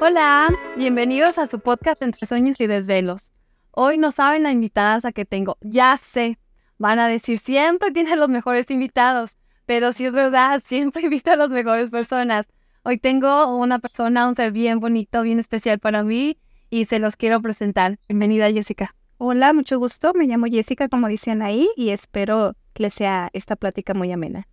Hola, 0.00 0.56
bienvenidos 0.76 1.38
a 1.38 1.48
su 1.48 1.58
podcast 1.58 2.00
Entre 2.02 2.24
Sueños 2.24 2.60
y 2.60 2.68
Desvelos. 2.68 3.32
Hoy 3.72 3.98
no 3.98 4.12
saben 4.12 4.44
la 4.44 4.52
invitada 4.52 5.00
a 5.02 5.10
que 5.10 5.24
tengo, 5.24 5.58
ya 5.60 5.96
sé. 5.96 6.38
Van 6.78 7.00
a 7.00 7.08
decir, 7.08 7.36
siempre 7.36 7.90
tiene 7.90 8.14
los 8.14 8.28
mejores 8.28 8.70
invitados, 8.70 9.38
pero 9.66 9.90
si 9.90 10.06
es 10.06 10.12
verdad, 10.12 10.62
siempre 10.64 11.02
invita 11.02 11.32
a 11.32 11.36
las 11.36 11.50
mejores 11.50 11.90
personas. 11.90 12.46
Hoy 12.84 12.98
tengo 12.98 13.56
una 13.56 13.80
persona, 13.80 14.28
un 14.28 14.36
ser 14.36 14.52
bien 14.52 14.78
bonito, 14.78 15.22
bien 15.22 15.40
especial 15.40 15.80
para 15.80 16.04
mí 16.04 16.38
y 16.70 16.84
se 16.84 17.00
los 17.00 17.16
quiero 17.16 17.42
presentar. 17.42 17.98
Bienvenida, 18.08 18.52
Jessica. 18.52 18.94
Hola, 19.16 19.52
mucho 19.52 19.80
gusto. 19.80 20.12
Me 20.14 20.26
llamo 20.26 20.46
Jessica, 20.46 20.88
como 20.88 21.08
dicen 21.08 21.42
ahí, 21.42 21.68
y 21.74 21.88
espero 21.88 22.54
que 22.72 22.84
les 22.84 22.94
sea 22.94 23.30
esta 23.32 23.56
plática 23.56 23.94
muy 23.94 24.12
amena. 24.12 24.46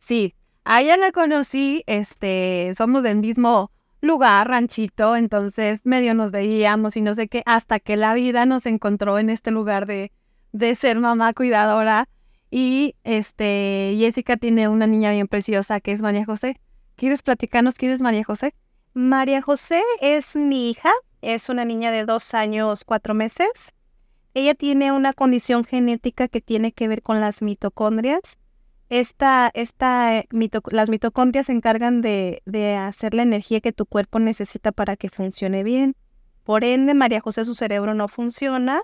Sí, 0.00 0.34
a 0.64 0.82
ella 0.82 0.96
la 0.96 1.12
conocí, 1.12 1.84
este, 1.86 2.72
somos 2.76 3.04
del 3.04 3.18
mismo 3.18 3.70
lugar, 4.00 4.48
ranchito, 4.48 5.16
entonces 5.16 5.80
medio 5.84 6.14
nos 6.14 6.30
veíamos 6.30 6.96
y 6.96 7.02
no 7.02 7.14
sé 7.14 7.28
qué, 7.28 7.42
hasta 7.46 7.80
que 7.80 7.96
la 7.96 8.14
vida 8.14 8.46
nos 8.46 8.66
encontró 8.66 9.18
en 9.18 9.30
este 9.30 9.50
lugar 9.50 9.86
de, 9.86 10.12
de 10.52 10.74
ser 10.74 10.98
mamá 10.98 11.32
cuidadora. 11.32 12.08
Y 12.50 12.96
este, 13.04 13.94
Jessica 13.98 14.36
tiene 14.36 14.68
una 14.68 14.86
niña 14.86 15.12
bien 15.12 15.28
preciosa 15.28 15.80
que 15.80 15.92
es 15.92 16.02
María 16.02 16.24
José. 16.24 16.60
¿Quieres 16.96 17.22
platicarnos 17.22 17.76
quién 17.76 17.92
es 17.92 18.02
María 18.02 18.24
José? 18.24 18.54
María 18.92 19.40
José 19.40 19.82
es 20.00 20.34
mi 20.34 20.70
hija, 20.70 20.90
es 21.22 21.48
una 21.48 21.64
niña 21.64 21.92
de 21.92 22.04
dos 22.04 22.34
años, 22.34 22.84
cuatro 22.84 23.14
meses. 23.14 23.72
Ella 24.34 24.54
tiene 24.54 24.90
una 24.90 25.12
condición 25.12 25.64
genética 25.64 26.26
que 26.26 26.40
tiene 26.40 26.72
que 26.72 26.88
ver 26.88 27.02
con 27.02 27.20
las 27.20 27.40
mitocondrias 27.40 28.39
esta, 28.90 29.50
esta, 29.54 30.18
eh, 30.18 30.28
las 30.70 30.90
mitocondrias 30.90 31.46
se 31.46 31.52
encargan 31.52 32.02
de, 32.02 32.42
de, 32.44 32.74
hacer 32.74 33.14
la 33.14 33.22
energía 33.22 33.60
que 33.60 33.72
tu 33.72 33.86
cuerpo 33.86 34.18
necesita 34.18 34.72
para 34.72 34.96
que 34.96 35.08
funcione 35.08 35.62
bien. 35.62 35.94
Por 36.44 36.64
ende, 36.64 36.94
María 36.94 37.20
José, 37.20 37.44
su 37.44 37.54
cerebro 37.54 37.94
no 37.94 38.08
funciona, 38.08 38.82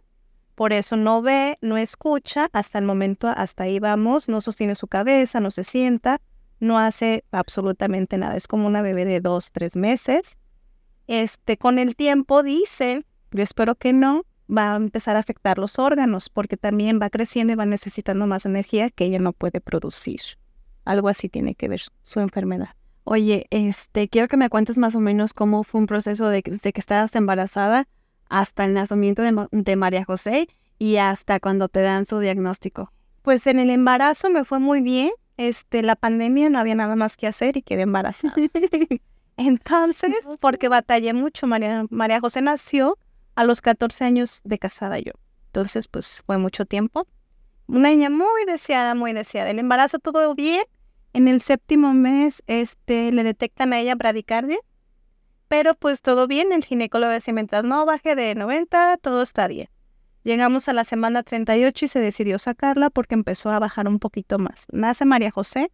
por 0.54 0.72
eso 0.72 0.96
no 0.96 1.22
ve, 1.22 1.58
no 1.60 1.76
escucha, 1.76 2.48
hasta 2.52 2.78
el 2.78 2.84
momento, 2.84 3.28
hasta 3.28 3.64
ahí 3.64 3.80
vamos, 3.80 4.28
no 4.28 4.40
sostiene 4.40 4.76
su 4.76 4.86
cabeza, 4.86 5.40
no 5.40 5.50
se 5.50 5.64
sienta, 5.64 6.20
no 6.60 6.78
hace 6.78 7.24
absolutamente 7.32 8.16
nada. 8.16 8.36
Es 8.36 8.46
como 8.46 8.68
una 8.68 8.82
bebé 8.82 9.04
de 9.04 9.20
dos, 9.20 9.50
tres 9.50 9.74
meses. 9.74 10.38
Este, 11.08 11.56
con 11.56 11.80
el 11.80 11.96
tiempo 11.96 12.44
dicen, 12.44 13.04
yo 13.32 13.42
espero 13.42 13.74
que 13.74 13.92
no, 13.92 14.22
va 14.50 14.72
a 14.72 14.76
empezar 14.76 15.16
a 15.16 15.20
afectar 15.20 15.58
los 15.58 15.78
órganos 15.78 16.28
porque 16.28 16.56
también 16.56 17.00
va 17.00 17.10
creciendo 17.10 17.52
y 17.52 17.56
va 17.56 17.66
necesitando 17.66 18.26
más 18.26 18.46
energía 18.46 18.90
que 18.90 19.04
ella 19.04 19.18
no 19.18 19.32
puede 19.32 19.60
producir. 19.60 20.20
Algo 20.84 21.08
así 21.08 21.28
tiene 21.28 21.54
que 21.54 21.68
ver 21.68 21.82
su 22.02 22.20
enfermedad. 22.20 22.70
Oye, 23.04 23.46
este, 23.50 24.08
quiero 24.08 24.28
que 24.28 24.36
me 24.36 24.48
cuentes 24.48 24.78
más 24.78 24.94
o 24.94 25.00
menos 25.00 25.32
cómo 25.32 25.62
fue 25.62 25.80
un 25.80 25.86
proceso 25.86 26.28
de, 26.28 26.42
que 26.42 26.72
estabas 26.74 27.14
embarazada 27.14 27.86
hasta 28.28 28.64
el 28.64 28.74
nacimiento 28.74 29.22
de, 29.22 29.46
de 29.50 29.76
María 29.76 30.04
José 30.04 30.48
y 30.78 30.96
hasta 30.96 31.40
cuando 31.40 31.68
te 31.68 31.80
dan 31.80 32.04
su 32.04 32.18
diagnóstico. 32.18 32.92
Pues 33.22 33.46
en 33.46 33.58
el 33.58 33.70
embarazo 33.70 34.30
me 34.30 34.44
fue 34.44 34.58
muy 34.58 34.80
bien. 34.80 35.10
Este, 35.36 35.82
la 35.82 35.96
pandemia 35.96 36.48
no 36.48 36.58
había 36.58 36.74
nada 36.74 36.96
más 36.96 37.16
que 37.16 37.26
hacer 37.26 37.56
y 37.56 37.62
quedé 37.62 37.82
embarazada. 37.82 38.34
Entonces, 39.36 40.14
porque 40.40 40.68
batallé 40.68 41.12
mucho, 41.12 41.46
María, 41.46 41.84
María 41.90 42.20
José 42.20 42.40
nació 42.40 42.98
a 43.36 43.44
los 43.44 43.60
14 43.60 44.04
años 44.04 44.40
de 44.44 44.58
casada 44.58 44.98
yo. 44.98 45.12
Entonces, 45.46 45.88
pues 45.88 46.22
fue 46.26 46.38
mucho 46.38 46.64
tiempo. 46.64 47.06
Una 47.68 47.90
niña 47.90 48.10
muy 48.10 48.44
deseada, 48.46 48.94
muy 48.94 49.12
deseada. 49.12 49.50
El 49.50 49.58
embarazo 49.58 49.98
todo 49.98 50.34
bien. 50.34 50.64
En 51.12 51.28
el 51.28 51.40
séptimo 51.40 51.94
mes, 51.94 52.42
este, 52.46 53.12
le 53.12 53.22
detectan 53.22 53.72
a 53.72 53.78
ella 53.78 53.94
bradicardia. 53.94 54.58
Pero 55.48 55.74
pues 55.74 56.02
todo 56.02 56.26
bien. 56.26 56.52
El 56.52 56.64
ginecólogo 56.64 57.12
decía, 57.12 57.32
mientras 57.34 57.64
no 57.64 57.86
baje 57.86 58.16
de 58.16 58.34
90, 58.34 58.96
todo 58.98 59.22
está 59.22 59.46
bien. 59.48 59.68
Llegamos 60.24 60.68
a 60.68 60.72
la 60.72 60.84
semana 60.84 61.22
38 61.22 61.84
y 61.84 61.88
se 61.88 62.00
decidió 62.00 62.38
sacarla 62.38 62.90
porque 62.90 63.14
empezó 63.14 63.50
a 63.50 63.60
bajar 63.60 63.86
un 63.86 63.98
poquito 63.98 64.38
más. 64.38 64.66
Nace 64.72 65.04
María 65.04 65.30
José 65.30 65.70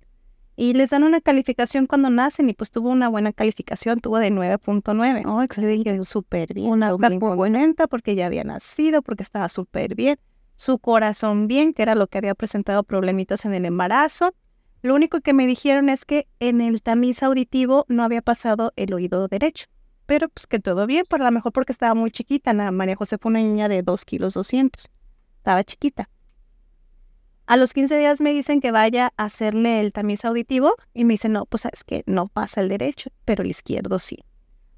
y 0.57 0.75
les 0.75 0.91
dan 0.91 1.03
una 1.03 1.21
calificación 1.21 1.87
cuando 1.87 2.11
nacen 2.11 2.49
y 2.49 2.53
pues 2.53 2.71
tuvo 2.71 2.91
una 2.91 3.09
buena 3.09 3.33
calificación, 3.33 4.01
tuvo 4.01 4.19
de 4.19 4.31
9.9. 4.31 5.25
Oh, 5.27 5.43
excelente, 5.43 6.05
súper 6.05 6.53
bien. 6.53 6.71
Una 6.71 6.97
muy 6.97 7.37
buena 7.37 7.67
porque 7.89 8.15
ya 8.15 8.27
había 8.27 8.45
nacido, 8.45 9.03
porque 9.03 9.23
estaba 9.23 9.49
súper 9.49 9.95
bien. 9.95 10.19
Su 10.57 10.79
corazón 10.79 11.49
bien, 11.49 11.73
que 11.73 11.83
era 11.83 11.95
lo 11.95 12.07
que 12.07 12.19
había 12.19 12.35
presentado 12.35 12.83
problemitas 12.83 13.45
en 13.45 13.55
el 13.55 13.65
embarazo. 13.65 14.35
Lo 14.83 14.95
único 14.95 15.21
que 15.21 15.33
me 15.33 15.47
dijeron 15.47 15.89
es 15.89 16.05
que 16.05 16.29
en 16.41 16.61
el 16.61 16.83
tamiz 16.83 17.23
auditivo 17.23 17.87
no 17.89 18.05
había 18.05 18.21
pasado 18.21 18.73
el 18.77 18.93
oído 18.93 19.29
derecho. 19.29 19.67
Pero 20.07 20.29
pues 20.29 20.47
que 20.47 20.59
todo 20.59 20.87
bien, 20.87 21.05
por 21.09 21.21
lo 21.21 21.31
mejor 21.31 21.53
porque 21.53 21.73
estaba 21.73 21.95
muy 21.95 22.11
chiquita. 22.11 22.53
María 22.53 22.97
José 22.97 23.17
fue 23.19 23.31
una 23.31 23.39
niña 23.39 23.69
de 23.69 23.83
2 23.83 24.05
kilos 24.05 24.35
200. 24.35 24.91
Estaba 25.39 25.65
chiquita. 25.65 26.11
A 27.53 27.59
los 27.59 27.75
15 27.75 27.99
días 27.99 28.23
me 28.23 28.33
dicen 28.33 28.63
que 28.63 28.71
vaya 28.71 29.13
a 29.19 29.25
hacerle 29.25 29.81
el 29.81 29.93
tamiz 29.93 30.25
auditivo 30.25 30.75
y 30.95 31.05
me 31.05 31.13
dicen, 31.13 31.35
no, 31.35 31.45
pues 31.45 31.67
es 31.67 31.85
que 31.85 32.03
no 32.07 32.29
pasa 32.29 32.63
el 32.63 32.71
derecho, 32.71 33.11
pero 33.27 33.43
el 33.43 33.51
izquierdo 33.51 33.99
sí. 33.99 34.25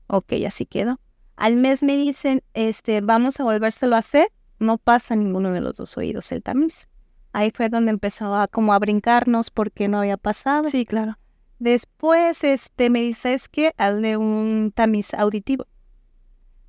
Ok, 0.08 0.32
así 0.44 0.66
quedó. 0.66 0.98
Al 1.36 1.54
mes 1.54 1.84
me 1.84 1.96
dicen, 1.96 2.42
este, 2.52 3.00
vamos 3.00 3.38
a 3.38 3.44
volvérselo 3.44 3.94
a 3.94 4.00
hacer, 4.00 4.26
no 4.58 4.78
pasa 4.78 5.14
ninguno 5.14 5.52
de 5.52 5.60
los 5.60 5.76
dos 5.76 5.96
oídos 5.96 6.32
el 6.32 6.42
tamiz. 6.42 6.88
Ahí 7.32 7.52
fue 7.54 7.68
donde 7.68 7.92
empezó 7.92 8.34
a 8.34 8.48
como 8.48 8.72
a 8.72 8.80
brincarnos 8.80 9.52
porque 9.52 9.86
no 9.86 9.98
había 10.00 10.16
pasado. 10.16 10.68
Sí, 10.68 10.84
claro. 10.84 11.16
Después, 11.60 12.42
este, 12.42 12.90
me 12.90 13.02
dice, 13.02 13.34
es 13.34 13.48
que 13.48 13.72
hazle 13.76 14.16
un 14.16 14.72
tamiz 14.74 15.14
auditivo. 15.14 15.68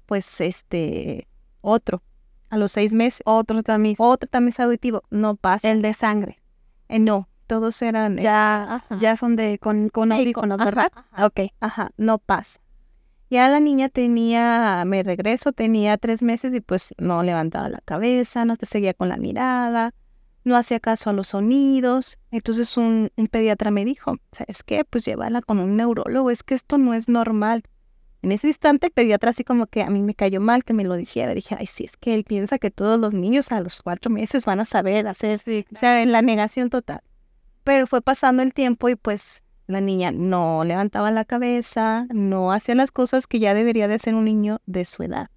Pues, 0.05 0.39
este, 0.39 1.27
otro 1.61 2.03
a 2.55 2.57
los 2.57 2.71
seis 2.71 2.93
meses. 2.93 3.21
Otro 3.25 3.61
tamiz. 3.63 3.97
Otro 3.99 4.27
tamiz 4.27 4.59
auditivo. 4.59 5.03
No 5.11 5.35
pasa. 5.35 5.69
El 5.69 5.81
de 5.81 5.93
sangre. 5.93 6.39
Eh, 6.89 6.99
no, 6.99 7.27
todos 7.47 7.81
eran... 7.81 8.17
Ya, 8.17 8.83
ya 8.99 9.16
son 9.16 9.35
de 9.35 9.59
con, 9.59 9.89
con 9.89 10.11
audífonos, 10.11 10.63
¿verdad? 10.63 10.91
ok. 11.17 11.51
Ajá, 11.59 11.91
no 11.97 12.17
pasa. 12.17 12.59
Ya 13.29 13.49
la 13.49 13.59
niña 13.59 13.89
tenía, 13.89 14.83
me 14.85 15.03
regreso, 15.03 15.51
tenía 15.51 15.97
tres 15.97 16.21
meses 16.21 16.53
y 16.53 16.61
pues 16.61 16.94
no 16.97 17.23
levantaba 17.23 17.69
la 17.69 17.81
cabeza, 17.83 18.45
no 18.45 18.55
te 18.55 18.67
seguía 18.67 18.94
con 18.94 19.09
la 19.09 19.17
mirada, 19.17 19.94
no 20.44 20.55
hacía 20.55 20.79
caso 20.79 21.09
a 21.09 21.13
los 21.13 21.29
sonidos. 21.29 22.19
Entonces 22.29 22.77
un, 22.77 23.11
un 23.15 23.27
pediatra 23.27 23.71
me 23.71 23.83
dijo, 23.83 24.17
¿sabes 24.31 24.63
qué? 24.63 24.85
Pues 24.85 25.05
llévala 25.05 25.41
con 25.41 25.59
un 25.59 25.75
neurólogo, 25.75 26.29
es 26.29 26.44
que 26.44 26.53
esto 26.53 26.77
no 26.77 26.94
es 26.94 27.09
normal. 27.09 27.63
En 28.25 28.31
ese 28.31 28.47
instante 28.47 28.88
el 28.88 28.91
pediatra 28.91 29.30
así 29.30 29.44
como 29.44 29.68
que 29.68 29.84
a 29.84 29.90
mí 29.91 30.02
me 30.02 30.16
cayó 30.16 30.41
mal 30.41 30.63
que 30.63 30.74
me 30.74 30.84
lo 30.84 30.96
dijera. 30.96 31.36
Dije, 31.36 31.56
ay, 31.59 31.68
sí, 31.68 31.84
es 31.84 31.96
que 31.96 32.16
él 32.16 32.24
piensa 32.24 32.58
que 32.58 32.72
todos 32.72 33.00
los 33.00 33.13
niños 33.13 33.52
a 33.52 33.62
los 33.62 33.84
cuatro 33.84 34.09
meses 34.09 34.46
van 34.46 34.59
a 34.59 34.66
saber 34.66 35.06
hacer, 35.06 35.38
o 35.72 35.75
sea, 35.75 36.02
en 36.02 36.12
la 36.12 36.24
negación 36.24 36.72
total. 36.72 37.02
Pero 37.63 37.86
fue 37.86 38.02
pasando 38.02 38.41
el 38.41 38.52
tiempo 38.52 38.90
y 38.90 38.96
pues 38.96 39.44
la 39.68 39.80
niña 39.80 40.12
no 40.12 40.63
levantaba 40.63 41.12
la 41.12 41.24
cabeza, 41.24 42.08
no 42.09 42.52
hacía 42.52 42.74
las 42.74 42.90
cosas 42.90 43.28
que 43.28 43.38
ya 43.38 43.53
debería 43.53 43.88
de 43.88 43.94
hacer 43.94 44.16
un 44.16 44.25
niño 44.25 44.59
de 44.66 44.86
su 44.86 45.03
edad. 45.03 45.30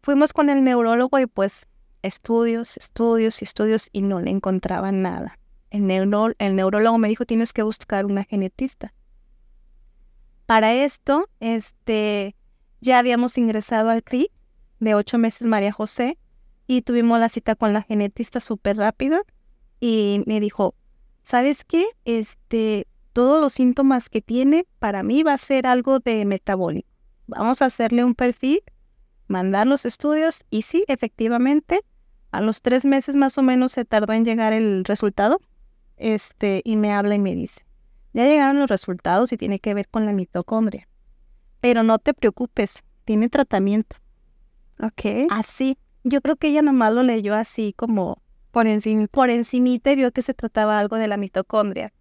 Fuimos 0.00 0.32
con 0.32 0.50
el 0.50 0.62
neurólogo 0.62 1.18
y 1.18 1.26
pues 1.26 1.66
estudios, 2.02 2.76
estudios 2.76 3.42
y 3.42 3.44
estudios 3.44 3.88
y 3.90 4.02
no 4.02 4.20
le 4.20 4.30
encontraban 4.30 5.02
nada. 5.02 5.40
El, 5.70 5.90
el 6.38 6.54
neurólogo 6.54 6.96
me 6.96 7.08
dijo, 7.08 7.24
tienes 7.24 7.52
que 7.52 7.64
buscar 7.64 8.06
una 8.06 8.22
genetista. 8.22 8.94
Para 10.46 10.74
esto, 10.74 11.28
este, 11.40 12.36
ya 12.80 12.98
habíamos 12.98 13.38
ingresado 13.38 13.90
al 13.90 14.02
CRI 14.02 14.30
de 14.78 14.94
ocho 14.94 15.16
meses 15.16 15.46
María 15.46 15.72
José 15.72 16.18
y 16.66 16.82
tuvimos 16.82 17.18
la 17.18 17.28
cita 17.28 17.54
con 17.54 17.72
la 17.72 17.82
genetista 17.82 18.40
súper 18.40 18.76
rápido 18.76 19.22
y 19.80 20.22
me 20.26 20.40
dijo, 20.40 20.74
¿sabes 21.22 21.64
qué? 21.64 21.86
Este, 22.04 22.86
todos 23.14 23.40
los 23.40 23.54
síntomas 23.54 24.10
que 24.10 24.20
tiene 24.20 24.66
para 24.78 25.02
mí 25.02 25.22
va 25.22 25.32
a 25.32 25.38
ser 25.38 25.66
algo 25.66 26.00
de 26.00 26.24
metabólico. 26.26 26.88
Vamos 27.26 27.62
a 27.62 27.66
hacerle 27.66 28.04
un 28.04 28.14
perfil, 28.14 28.60
mandar 29.28 29.66
los 29.66 29.86
estudios 29.86 30.44
y 30.50 30.62
sí, 30.62 30.84
efectivamente, 30.88 31.80
a 32.32 32.42
los 32.42 32.60
tres 32.60 32.84
meses 32.84 33.16
más 33.16 33.38
o 33.38 33.42
menos 33.42 33.72
se 33.72 33.84
tardó 33.84 34.12
en 34.12 34.24
llegar 34.24 34.52
el 34.52 34.84
resultado. 34.84 35.40
Este, 35.96 36.60
y 36.64 36.76
me 36.76 36.92
habla 36.92 37.14
y 37.14 37.20
me 37.20 37.34
dice, 37.34 37.64
ya 38.14 38.24
llegaron 38.24 38.58
los 38.60 38.70
resultados 38.70 39.32
y 39.32 39.36
tiene 39.36 39.58
que 39.58 39.74
ver 39.74 39.88
con 39.88 40.06
la 40.06 40.12
mitocondria. 40.12 40.88
Pero 41.60 41.82
no 41.82 41.98
te 41.98 42.14
preocupes, 42.14 42.82
tiene 43.04 43.28
tratamiento. 43.28 43.96
Ok. 44.80 45.28
Así. 45.30 45.76
Yo 46.04 46.20
creo 46.20 46.36
que 46.36 46.48
ella 46.48 46.62
nomás 46.62 46.92
lo 46.92 47.02
leyó 47.02 47.34
así 47.34 47.72
como 47.76 48.22
por 48.50 48.66
encima, 48.66 49.06
por 49.08 49.30
encimita 49.30 49.90
y 49.90 49.96
vio 49.96 50.12
que 50.12 50.22
se 50.22 50.32
trataba 50.32 50.78
algo 50.78 50.96
de 50.96 51.08
la 51.08 51.16
mitocondria. 51.16 51.92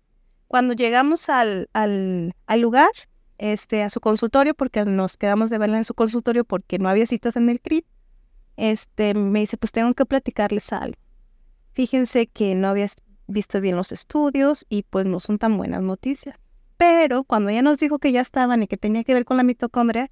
Cuando 0.48 0.74
llegamos 0.74 1.30
al, 1.30 1.69
al, 1.74 2.33
al 2.45 2.59
lugar, 2.62 2.92
este, 3.39 3.81
a 3.81 3.89
su 3.89 4.00
consultorio, 4.00 4.54
porque 4.54 4.86
nos 4.86 5.18
quedamos 5.18 5.50
de 5.50 5.57
verla 5.57 5.77
en 5.77 5.86
su 5.86 5.95
consultorio 5.95 6.45
porque 6.45 6.77
no 6.77 6.89
había 6.89 7.07
citas 7.07 7.36
en 7.38 7.50
el 7.50 7.59
CRIP, 7.59 7.86
este, 8.56 9.16
me 9.16 9.39
dice, 9.39 9.57
pues 9.57 9.71
tengo 9.71 9.94
que 9.95 10.06
platicarles 10.06 10.71
algo. 10.74 10.98
Fíjense 11.71 12.27
que 12.27 12.54
no 12.54 12.68
había 12.68 12.86
visto 13.27 13.61
bien 13.61 13.75
los 13.75 13.91
estudios 13.91 14.65
y 14.69 14.83
pues 14.83 15.05
no 15.05 15.19
son 15.19 15.37
tan 15.37 15.57
buenas 15.57 15.81
noticias. 15.81 16.37
Pero 16.77 17.23
cuando 17.23 17.49
ella 17.49 17.61
nos 17.61 17.77
dijo 17.77 17.99
que 17.99 18.11
ya 18.11 18.21
estaban 18.21 18.63
y 18.63 18.67
que 18.67 18.77
tenía 18.77 19.03
que 19.03 19.13
ver 19.13 19.25
con 19.25 19.37
la 19.37 19.43
mitocondria, 19.43 20.09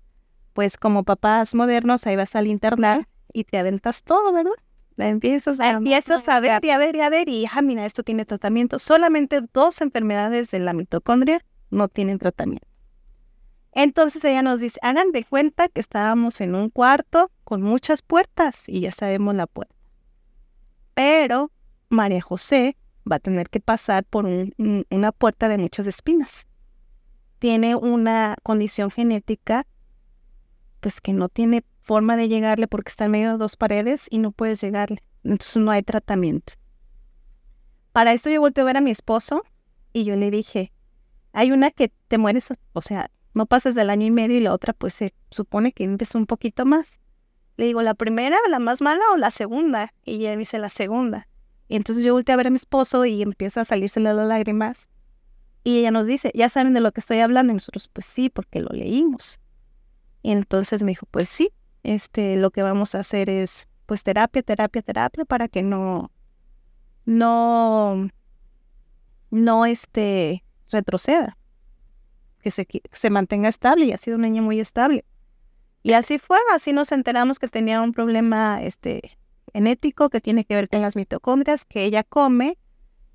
pues 0.53 0.77
como 0.77 1.03
papás 1.03 1.55
modernos, 1.55 2.05
ahí 2.07 2.15
vas 2.15 2.35
al 2.35 2.47
internet 2.47 3.07
y 3.33 3.43
te 3.45 3.57
aventas 3.57 4.03
todo, 4.03 4.31
¿verdad? 4.33 4.51
La 4.95 5.07
empiezas 5.07 5.59
a, 5.59 5.69
empiezas 5.69 6.27
a 6.29 6.39
ver 6.39 6.63
y 6.63 6.69
a 6.69 6.77
ver 6.77 6.95
y 6.95 7.01
a 7.01 7.09
ver 7.09 7.29
y, 7.29 7.45
ah, 7.51 7.61
mira, 7.61 7.85
esto 7.85 8.03
tiene 8.03 8.25
tratamiento. 8.25 8.77
Solamente 8.77 9.41
dos 9.53 9.81
enfermedades 9.81 10.51
de 10.51 10.59
la 10.59 10.73
mitocondria 10.73 11.43
no 11.69 11.87
tienen 11.87 12.19
tratamiento. 12.19 12.67
Entonces 13.73 14.23
ella 14.25 14.41
nos 14.41 14.59
dice, 14.59 14.79
hagan 14.81 15.11
de 15.13 15.23
cuenta 15.23 15.69
que 15.69 15.79
estábamos 15.79 16.41
en 16.41 16.55
un 16.55 16.69
cuarto 16.69 17.31
con 17.45 17.61
muchas 17.61 18.01
puertas 18.01 18.67
y 18.67 18.81
ya 18.81 18.91
sabemos 18.91 19.33
la 19.33 19.47
puerta. 19.47 19.73
Pero 20.93 21.51
María 21.89 22.21
José 22.21 22.75
va 23.09 23.17
a 23.17 23.19
tener 23.19 23.49
que 23.49 23.59
pasar 23.59 24.03
por 24.03 24.25
una 24.25 25.11
puerta 25.11 25.49
de 25.49 25.57
muchas 25.57 25.87
espinas. 25.87 26.47
Tiene 27.39 27.75
una 27.75 28.35
condición 28.43 28.91
genética 28.91 29.65
pues 30.79 30.99
que 30.99 31.13
no 31.13 31.29
tiene 31.29 31.63
forma 31.79 32.17
de 32.17 32.27
llegarle 32.27 32.67
porque 32.67 32.89
está 32.89 33.05
en 33.05 33.11
medio 33.11 33.31
de 33.31 33.37
dos 33.37 33.55
paredes 33.55 34.07
y 34.09 34.17
no 34.17 34.31
puedes 34.31 34.61
llegarle. 34.61 35.03
Entonces 35.23 35.57
no 35.57 35.71
hay 35.71 35.83
tratamiento. 35.83 36.53
Para 37.91 38.13
eso 38.13 38.29
yo 38.29 38.41
volteé 38.41 38.61
a 38.61 38.65
ver 38.65 38.77
a 38.77 38.81
mi 38.81 38.91
esposo 38.91 39.43
y 39.93 40.03
yo 40.03 40.15
le 40.15 40.31
dije, 40.31 40.71
hay 41.33 41.51
una 41.51 41.71
que 41.71 41.91
te 42.07 42.17
mueres, 42.17 42.49
o 42.73 42.81
sea, 42.81 43.11
no 43.33 43.45
pasas 43.45 43.75
del 43.75 43.89
año 43.89 44.05
y 44.07 44.11
medio 44.11 44.37
y 44.37 44.41
la 44.41 44.53
otra 44.53 44.73
pues 44.73 44.93
se 44.93 45.13
supone 45.29 45.71
que 45.71 45.87
vives 45.87 46.15
un 46.15 46.25
poquito 46.25 46.65
más. 46.65 46.99
Le 47.57 47.65
digo, 47.65 47.81
¿la 47.81 47.93
primera, 47.93 48.37
la 48.49 48.59
más 48.59 48.81
mala 48.81 49.03
o 49.13 49.17
la 49.17 49.31
segunda? 49.31 49.93
Y 50.03 50.15
ella 50.15 50.35
dice, 50.35 50.57
la 50.57 50.69
segunda. 50.69 51.27
Y 51.71 51.77
entonces 51.77 52.03
yo 52.03 52.11
volteé 52.13 52.33
a 52.33 52.35
ver 52.35 52.47
a 52.47 52.49
mi 52.49 52.57
esposo 52.57 53.05
y 53.05 53.21
empieza 53.21 53.61
a 53.61 53.65
salírsele 53.65 54.13
las 54.13 54.27
lágrimas. 54.27 54.89
Y 55.63 55.79
ella 55.79 55.89
nos 55.91 56.05
dice, 56.05 56.29
¿ya 56.35 56.49
saben 56.49 56.73
de 56.73 56.81
lo 56.81 56.91
que 56.91 56.99
estoy 56.99 57.19
hablando? 57.19 57.53
Y 57.53 57.55
nosotros, 57.55 57.87
pues 57.87 58.05
sí, 58.05 58.29
porque 58.29 58.59
lo 58.59 58.67
leímos. 58.71 59.39
Y 60.21 60.31
entonces 60.31 60.83
me 60.83 60.91
dijo, 60.91 61.07
pues 61.09 61.29
sí, 61.29 61.53
este, 61.83 62.35
lo 62.35 62.51
que 62.51 62.61
vamos 62.61 62.93
a 62.93 62.99
hacer 62.99 63.29
es, 63.29 63.69
pues 63.85 64.03
terapia, 64.03 64.43
terapia, 64.43 64.81
terapia, 64.81 65.23
para 65.23 65.47
que 65.47 65.63
no, 65.63 66.11
no, 67.05 68.09
no, 69.29 69.65
este, 69.65 70.43
retroceda, 70.71 71.37
que 72.41 72.51
se, 72.51 72.67
se 72.91 73.09
mantenga 73.09 73.47
estable 73.47 73.85
y 73.85 73.93
ha 73.93 73.97
sido 73.97 74.17
una 74.17 74.27
niña 74.27 74.41
muy 74.41 74.59
estable. 74.59 75.05
Y 75.83 75.93
así 75.93 76.19
fue, 76.19 76.39
así 76.53 76.73
nos 76.73 76.91
enteramos 76.91 77.39
que 77.39 77.47
tenía 77.47 77.81
un 77.81 77.93
problema, 77.93 78.61
este, 78.61 79.17
genético 79.53 80.09
que 80.09 80.21
tiene 80.21 80.45
que 80.45 80.55
ver 80.55 80.69
con 80.69 80.81
las 80.81 80.95
mitocondrias, 80.95 81.65
que 81.65 81.83
ella 81.85 82.03
come 82.03 82.57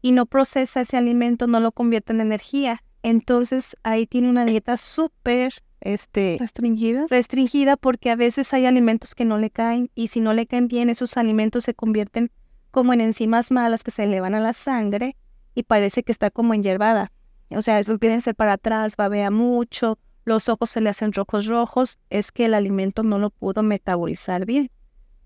y 0.03 0.13
no 0.13 0.27
procesa 0.27 0.81
ese 0.81 0.97
alimento, 0.97 1.47
no 1.47 1.61
lo 1.61 1.73
convierte 1.73 2.13
en 2.13 2.21
energía. 2.21 2.83
Entonces 3.03 3.77
ahí 3.83 4.07
tiene 4.07 4.29
una 4.29 4.45
dieta 4.45 4.77
súper 4.77 5.55
este, 5.81 6.37
restringida. 6.41 7.07
Restringida 7.09 7.77
porque 7.77 8.11
a 8.11 8.17
veces 8.17 8.53
hay 8.53 8.67
alimentos 8.67 9.15
que 9.15 9.25
no 9.25 9.39
le 9.39 9.51
caen 9.51 9.91
y 9.95 10.09
si 10.09 10.21
no 10.21 10.33
le 10.33 10.47
caen 10.47 10.69
bien, 10.69 10.91
esos 10.91 11.17
alimentos 11.17 11.65
se 11.65 11.75
convierten 11.75 12.31
como 12.71 12.93
en 12.93 13.01
enzimas 13.01 13.51
malas 13.51 13.85
que 13.85 13.91
se 13.91 14.05
elevan 14.05 14.35
a 14.35 14.41
la 14.41 14.53
sangre 14.53 15.17
y 15.55 15.63
parece 15.63 16.03
que 16.03 16.13
está 16.13 16.31
como 16.31 16.55
enyerbada. 16.55 17.13
O 17.51 17.63
sea, 17.63 17.79
eso 17.79 17.99
quiere 17.99 18.21
ser 18.21 18.35
para 18.35 18.55
atrás, 18.55 18.97
babea 18.97 19.31
mucho, 19.31 19.99
los 20.25 20.49
ojos 20.49 20.71
se 20.71 20.81
le 20.81 20.91
hacen 20.91 21.13
rojos 21.13 21.47
rojos, 21.47 22.01
es 22.11 22.33
que 22.33 22.47
el 22.47 22.55
alimento 22.55 23.05
no 23.05 23.19
lo 23.19 23.31
pudo 23.31 23.63
metabolizar 23.63 24.45
bien. 24.45 24.71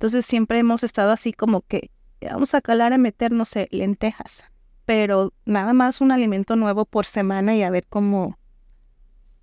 Entonces 0.01 0.25
siempre 0.25 0.59
hemos 0.59 0.83
estado 0.83 1.11
así 1.11 1.35
como 1.35 1.61
que 1.61 1.91
vamos 2.23 2.55
a 2.55 2.63
calar 2.63 2.95
a 2.95 2.97
meter, 2.97 3.33
no 3.33 3.45
sé, 3.45 3.69
lentejas, 3.71 4.47
pero 4.87 5.35
nada 5.45 5.75
más 5.75 6.01
un 6.01 6.11
alimento 6.11 6.57
nuevo 6.57 6.87
por 6.87 7.05
semana 7.05 7.55
y 7.55 7.63
a 7.63 7.69
ver 7.69 7.85
cómo, 7.87 8.39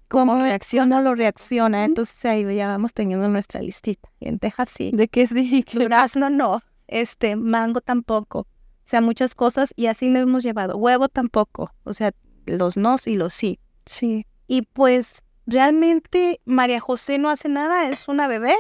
cómo 0.08 0.42
reacciona, 0.42 1.00
lo 1.04 1.14
reacciona. 1.14 1.86
Entonces 1.86 2.26
ahí 2.26 2.56
ya 2.56 2.70
vamos 2.70 2.96
teniendo 2.96 3.30
nuestra 3.30 3.62
listita. 3.62 4.10
Lentejas 4.20 4.72
sí. 4.72 4.90
¿De 4.96 5.08
qué 5.08 5.28
sí? 5.28 5.64
Durazno 5.74 6.32
no. 6.32 6.64
Este, 6.88 7.36
mango 7.36 7.80
tampoco. 7.80 8.40
O 8.40 8.48
sea, 8.84 9.00
muchas 9.00 9.36
cosas 9.36 9.76
y 9.76 9.86
así 9.86 10.10
lo 10.10 10.18
hemos 10.18 10.42
llevado. 10.42 10.76
Huevo 10.76 11.08
tampoco. 11.08 11.72
O 11.84 11.94
sea, 11.94 12.14
los 12.48 12.78
nos 12.78 13.06
y 13.06 13.16
los 13.16 13.36
sí. 13.36 13.60
Sí. 13.86 14.26
Y 14.48 14.64
pues 14.64 15.22
realmente 15.46 16.42
María 16.46 16.80
José 16.80 17.20
no 17.20 17.30
hace 17.30 17.48
nada, 17.48 17.90
es 17.92 18.08
una 18.08 18.28
bebé, 18.28 18.56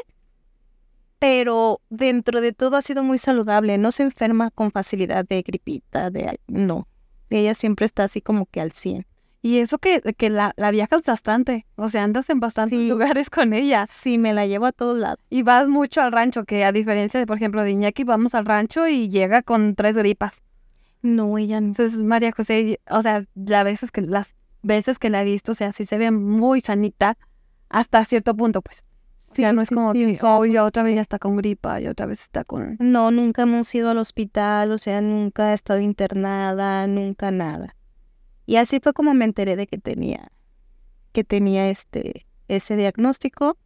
pero 1.19 1.81
dentro 1.89 2.41
de 2.41 2.53
todo 2.53 2.77
ha 2.77 2.81
sido 2.81 3.03
muy 3.03 3.17
saludable, 3.17 3.77
no 3.77 3.91
se 3.91 4.03
enferma 4.03 4.51
con 4.51 4.71
facilidad 4.71 5.25
de 5.25 5.41
gripita, 5.41 6.09
de 6.09 6.39
no. 6.47 6.87
Ella 7.29 7.53
siempre 7.55 7.85
está 7.85 8.05
así 8.05 8.21
como 8.21 8.45
que 8.45 8.61
al 8.61 8.71
100. 8.71 9.05
Y 9.41 9.59
eso 9.59 9.77
que, 9.77 10.01
que 10.17 10.29
la, 10.29 10.53
la, 10.57 10.71
viajas 10.71 11.03
bastante, 11.03 11.65
o 11.75 11.89
sea, 11.89 12.03
andas 12.03 12.29
en 12.29 12.39
bastantes 12.39 12.79
lugares 12.79 13.29
con 13.29 13.53
ella. 13.53 13.85
Sí, 13.87 14.17
me 14.17 14.33
la 14.33 14.45
llevo 14.45 14.65
a 14.65 14.71
todos 14.71 14.97
lados. 14.97 15.19
Y 15.29 15.43
vas 15.43 15.67
mucho 15.67 16.01
al 16.01 16.11
rancho, 16.11 16.43
que 16.43 16.65
a 16.65 16.71
diferencia 16.71 17.19
de, 17.19 17.25
por 17.25 17.37
ejemplo, 17.37 17.63
de 17.63 17.71
Iñaki, 17.71 18.03
vamos 18.03 18.35
al 18.35 18.45
rancho 18.45 18.87
y 18.87 19.09
llega 19.09 19.43
con 19.43 19.75
tres 19.75 19.95
gripas. 19.95 20.41
No, 21.01 21.37
ella 21.37 21.61
no. 21.61 21.67
Entonces, 21.67 22.01
María 22.01 22.31
José, 22.31 22.79
o 22.89 23.01
sea, 23.01 23.25
las 23.35 23.63
veces 23.63 23.91
que, 23.91 24.01
las 24.01 24.35
veces 24.63 24.99
que 24.99 25.09
la 25.09 25.21
he 25.21 25.25
visto, 25.25 25.51
o 25.51 25.55
sea, 25.55 25.71
sí 25.71 25.85
se 25.85 25.97
ve 25.97 26.11
muy 26.11 26.61
sanita 26.61 27.17
hasta 27.69 28.03
cierto 28.05 28.35
punto, 28.35 28.61
pues. 28.61 28.83
Sí, 29.37 29.43
ya 29.43 29.53
no 29.53 29.61
es 29.61 29.69
como 29.69 29.93
sí, 29.93 30.17
ya 30.51 30.63
otra 30.65 30.81
vez 30.81 30.95
ya 30.95 31.01
está 31.01 31.19
con 31.19 31.35
gripa, 31.35 31.79
y 31.79 31.85
otra 31.85 32.07
vez 32.07 32.23
está 32.23 32.43
con... 32.43 32.75
No, 32.79 33.11
nunca 33.11 33.43
hemos 33.43 33.73
ido 33.75 33.91
al 33.91 33.99
hospital, 33.99 34.71
o 34.71 34.79
sea, 34.79 34.99
nunca 34.99 35.49
ha 35.49 35.53
estado 35.53 35.79
internada, 35.79 36.87
nunca 36.87 37.29
nada. 37.29 37.75
Y 38.47 38.55
así 38.55 38.79
fue 38.79 38.93
como 38.93 39.13
me 39.13 39.25
enteré 39.25 39.55
de 39.55 39.67
que 39.67 39.77
tenía, 39.77 40.31
que 41.11 41.23
tenía 41.23 41.69
este, 41.69 42.25
ese 42.47 42.77
diagnóstico. 42.77 43.57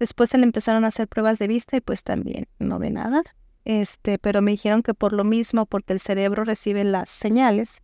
Después 0.00 0.30
se 0.30 0.38
le 0.38 0.42
empezaron 0.42 0.84
a 0.84 0.88
hacer 0.88 1.06
pruebas 1.06 1.38
de 1.38 1.46
vista 1.46 1.76
y 1.76 1.80
pues 1.80 2.02
también 2.02 2.48
no 2.58 2.80
ve 2.80 2.90
nada. 2.90 3.22
Este, 3.64 4.18
pero 4.18 4.42
me 4.42 4.50
dijeron 4.50 4.82
que 4.82 4.94
por 4.94 5.12
lo 5.12 5.22
mismo, 5.22 5.64
porque 5.64 5.92
el 5.92 6.00
cerebro 6.00 6.42
recibe 6.42 6.82
las 6.82 7.08
señales, 7.08 7.82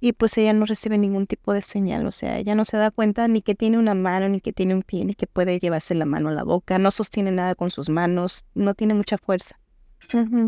y 0.00 0.12
pues 0.12 0.36
ella 0.38 0.52
no 0.52 0.66
recibe 0.66 0.98
ningún 0.98 1.26
tipo 1.26 1.52
de 1.52 1.62
señal, 1.62 2.06
o 2.06 2.12
sea, 2.12 2.38
ella 2.38 2.54
no 2.54 2.64
se 2.64 2.76
da 2.76 2.90
cuenta 2.90 3.28
ni 3.28 3.42
que 3.42 3.54
tiene 3.54 3.78
una 3.78 3.94
mano, 3.94 4.28
ni 4.28 4.40
que 4.40 4.52
tiene 4.52 4.74
un 4.74 4.82
pie, 4.82 5.04
ni 5.04 5.14
que 5.14 5.26
puede 5.26 5.58
llevarse 5.58 5.94
la 5.94 6.04
mano 6.04 6.28
a 6.28 6.32
la 6.32 6.44
boca, 6.44 6.78
no 6.78 6.90
sostiene 6.90 7.32
nada 7.32 7.54
con 7.54 7.70
sus 7.70 7.88
manos, 7.88 8.44
no 8.54 8.74
tiene 8.74 8.94
mucha 8.94 9.18
fuerza. 9.18 9.58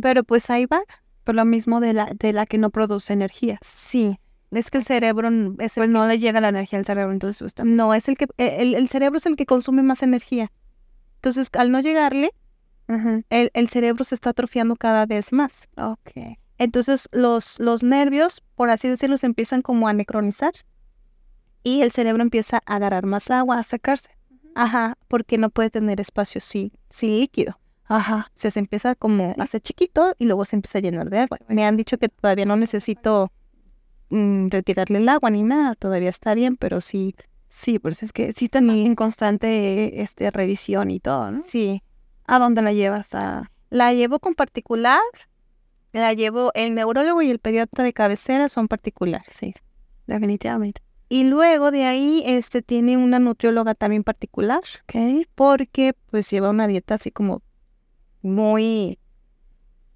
Pero 0.03 0.25
pues 0.25 0.50
ahí 0.50 0.67
va. 0.67 0.83
Por 1.25 1.35
lo 1.35 1.45
mismo 1.45 1.81
de 1.81 1.93
la, 1.93 2.11
de 2.19 2.33
la 2.33 2.47
que 2.47 2.57
no 2.57 2.71
produce 2.71 3.12
energía. 3.12 3.59
Sí, 3.61 4.19
es 4.50 4.71
que 4.71 4.78
el 4.78 4.85
cerebro 4.85 5.28
es 5.59 5.75
pues 5.75 5.88
no 5.88 6.07
le 6.07 6.19
llega 6.19 6.40
la 6.40 6.49
energía 6.49 6.78
al 6.78 6.85
cerebro, 6.85 7.12
entonces 7.12 7.43
está... 7.43 7.64
No, 7.64 7.93
es 7.93 8.09
el 8.09 8.17
que 8.17 8.26
e, 8.38 8.62
el, 8.62 8.88
cerebro 8.88 9.19
es 9.19 9.26
el 9.26 9.37
que 9.37 9.45
consume 9.45 9.83
más 9.83 10.02
energía. 10.02 10.50
Entonces, 11.17 11.49
al 11.52 11.71
no 11.71 11.81
llegarle, 11.81 12.31
el, 13.28 13.50
el, 13.52 13.69
cerebro 13.69 14.05
se 14.05 14.14
está 14.14 14.31
atrofiando 14.31 14.76
cada 14.76 15.05
vez 15.05 15.33
más. 15.33 15.69
Ok. 15.76 16.38
Entonces 16.59 17.09
los, 17.12 17.61
los 17.61 17.83
nervios, 17.83 18.43
por 18.55 18.71
así 18.71 18.88
decirlo, 18.88 19.17
se 19.17 19.27
empiezan 19.27 19.62
como 19.62 19.88
a 19.88 19.93
necronizar 19.93 20.53
y 21.62 21.83
el 21.83 21.93
cerebro 21.93 22.23
empieza 22.23 22.62
a 22.67 22.77
agarrar 22.77 23.07
más 23.07 23.31
agua, 23.31 23.59
a 23.59 23.62
secarse. 23.62 24.11
Ajá, 24.55 24.99
porque 25.07 25.38
no 25.38 25.50
puede 25.50 25.71
tener 25.71 26.00
espacio 26.00 26.41
sin, 26.41 26.73
sin 26.88 27.21
líquido. 27.21 27.59
Ajá. 27.85 28.27
O 28.29 28.33
sea, 28.35 28.50
se 28.50 28.59
empieza 28.59 28.95
como 28.95 29.35
a 29.38 29.43
hacer 29.43 29.61
chiquito 29.61 30.15
y 30.19 30.27
luego 30.27 30.45
se 30.45 30.57
empieza 30.57 30.79
a 30.79 30.83
llenar 30.83 31.11
de 31.11 31.21
agua. 31.21 31.38
Me 31.49 31.65
han 31.65 31.77
dicho 31.77 31.97
que 31.97 32.09
todavía 32.09 32.45
no 32.45 32.57
necesito 32.57 33.33
mm, 34.11 34.49
retirarle 34.49 34.99
el 34.99 35.09
agua 35.09 35.31
ni 35.31 35.43
nada, 35.43 35.75
todavía 35.75 36.11
está 36.11 36.35
bien, 36.35 36.57
pero 36.57 36.81
sí. 36.81 37.15
Sí, 37.49 37.79
pues 37.79 38.03
es 38.03 38.12
que 38.12 38.33
sí 38.33 38.47
está 38.47 38.59
en 38.59 38.95
constante 38.95 40.03
este, 40.03 40.31
revisión 40.31 40.91
y 40.91 41.00
todo, 41.00 41.31
¿no? 41.31 41.43
Sí. 41.47 41.83
¿A 42.27 42.38
dónde 42.38 42.61
la 42.61 42.73
llevas? 42.73 43.15
A... 43.15 43.50
La 43.71 43.93
llevo 43.95 44.19
con 44.19 44.35
particular 44.35 45.00
la 45.99 46.12
llevo, 46.12 46.50
el 46.55 46.75
neurólogo 46.75 47.23
y 47.23 47.31
el 47.31 47.38
pediatra 47.38 47.85
de 47.85 47.93
cabecera 47.93 48.49
son 48.49 48.69
particulares. 48.69 49.33
Sí, 49.33 49.55
definitivamente. 50.07 50.81
Y 51.09 51.25
luego 51.25 51.71
de 51.71 51.85
ahí, 51.85 52.23
este 52.26 52.61
tiene 52.61 52.97
una 52.99 53.19
nutrióloga 53.19 53.75
también 53.75 54.05
particular, 54.05 54.61
¿ok? 54.83 55.26
Porque 55.35 55.95
pues 56.11 56.31
lleva 56.31 56.50
una 56.50 56.67
dieta 56.67 56.97
así 56.97 57.11
como 57.11 57.43
muy, 58.21 58.99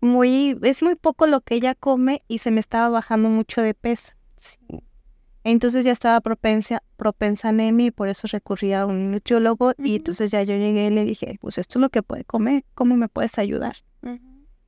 muy, 0.01 0.59
es 0.63 0.83
muy 0.83 0.95
poco 0.95 1.27
lo 1.27 1.43
que 1.43 1.55
ella 1.57 1.75
come 1.75 2.23
y 2.29 2.39
se 2.39 2.51
me 2.51 2.61
estaba 2.61 2.89
bajando 2.89 3.29
mucho 3.29 3.61
de 3.61 3.75
peso. 3.75 4.13
Entonces 5.45 5.85
ya 5.85 5.93
estaba 5.93 6.21
propensa, 6.21 6.83
propensa 6.97 7.49
a 7.49 7.51
anemia 7.51 7.87
y 7.87 7.91
por 7.91 8.09
eso 8.09 8.29
recurrí 8.29 8.73
a 8.73 8.87
un 8.87 9.11
nutriólogo 9.11 9.73
y 9.77 9.97
entonces 9.97 10.31
ya 10.31 10.43
yo 10.43 10.57
llegué 10.57 10.87
y 10.87 10.91
le 10.91 11.05
dije, 11.05 11.37
pues 11.41 11.59
esto 11.59 11.79
es 11.79 11.81
lo 11.81 11.91
que 11.91 12.03
puede 12.03 12.25
comer, 12.25 12.65
¿cómo 12.75 12.97
me 12.97 13.09
puedes 13.09 13.39
ayudar? 13.39 13.77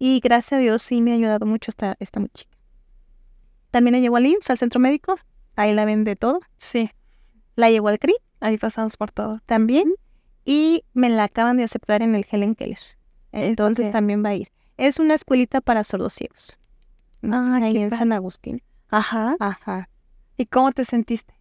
Y 0.07 0.21
gracias 0.21 0.53
a 0.53 0.59
Dios 0.59 0.83
sí 0.83 1.01
me 1.01 1.13
ha 1.13 1.15
ayudado 1.15 1.47
mucho 1.47 1.71
esta, 1.71 1.97
esta 1.99 2.21
muy 2.21 2.29
chica. 2.29 2.55
También 3.71 3.95
la 3.95 4.01
llevo 4.01 4.17
al 4.17 4.27
IMSS, 4.27 4.51
al 4.51 4.59
centro 4.59 4.79
médico. 4.79 5.15
Ahí 5.57 5.73
la 5.73 5.87
ven 5.87 6.05
de 6.05 6.15
todo. 6.15 6.41
Sí. 6.59 6.91
La 7.57 7.71
llevo 7.71 7.89
al 7.89 7.99
CRI. 7.99 8.13
Ahí 8.41 8.59
pasamos 8.59 8.99
por 8.99 9.11
todo. 9.11 9.41
También. 9.47 9.95
Y 10.45 10.85
me 10.93 11.09
la 11.09 11.25
acaban 11.25 11.57
de 11.57 11.65
aceptar 11.65 12.03
en 12.03 12.15
el 12.15 12.27
Helen 12.31 12.55
Keller. 12.55 12.79
Entonces 13.33 13.91
también 13.93 14.23
va 14.23 14.29
a 14.29 14.35
ir. 14.35 14.49
Es 14.77 14.99
una 14.99 15.15
escuelita 15.15 15.63
para 15.63 15.83
sordos 15.85 16.13
ciegos. 16.13 16.59
Ah, 17.23 17.61
ahí 17.63 17.79
en 17.79 17.89
San 17.89 18.13
Agustín. 18.13 18.63
Ajá. 18.91 19.37
Ajá. 19.41 19.89
¿Y 20.37 20.45
cómo 20.45 20.73
te 20.73 20.85
sentiste? 20.85 21.33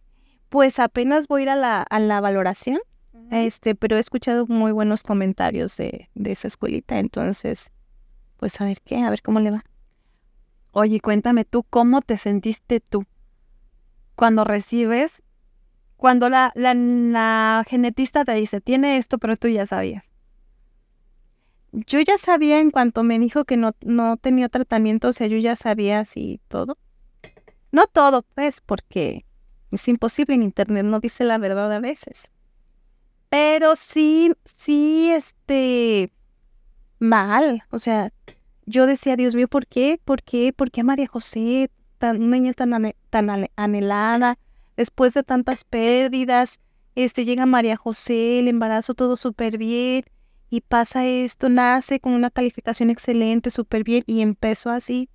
Pues 0.48 0.78
apenas 0.78 1.28
voy 1.28 1.40
a 1.40 1.42
ir 1.42 1.48
a 1.50 1.56
la, 1.56 1.82
a 1.82 2.00
la 2.00 2.22
valoración 2.22 2.80
Este, 3.30 3.74
pero 3.74 3.98
he 3.98 4.00
escuchado 4.00 4.46
muy 4.46 4.72
buenos 4.72 5.02
comentarios 5.02 5.76
de, 5.76 6.08
de 6.14 6.32
esa 6.32 6.48
escuelita, 6.48 6.98
entonces, 6.98 7.70
pues 8.36 8.60
a 8.60 8.64
ver 8.64 8.78
qué, 8.84 8.98
a 8.98 9.10
ver 9.10 9.22
cómo 9.22 9.40
le 9.40 9.50
va. 9.50 9.64
Oye, 10.72 11.00
cuéntame 11.00 11.44
tú, 11.44 11.62
¿cómo 11.62 12.00
te 12.00 12.18
sentiste 12.18 12.80
tú 12.80 13.04
cuando 14.16 14.44
recibes, 14.44 15.22
cuando 15.96 16.28
la, 16.28 16.52
la, 16.54 16.74
la 16.74 17.64
genetista 17.66 18.24
te 18.24 18.34
dice, 18.34 18.60
tiene 18.60 18.96
esto, 18.96 19.18
pero 19.18 19.36
tú 19.36 19.48
ya 19.48 19.66
sabías? 19.66 20.04
Yo 21.72 22.00
ya 22.00 22.18
sabía 22.18 22.60
en 22.60 22.70
cuanto 22.70 23.02
me 23.02 23.18
dijo 23.18 23.44
que 23.44 23.56
no, 23.56 23.72
no 23.80 24.16
tenía 24.16 24.48
tratamiento, 24.48 25.08
o 25.08 25.12
sea, 25.12 25.26
yo 25.26 25.38
ya 25.38 25.56
sabía 25.56 26.00
así 26.00 26.40
todo. 26.48 26.78
No 27.72 27.86
todo, 27.88 28.22
pues, 28.34 28.60
porque 28.60 29.24
es 29.72 29.88
imposible 29.88 30.36
en 30.36 30.44
internet, 30.44 30.84
no 30.84 31.00
dice 31.00 31.24
la 31.24 31.38
verdad 31.38 31.72
a 31.72 31.80
veces. 31.80 32.30
Pero 33.28 33.74
sí, 33.74 34.32
sí, 34.44 35.10
este, 35.10 36.12
mal. 37.04 37.62
O 37.70 37.78
sea, 37.78 38.12
yo 38.66 38.86
decía, 38.86 39.16
Dios 39.16 39.34
mío, 39.34 39.48
¿por 39.48 39.66
qué? 39.66 40.00
¿Por 40.04 40.22
qué? 40.22 40.52
¿Por 40.52 40.70
qué 40.70 40.82
María 40.82 41.06
José, 41.06 41.70
tan, 41.98 42.22
una 42.22 42.38
niña 42.38 42.52
tan, 42.52 42.94
tan 43.10 43.48
anhelada, 43.56 44.38
después 44.76 45.14
de 45.14 45.22
tantas 45.22 45.64
pérdidas, 45.64 46.60
este, 46.94 47.24
llega 47.24 47.46
María 47.46 47.76
José, 47.76 48.40
el 48.40 48.48
embarazo 48.48 48.94
todo 48.94 49.16
súper 49.16 49.58
bien, 49.58 50.04
y 50.50 50.60
pasa 50.60 51.06
esto, 51.06 51.48
nace 51.48 52.00
con 52.00 52.12
una 52.12 52.30
calificación 52.30 52.90
excelente, 52.90 53.50
súper 53.50 53.84
bien, 53.84 54.04
y 54.06 54.20
empezó 54.20 54.70
así, 54.70 55.08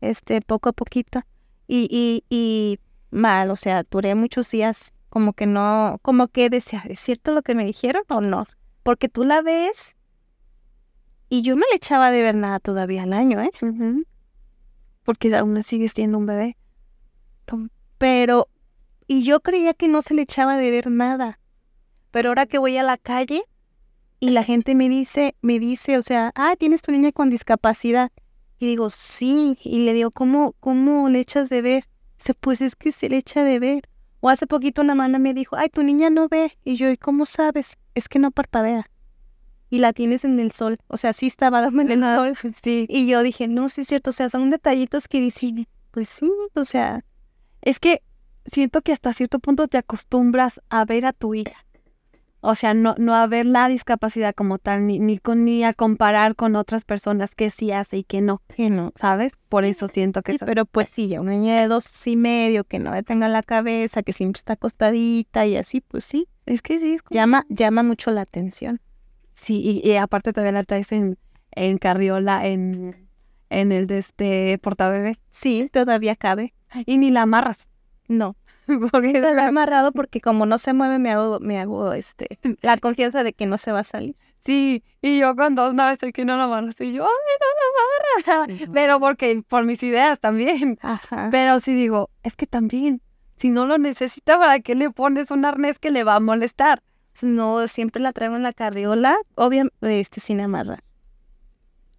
este, 0.00 0.40
poco 0.40 0.68
a 0.68 0.72
poquito, 0.72 1.20
y, 1.68 1.88
y, 1.90 2.24
y 2.28 2.80
mal, 3.10 3.50
o 3.50 3.56
sea, 3.56 3.84
duré 3.88 4.14
muchos 4.14 4.50
días 4.50 4.94
como 5.08 5.32
que 5.32 5.46
no, 5.46 5.98
como 6.02 6.28
que 6.28 6.50
decía, 6.50 6.82
¿es 6.88 6.98
cierto 7.00 7.32
lo 7.32 7.42
que 7.42 7.54
me 7.54 7.64
dijeron 7.64 8.02
o 8.08 8.20
no? 8.20 8.46
Porque 8.82 9.08
tú 9.08 9.24
la 9.24 9.42
ves 9.42 9.94
y 11.32 11.40
yo 11.40 11.54
no 11.56 11.62
le 11.70 11.76
echaba 11.76 12.10
de 12.10 12.20
ver 12.20 12.34
nada 12.34 12.60
todavía 12.60 13.04
al 13.04 13.14
año, 13.14 13.40
¿eh? 13.40 13.50
Porque 15.02 15.34
aún 15.34 15.62
sigues 15.62 15.92
siendo 15.92 16.18
un 16.18 16.26
bebé. 16.26 16.58
Pero, 17.96 18.48
y 19.06 19.22
yo 19.22 19.40
creía 19.40 19.72
que 19.72 19.88
no 19.88 20.02
se 20.02 20.12
le 20.12 20.20
echaba 20.20 20.58
de 20.58 20.70
ver 20.70 20.90
nada. 20.90 21.40
Pero 22.10 22.28
ahora 22.28 22.44
que 22.44 22.58
voy 22.58 22.76
a 22.76 22.82
la 22.82 22.98
calle 22.98 23.44
y 24.20 24.28
la 24.28 24.44
gente 24.44 24.74
me 24.74 24.90
dice, 24.90 25.34
me 25.40 25.58
dice, 25.58 25.96
o 25.96 26.02
sea, 26.02 26.32
ah, 26.34 26.54
tienes 26.58 26.82
tu 26.82 26.92
niña 26.92 27.12
con 27.12 27.30
discapacidad. 27.30 28.12
Y 28.58 28.66
digo, 28.66 28.90
sí. 28.90 29.56
Y 29.64 29.86
le 29.86 29.94
digo, 29.94 30.10
¿cómo, 30.10 30.54
cómo 30.60 31.08
le 31.08 31.20
echas 31.20 31.48
de 31.48 31.62
ver? 31.62 31.84
Dice, 32.18 32.34
pues 32.34 32.60
es 32.60 32.76
que 32.76 32.92
se 32.92 33.08
le 33.08 33.16
echa 33.16 33.42
de 33.42 33.58
ver. 33.58 33.88
O 34.20 34.28
hace 34.28 34.46
poquito 34.46 34.82
una 34.82 34.94
mano 34.94 35.18
me 35.18 35.32
dijo, 35.32 35.56
ay, 35.56 35.70
tu 35.70 35.82
niña 35.82 36.10
no 36.10 36.28
ve. 36.28 36.58
Y 36.62 36.76
yo, 36.76 36.90
¿y 36.90 36.98
cómo 36.98 37.24
sabes? 37.24 37.78
Es 37.94 38.10
que 38.10 38.18
no 38.18 38.32
parpadea. 38.32 38.90
Y 39.72 39.78
la 39.78 39.94
tienes 39.94 40.24
en 40.26 40.38
el 40.38 40.52
sol. 40.52 40.76
O 40.88 40.98
sea, 40.98 41.14
sí 41.14 41.26
estaba 41.28 41.62
dando 41.62 41.80
en 41.80 41.92
el 41.92 42.00
sol. 42.02 42.36
Sí. 42.62 42.84
Y 42.90 43.06
yo 43.06 43.22
dije, 43.22 43.48
no, 43.48 43.70
sí 43.70 43.80
es 43.80 43.88
cierto. 43.88 44.10
O 44.10 44.12
sea, 44.12 44.28
son 44.28 44.50
detallitos 44.50 45.08
que 45.08 45.18
dicen, 45.18 45.66
pues 45.92 46.10
sí, 46.10 46.30
o 46.54 46.64
sea, 46.64 47.04
Es 47.62 47.80
que 47.80 48.02
siento 48.44 48.82
que 48.82 48.92
hasta 48.92 49.14
cierto 49.14 49.38
punto 49.38 49.68
te 49.68 49.78
acostumbras 49.78 50.60
a 50.68 50.84
ver 50.84 51.06
a 51.06 51.12
tu 51.14 51.34
hija. 51.34 51.64
O 52.42 52.54
sea, 52.54 52.74
no, 52.74 52.94
no 52.98 53.14
a 53.14 53.26
ver 53.28 53.46
la 53.46 53.68
discapacidad 53.68 54.34
como 54.34 54.58
tal, 54.58 54.86
ni, 54.86 54.98
ni, 54.98 55.16
con, 55.18 55.44
ni 55.44 55.62
a 55.64 55.72
comparar 55.72 56.34
con 56.34 56.56
otras 56.56 56.84
personas 56.84 57.34
que 57.36 57.48
sí 57.50 57.70
hace 57.70 57.98
y 57.98 58.04
que 58.04 58.20
no, 58.20 58.42
que 58.54 58.68
no. 58.68 58.92
¿sabes? 58.96 59.32
Por 59.48 59.64
eso 59.64 59.86
siento 59.88 60.20
que 60.22 60.32
Sí, 60.32 60.36
eso- 60.36 60.46
pero 60.46 60.66
pues 60.66 60.88
sí, 60.90 61.06
ya 61.08 61.20
una 61.20 61.30
niña 61.32 61.60
de 61.60 61.68
dos 61.68 62.06
y 62.06 62.16
medio 62.16 62.64
que 62.64 62.78
no 62.80 62.92
detenga 62.92 63.28
la 63.28 63.42
cabeza, 63.44 64.02
que 64.02 64.12
siempre 64.12 64.40
está 64.40 64.54
acostadita 64.54 65.46
y 65.46 65.56
así, 65.56 65.80
pues 65.80 66.04
sí, 66.04 66.26
es 66.44 66.60
que 66.62 66.78
sí, 66.80 66.94
es 66.94 67.02
como- 67.02 67.14
llama, 67.14 67.46
llama 67.48 67.82
mucho 67.84 68.10
la 68.10 68.22
atención. 68.22 68.80
Sí, 69.42 69.60
y, 69.82 69.88
y 69.88 69.96
aparte 69.96 70.32
todavía 70.32 70.52
la 70.52 70.62
traes 70.62 70.92
en, 70.92 71.18
en 71.50 71.78
carriola, 71.78 72.46
en, 72.46 73.08
en 73.50 73.72
el 73.72 73.88
de 73.88 73.98
este 73.98 74.58
portabebé. 74.58 75.16
Sí, 75.28 75.68
todavía 75.72 76.14
cabe. 76.14 76.54
Y 76.86 76.98
ni 76.98 77.10
la 77.10 77.22
amarras. 77.22 77.68
No, 78.06 78.36
Porque 78.92 79.20
lo 79.20 79.28
he 79.28 79.40
amarrado 79.40 79.92
porque 79.92 80.20
como 80.20 80.46
no 80.46 80.58
se 80.58 80.72
mueve 80.72 80.98
me 80.98 81.10
hago, 81.10 81.40
me 81.40 81.58
hago 81.58 81.92
este, 81.92 82.38
la 82.60 82.76
confianza 82.76 83.24
de 83.24 83.32
que 83.32 83.46
no 83.46 83.58
se 83.58 83.72
va 83.72 83.80
a 83.80 83.84
salir. 83.84 84.14
Sí, 84.44 84.82
y 85.00 85.20
yo 85.20 85.34
cuando 85.36 85.68
una 85.70 85.86
vez 85.86 85.94
estoy 85.94 86.12
que 86.12 86.24
no 86.24 86.36
la 86.36 86.44
amarras, 86.44 86.80
y 86.80 86.92
yo, 86.92 87.04
¡ay, 87.04 87.10
no 87.40 88.26
la 88.26 88.34
amarras! 88.34 88.68
Pero 88.72 88.98
porque, 88.98 89.42
por 89.46 89.64
mis 89.64 89.82
ideas 89.82 90.18
también. 90.18 90.78
Ajá. 90.82 91.28
Pero 91.30 91.60
sí 91.60 91.74
digo, 91.74 92.10
es 92.22 92.34
que 92.36 92.46
también, 92.46 93.02
si 93.36 93.50
no 93.50 93.66
lo 93.66 93.78
necesita, 93.78 94.38
¿para 94.38 94.58
qué 94.60 94.74
le 94.74 94.90
pones 94.90 95.30
un 95.30 95.44
arnés 95.44 95.78
que 95.78 95.90
le 95.90 96.02
va 96.04 96.16
a 96.16 96.20
molestar? 96.20 96.82
No, 97.20 97.68
siempre 97.68 98.02
la 98.02 98.12
traigo 98.12 98.36
en 98.36 98.42
la 98.42 98.52
carriola, 98.52 99.16
obviamente 99.34 100.00
este, 100.00 100.20
sin 100.20 100.40
amarrar. 100.40 100.82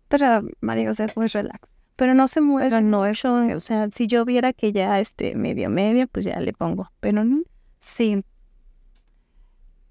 Pero, 0.08 0.42
María 0.62 0.88
José, 0.88 1.08
pues 1.14 1.34
relax. 1.34 1.70
Pero 1.96 2.14
no 2.16 2.28
se 2.28 2.42
mueve 2.42 2.82
no 2.82 3.06
es- 3.06 3.24
mucho, 3.24 3.56
o 3.56 3.60
sea, 3.60 3.90
si 3.92 4.08
yo 4.08 4.26
viera 4.26 4.52
que 4.54 4.72
ya 4.72 5.00
este 5.00 5.36
medio 5.36 5.70
medio, 5.70 6.08
pues 6.08 6.26
ya 6.26 6.40
le 6.40 6.54
pongo. 6.54 6.90
Pero 7.00 7.24
no, 7.24 7.44
Sí. 7.80 8.24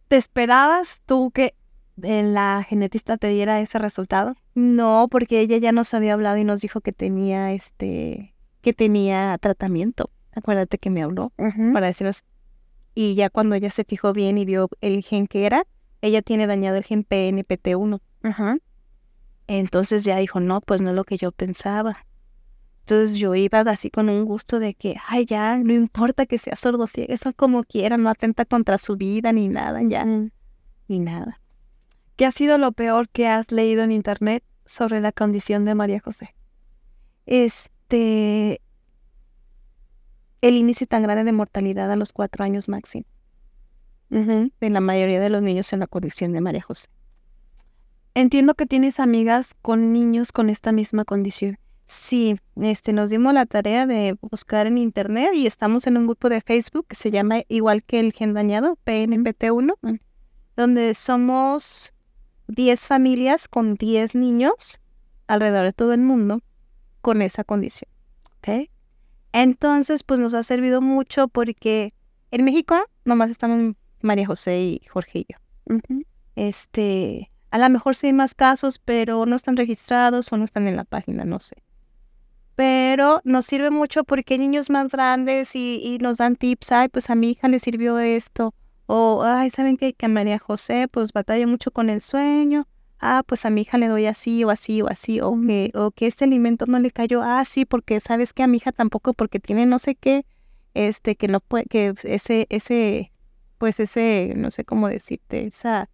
¿Te 0.08 0.16
esperabas 0.16 1.02
tú 1.06 1.30
que 1.30 1.54
eh, 2.02 2.22
la 2.22 2.64
genetista 2.68 3.16
te 3.16 3.28
diera 3.28 3.60
ese 3.60 3.78
resultado? 3.78 4.34
No, 4.54 5.08
porque 5.10 5.40
ella 5.40 5.56
ya 5.58 5.72
nos 5.72 5.94
había 5.94 6.14
hablado 6.14 6.36
y 6.38 6.44
nos 6.44 6.60
dijo 6.60 6.80
que 6.80 6.92
tenía 6.92 7.52
este, 7.52 8.34
que 8.60 8.72
tenía 8.72 9.36
tratamiento. 9.40 10.10
Acuérdate 10.34 10.78
que 10.78 10.90
me 10.90 11.02
habló 11.02 11.32
para 11.72 11.86
decirnos. 11.86 12.24
Y 12.94 13.14
ya 13.14 13.30
cuando 13.30 13.54
ella 13.54 13.70
se 13.70 13.84
fijó 13.84 14.12
bien 14.12 14.38
y 14.38 14.44
vio 14.44 14.68
el 14.80 15.02
gen 15.02 15.26
que 15.26 15.46
era, 15.46 15.66
ella 16.02 16.22
tiene 16.22 16.46
dañado 16.46 16.76
el 16.76 16.84
gen 16.84 17.04
PNPT1. 17.04 18.00
Ajá. 18.22 18.58
Entonces 19.46 20.04
ya 20.04 20.16
dijo, 20.18 20.40
no, 20.40 20.60
pues 20.60 20.80
no 20.82 20.90
es 20.90 20.96
lo 20.96 21.04
que 21.04 21.16
yo 21.16 21.32
pensaba. 21.32 22.06
Entonces 22.80 23.16
yo 23.16 23.34
iba 23.34 23.60
así 23.60 23.90
con 23.90 24.08
un 24.08 24.24
gusto 24.24 24.58
de 24.58 24.74
que, 24.74 24.96
ay, 25.06 25.24
ya, 25.24 25.56
no 25.58 25.72
importa 25.72 26.26
que 26.26 26.38
sea 26.38 26.56
sordo 26.56 26.86
ciega, 26.86 27.14
eso 27.14 27.32
como 27.32 27.62
quiera, 27.62 27.96
no 27.96 28.10
atenta 28.10 28.44
contra 28.44 28.76
su 28.76 28.96
vida 28.96 29.32
ni 29.32 29.48
nada, 29.48 29.80
ya, 29.82 30.04
Mm. 30.04 30.30
ni 30.88 30.98
nada. 30.98 31.40
¿Qué 32.16 32.26
ha 32.26 32.32
sido 32.32 32.58
lo 32.58 32.72
peor 32.72 33.08
que 33.08 33.28
has 33.28 33.52
leído 33.52 33.82
en 33.84 33.92
internet 33.92 34.42
sobre 34.66 35.00
la 35.00 35.12
condición 35.12 35.64
de 35.64 35.74
María 35.76 36.00
José? 36.00 36.34
Este, 37.26 38.60
el 40.42 40.56
índice 40.56 40.86
tan 40.86 41.02
grande 41.02 41.24
de 41.24 41.32
mortalidad 41.32 41.90
a 41.90 41.96
los 41.96 42.12
cuatro 42.12 42.44
años 42.44 42.68
máximo 42.68 43.06
de 44.10 44.68
la 44.68 44.80
mayoría 44.80 45.20
de 45.20 45.30
los 45.30 45.42
niños 45.42 45.72
en 45.72 45.80
la 45.80 45.86
condición 45.86 46.32
de 46.32 46.42
María 46.42 46.60
José. 46.60 46.88
Entiendo 48.14 48.54
que 48.54 48.66
tienes 48.66 49.00
amigas 49.00 49.54
con 49.62 49.94
niños 49.94 50.32
con 50.32 50.50
esta 50.50 50.70
misma 50.70 51.06
condición. 51.06 51.58
Sí, 51.86 52.38
este, 52.60 52.92
nos 52.92 53.08
dimos 53.08 53.32
la 53.32 53.46
tarea 53.46 53.86
de 53.86 54.16
buscar 54.20 54.66
en 54.66 54.76
internet 54.76 55.30
y 55.34 55.46
estamos 55.46 55.86
en 55.86 55.96
un 55.96 56.06
grupo 56.06 56.28
de 56.28 56.42
Facebook 56.42 56.86
que 56.88 56.96
se 56.96 57.10
llama 57.10 57.42
igual 57.48 57.82
que 57.84 58.00
el 58.00 58.12
gen 58.12 58.34
dañado, 58.34 58.78
PNPT1, 58.84 59.74
Mm. 59.80 59.94
donde 60.56 60.92
somos 60.92 61.94
10 62.48 62.86
familias 62.86 63.48
con 63.48 63.74
10 63.76 64.14
niños 64.14 64.80
alrededor 65.26 65.64
de 65.64 65.72
todo 65.72 65.94
el 65.94 66.02
mundo 66.02 66.42
con 67.00 67.22
esa 67.22 67.44
condición. 67.44 67.90
¿Ok? 68.38 68.68
Entonces, 69.32 70.02
pues 70.02 70.20
nos 70.20 70.34
ha 70.34 70.42
servido 70.42 70.80
mucho 70.80 71.28
porque 71.28 71.94
en 72.30 72.44
México 72.44 72.76
nomás 73.04 73.30
estamos 73.30 73.74
María 74.00 74.26
José 74.26 74.60
y 74.60 74.80
Jorge 74.88 75.20
y 75.20 75.26
yo. 75.32 75.38
Este, 76.36 77.30
a 77.50 77.58
lo 77.58 77.68
mejor 77.70 77.94
sí 77.94 78.08
hay 78.08 78.12
más 78.12 78.34
casos, 78.34 78.78
pero 78.78 79.26
no 79.26 79.36
están 79.36 79.56
registrados 79.56 80.32
o 80.32 80.36
no 80.36 80.44
están 80.44 80.66
en 80.66 80.76
la 80.76 80.84
página, 80.84 81.24
no 81.24 81.38
sé. 81.38 81.56
Pero 82.56 83.20
nos 83.24 83.46
sirve 83.46 83.70
mucho 83.70 84.04
porque 84.04 84.34
hay 84.34 84.38
niños 84.38 84.70
más 84.70 84.88
grandes 84.90 85.56
y, 85.56 85.80
y 85.82 85.98
nos 85.98 86.18
dan 86.18 86.36
tips, 86.36 86.72
ay, 86.72 86.88
pues 86.88 87.08
a 87.08 87.14
mi 87.14 87.30
hija 87.30 87.48
le 87.48 87.58
sirvió 87.58 87.98
esto. 87.98 88.54
O, 88.86 89.22
ay, 89.24 89.50
¿saben 89.50 89.76
qué? 89.78 89.94
Que 89.94 90.08
María 90.08 90.38
José, 90.38 90.88
pues 90.88 91.12
batalla 91.12 91.46
mucho 91.46 91.70
con 91.70 91.88
el 91.88 92.02
sueño. 92.02 92.66
Ah, 93.04 93.24
pues 93.26 93.44
a 93.44 93.50
mi 93.50 93.62
hija 93.62 93.78
le 93.78 93.88
doy 93.88 94.06
así 94.06 94.44
o 94.44 94.50
así 94.50 94.80
o 94.80 94.88
así. 94.88 95.20
O 95.20 95.36
que, 95.44 95.72
o 95.74 95.90
que 95.90 96.06
este 96.06 96.24
alimento 96.24 96.66
no 96.66 96.78
le 96.78 96.92
cayó. 96.92 97.22
Ah, 97.22 97.44
sí, 97.44 97.64
porque 97.64 97.98
sabes 97.98 98.32
que 98.32 98.44
a 98.44 98.46
mi 98.46 98.58
hija 98.58 98.70
tampoco 98.70 99.12
porque 99.12 99.40
tiene 99.40 99.66
no 99.66 99.78
sé 99.80 99.96
qué. 99.96 100.24
Este, 100.74 101.16
que 101.16 101.28
no 101.28 101.40
puede, 101.40 101.64
que 101.66 101.94
ese, 102.04 102.46
ese, 102.48 103.12
pues 103.58 103.80
ese, 103.80 104.32
no 104.36 104.50
sé 104.50 104.64
cómo 104.64 104.88
decirte, 104.88 105.44
esa 105.44 105.90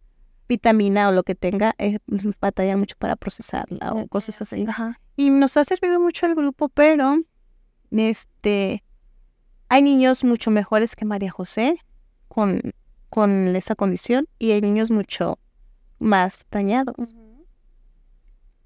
vitamina 0.48 1.08
o 1.08 1.12
lo 1.12 1.24
que 1.24 1.34
tenga, 1.34 1.74
eh, 1.78 1.98
batalla 2.40 2.76
mucho 2.76 2.94
para 2.98 3.16
procesarla 3.16 3.92
o 3.92 4.06
cosas 4.06 4.40
así. 4.42 4.66
Ajá. 4.68 5.00
Y 5.16 5.30
nos 5.30 5.56
ha 5.56 5.64
servido 5.64 5.98
mucho 5.98 6.26
el 6.26 6.34
grupo, 6.34 6.68
pero 6.68 7.16
este 7.90 8.84
hay 9.70 9.82
niños 9.82 10.24
mucho 10.24 10.50
mejores 10.50 10.94
que 10.94 11.04
María 11.04 11.30
José 11.30 11.78
con, 12.28 12.72
con 13.10 13.54
esa 13.56 13.74
condición 13.74 14.28
y 14.38 14.52
hay 14.52 14.60
niños 14.60 14.90
mucho 14.90 15.38
más 15.98 16.46
dañados. 16.50 17.14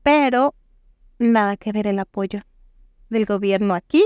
Pero 0.02 0.54
nada 1.18 1.56
que 1.56 1.72
ver 1.72 1.86
el 1.86 1.98
apoyo 1.98 2.40
del 3.08 3.26
gobierno 3.26 3.74
aquí 3.74 4.04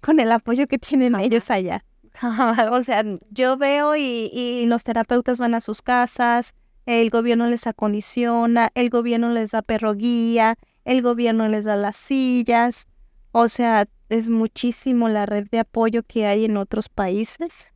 con 0.00 0.20
el 0.20 0.32
apoyo 0.32 0.66
que 0.66 0.78
tienen 0.78 1.14
ellos 1.14 1.50
allá. 1.50 1.84
o 2.72 2.82
sea, 2.82 3.04
yo 3.30 3.56
veo 3.56 3.94
y, 3.96 4.30
y 4.32 4.66
los 4.66 4.82
terapeutas 4.82 5.38
van 5.38 5.54
a 5.54 5.60
sus 5.60 5.80
casas, 5.80 6.54
el 6.86 7.10
gobierno 7.10 7.46
les 7.46 7.66
acondiciona, 7.66 8.70
el 8.74 8.90
gobierno 8.90 9.30
les 9.30 9.50
da 9.52 9.62
perro 9.62 9.94
guía, 9.94 10.56
el 10.84 11.02
gobierno 11.02 11.48
les 11.48 11.66
da 11.66 11.76
las 11.76 11.96
sillas. 11.96 12.88
O 13.32 13.46
sea, 13.46 13.86
es 14.08 14.28
muchísimo 14.28 15.08
la 15.08 15.24
red 15.24 15.46
de 15.50 15.60
apoyo 15.60 16.02
que 16.02 16.26
hay 16.26 16.44
en 16.44 16.56
otros 16.56 16.88
países 16.88 17.68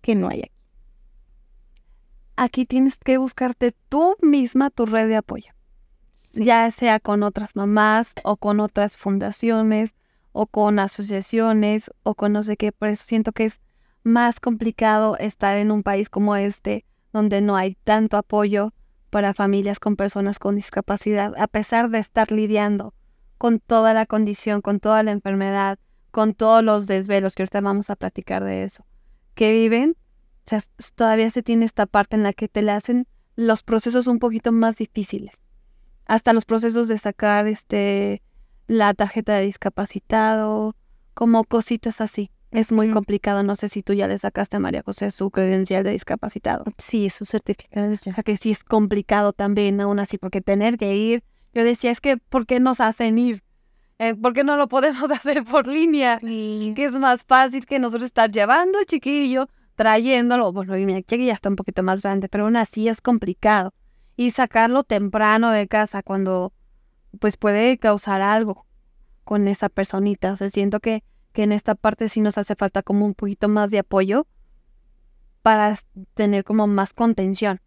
que 0.00 0.16
no 0.16 0.28
hay 0.28 0.40
aquí. 0.40 0.57
Aquí 2.40 2.66
tienes 2.66 3.00
que 3.00 3.18
buscarte 3.18 3.74
tú 3.88 4.14
misma 4.22 4.70
tu 4.70 4.86
red 4.86 5.08
de 5.08 5.16
apoyo. 5.16 5.50
Ya 6.34 6.70
sea 6.70 7.00
con 7.00 7.24
otras 7.24 7.56
mamás 7.56 8.14
o 8.22 8.36
con 8.36 8.60
otras 8.60 8.96
fundaciones 8.96 9.96
o 10.30 10.46
con 10.46 10.78
asociaciones 10.78 11.90
o 12.04 12.14
con 12.14 12.32
no 12.32 12.44
sé 12.44 12.56
qué. 12.56 12.70
Por 12.70 12.90
eso 12.90 13.02
siento 13.04 13.32
que 13.32 13.46
es 13.46 13.60
más 14.04 14.38
complicado 14.38 15.18
estar 15.18 15.56
en 15.56 15.72
un 15.72 15.82
país 15.82 16.08
como 16.08 16.36
este 16.36 16.84
donde 17.12 17.40
no 17.40 17.56
hay 17.56 17.74
tanto 17.82 18.16
apoyo 18.16 18.72
para 19.10 19.34
familias 19.34 19.80
con 19.80 19.96
personas 19.96 20.38
con 20.38 20.54
discapacidad, 20.54 21.34
a 21.38 21.48
pesar 21.48 21.90
de 21.90 21.98
estar 21.98 22.30
lidiando 22.30 22.94
con 23.36 23.58
toda 23.58 23.94
la 23.94 24.06
condición, 24.06 24.60
con 24.60 24.78
toda 24.78 25.02
la 25.02 25.10
enfermedad, 25.10 25.80
con 26.12 26.34
todos 26.34 26.62
los 26.62 26.86
desvelos, 26.86 27.34
que 27.34 27.42
ahorita 27.42 27.62
vamos 27.62 27.90
a 27.90 27.96
platicar 27.96 28.44
de 28.44 28.62
eso, 28.62 28.84
que 29.34 29.50
viven, 29.50 29.96
sea, 30.48 30.62
todavía 30.94 31.30
se 31.30 31.42
tiene 31.42 31.64
esta 31.64 31.86
parte 31.86 32.16
en 32.16 32.22
la 32.22 32.32
que 32.32 32.48
te 32.48 32.62
le 32.62 32.72
hacen 32.72 33.06
los 33.36 33.62
procesos 33.62 34.06
un 34.06 34.18
poquito 34.18 34.52
más 34.52 34.76
difíciles. 34.76 35.36
Hasta 36.06 36.32
los 36.32 36.44
procesos 36.44 36.88
de 36.88 36.98
sacar 36.98 37.46
este 37.46 38.22
la 38.66 38.94
tarjeta 38.94 39.36
de 39.36 39.46
discapacitado, 39.46 40.76
como 41.14 41.44
cositas 41.44 42.00
así. 42.00 42.30
Es 42.50 42.72
muy 42.72 42.90
complicado. 42.90 43.42
No 43.42 43.56
sé 43.56 43.68
si 43.68 43.82
tú 43.82 43.92
ya 43.92 44.08
le 44.08 44.16
sacaste 44.16 44.56
a 44.56 44.60
María 44.60 44.82
José 44.82 45.10
su 45.10 45.30
credencial 45.30 45.84
de 45.84 45.90
discapacitado. 45.90 46.64
Sí, 46.78 47.10
su 47.10 47.24
certificado. 47.24 47.92
O 47.92 47.96
sea 47.96 48.22
que 48.22 48.36
sí 48.36 48.50
es 48.50 48.64
complicado 48.64 49.32
también, 49.32 49.80
aún 49.80 49.98
así, 49.98 50.16
porque 50.16 50.40
tener 50.40 50.78
que 50.78 50.96
ir. 50.96 51.22
Yo 51.52 51.64
decía, 51.64 51.90
es 51.90 52.00
que, 52.00 52.16
¿por 52.16 52.46
qué 52.46 52.60
nos 52.60 52.80
hacen 52.80 53.18
ir? 53.18 53.42
Eh, 53.98 54.14
¿Por 54.14 54.32
qué 54.32 54.44
no 54.44 54.56
lo 54.56 54.68
podemos 54.68 55.10
hacer 55.10 55.44
por 55.44 55.66
línea? 55.66 56.18
Que 56.18 56.84
es 56.84 56.92
más 56.92 57.24
fácil 57.24 57.66
que 57.66 57.78
nosotros 57.78 58.04
estar 58.04 58.30
llevando 58.30 58.78
al 58.78 58.86
chiquillo, 58.86 59.48
trayéndolo. 59.78 60.52
Bueno, 60.52 60.76
y 60.76 61.02
chiquilla 61.04 61.28
ya 61.28 61.32
está 61.32 61.48
un 61.48 61.56
poquito 61.56 61.82
más 61.82 62.02
grande, 62.02 62.28
pero 62.28 62.44
aún 62.44 62.56
así 62.56 62.88
es 62.88 63.00
complicado. 63.00 63.72
Y 64.16 64.32
sacarlo 64.32 64.82
temprano 64.82 65.50
de 65.50 65.68
casa 65.68 66.02
cuando, 66.02 66.52
pues, 67.20 67.38
puede 67.38 67.78
causar 67.78 68.20
algo 68.20 68.66
con 69.24 69.48
esa 69.48 69.70
personita. 69.70 70.32
O 70.32 70.36
sea, 70.36 70.48
siento 70.48 70.80
que 70.80 71.02
que 71.32 71.44
en 71.44 71.52
esta 71.52 71.76
parte 71.76 72.08
sí 72.08 72.20
nos 72.20 72.38
hace 72.38 72.56
falta 72.56 72.82
como 72.82 73.04
un 73.06 73.14
poquito 73.14 73.48
más 73.48 73.70
de 73.70 73.78
apoyo 73.78 74.26
para 75.42 75.78
tener 76.14 76.42
como 76.42 76.66
más 76.66 76.92
contención, 76.92 77.60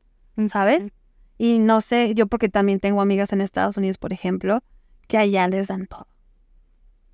¿sabes? 0.48 0.92
Y 1.38 1.60
no 1.60 1.80
sé, 1.80 2.14
yo 2.14 2.28
porque 2.28 2.50
también 2.50 2.80
tengo 2.80 3.02
amigas 3.02 3.32
en 3.34 3.42
Estados 3.42 3.78
Unidos, 3.78 3.98
por 3.98 4.12
ejemplo, 4.12 4.62
que 5.08 5.18
allá 5.18 5.48
les 5.48 5.70
dan 5.70 5.88
todo. 5.88 6.08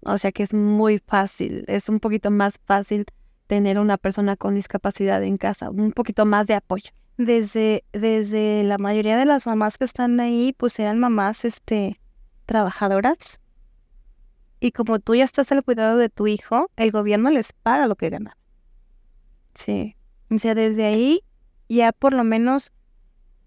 O 0.01 0.17
sea 0.17 0.31
que 0.31 0.43
es 0.43 0.53
muy 0.53 0.99
fácil, 0.99 1.63
es 1.67 1.89
un 1.89 1.99
poquito 1.99 2.31
más 2.31 2.59
fácil 2.65 3.05
tener 3.47 3.79
una 3.79 3.97
persona 3.97 4.35
con 4.35 4.55
discapacidad 4.55 5.23
en 5.23 5.37
casa, 5.37 5.69
un 5.69 5.91
poquito 5.91 6.25
más 6.25 6.47
de 6.47 6.53
apoyo. 6.53 6.91
Desde, 7.17 7.83
desde 7.93 8.63
la 8.63 8.77
mayoría 8.77 9.17
de 9.17 9.25
las 9.25 9.47
mamás 9.47 9.77
que 9.77 9.85
están 9.85 10.19
ahí, 10.19 10.53
pues 10.55 10.77
eran 10.77 10.99
mamás 10.99 11.45
este, 11.45 11.99
trabajadoras, 12.45 13.39
y 14.59 14.71
como 14.71 14.99
tú 14.99 15.15
ya 15.15 15.23
estás 15.23 15.51
al 15.51 15.63
cuidado 15.63 15.97
de 15.97 16.09
tu 16.09 16.27
hijo, 16.27 16.71
el 16.77 16.91
gobierno 16.91 17.29
les 17.29 17.53
paga 17.53 17.87
lo 17.87 17.95
que 17.95 18.09
ganan. 18.09 18.33
Sí. 19.53 19.95
O 20.29 20.39
sea, 20.39 20.55
desde 20.55 20.85
ahí 20.85 21.21
ya 21.69 21.91
por 21.91 22.13
lo 22.13 22.23
menos 22.23 22.71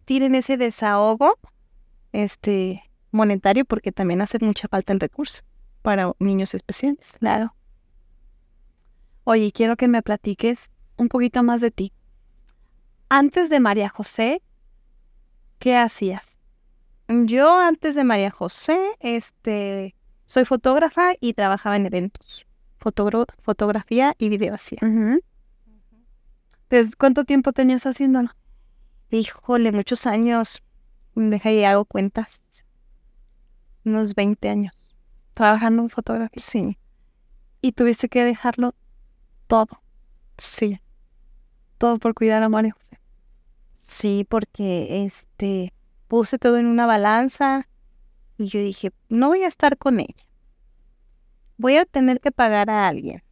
tienen 0.05 0.35
ese 0.35 0.57
desahogo 0.57 1.38
este 2.12 2.83
monetario 3.11 3.64
porque 3.64 3.92
también 3.92 4.20
hace 4.20 4.38
mucha 4.40 4.68
falta 4.68 4.92
el 4.92 5.01
recurso 5.01 5.42
para 5.83 6.12
niños 6.18 6.55
especiales. 6.55 7.16
Claro. 7.18 7.55
Oye, 9.24 9.52
quiero 9.52 9.76
que 9.76 9.88
me 9.88 10.02
platiques 10.02 10.70
un 10.96 11.09
poquito 11.09 11.42
más 11.42 11.61
de 11.61 11.70
ti. 11.70 11.92
Antes 13.09 13.50
de 13.50 13.61
María 13.61 13.88
José, 13.88 14.42
¿qué 15.59 15.76
hacías? 15.76 16.38
Yo 17.09 17.59
antes 17.59 17.96
de 17.96 18.04
María 18.04 18.30
José, 18.30 18.78
este, 19.00 19.96
soy 20.26 20.44
fotógrafa 20.44 21.12
y 21.20 21.35
trabajaba 21.35 21.76
en 21.76 21.87
eventos. 21.87 22.46
fotografía 22.78 24.14
y 24.16 24.28
video 24.28 24.54
hacía. 24.54 24.78
¿Desde 26.70 26.92
cuánto 26.96 27.24
tiempo 27.24 27.52
tenías 27.52 27.85
haciéndolo? 27.85 28.30
Híjole, 29.11 29.72
muchos 29.72 30.06
años. 30.06 30.62
Deja 31.16 31.50
y 31.50 31.64
hago 31.64 31.85
cuentas. 31.85 32.40
Unos 33.85 34.14
20 34.14 34.48
años. 34.48 34.94
Trabajando 35.35 35.83
en 35.83 35.90
fotografía. 35.90 36.40
Sí. 36.40 36.78
Y 37.61 37.72
tuviste 37.72 38.09
que 38.09 38.24
dejarlo 38.24 38.74
todo. 39.50 39.82
Sí. 40.38 40.80
Todo 41.76 41.98
por 41.98 42.14
cuidar 42.14 42.40
a 42.44 42.48
María 42.48 42.70
José. 42.70 43.00
Sí, 43.84 44.24
porque 44.28 45.04
este 45.04 45.74
puse 46.06 46.38
todo 46.38 46.56
en 46.56 46.66
una 46.66 46.86
balanza 46.86 47.66
y 48.38 48.46
yo 48.46 48.60
dije, 48.60 48.92
no 49.08 49.26
voy 49.26 49.42
a 49.42 49.48
estar 49.48 49.76
con 49.76 49.98
ella. 49.98 50.24
Voy 51.56 51.76
a 51.76 51.84
tener 51.84 52.20
que 52.20 52.30
pagar 52.30 52.70
a 52.70 52.86
alguien. 52.86 53.24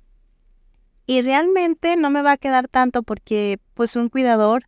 Y 1.07 1.23
realmente 1.23 1.97
no 1.97 2.11
me 2.11 2.23
va 2.23 2.33
a 2.33 2.37
quedar 2.37 2.67
tanto 2.67 3.05
porque 3.05 3.61
pues 3.75 3.95
un 3.95 4.09
cuidador 4.09 4.65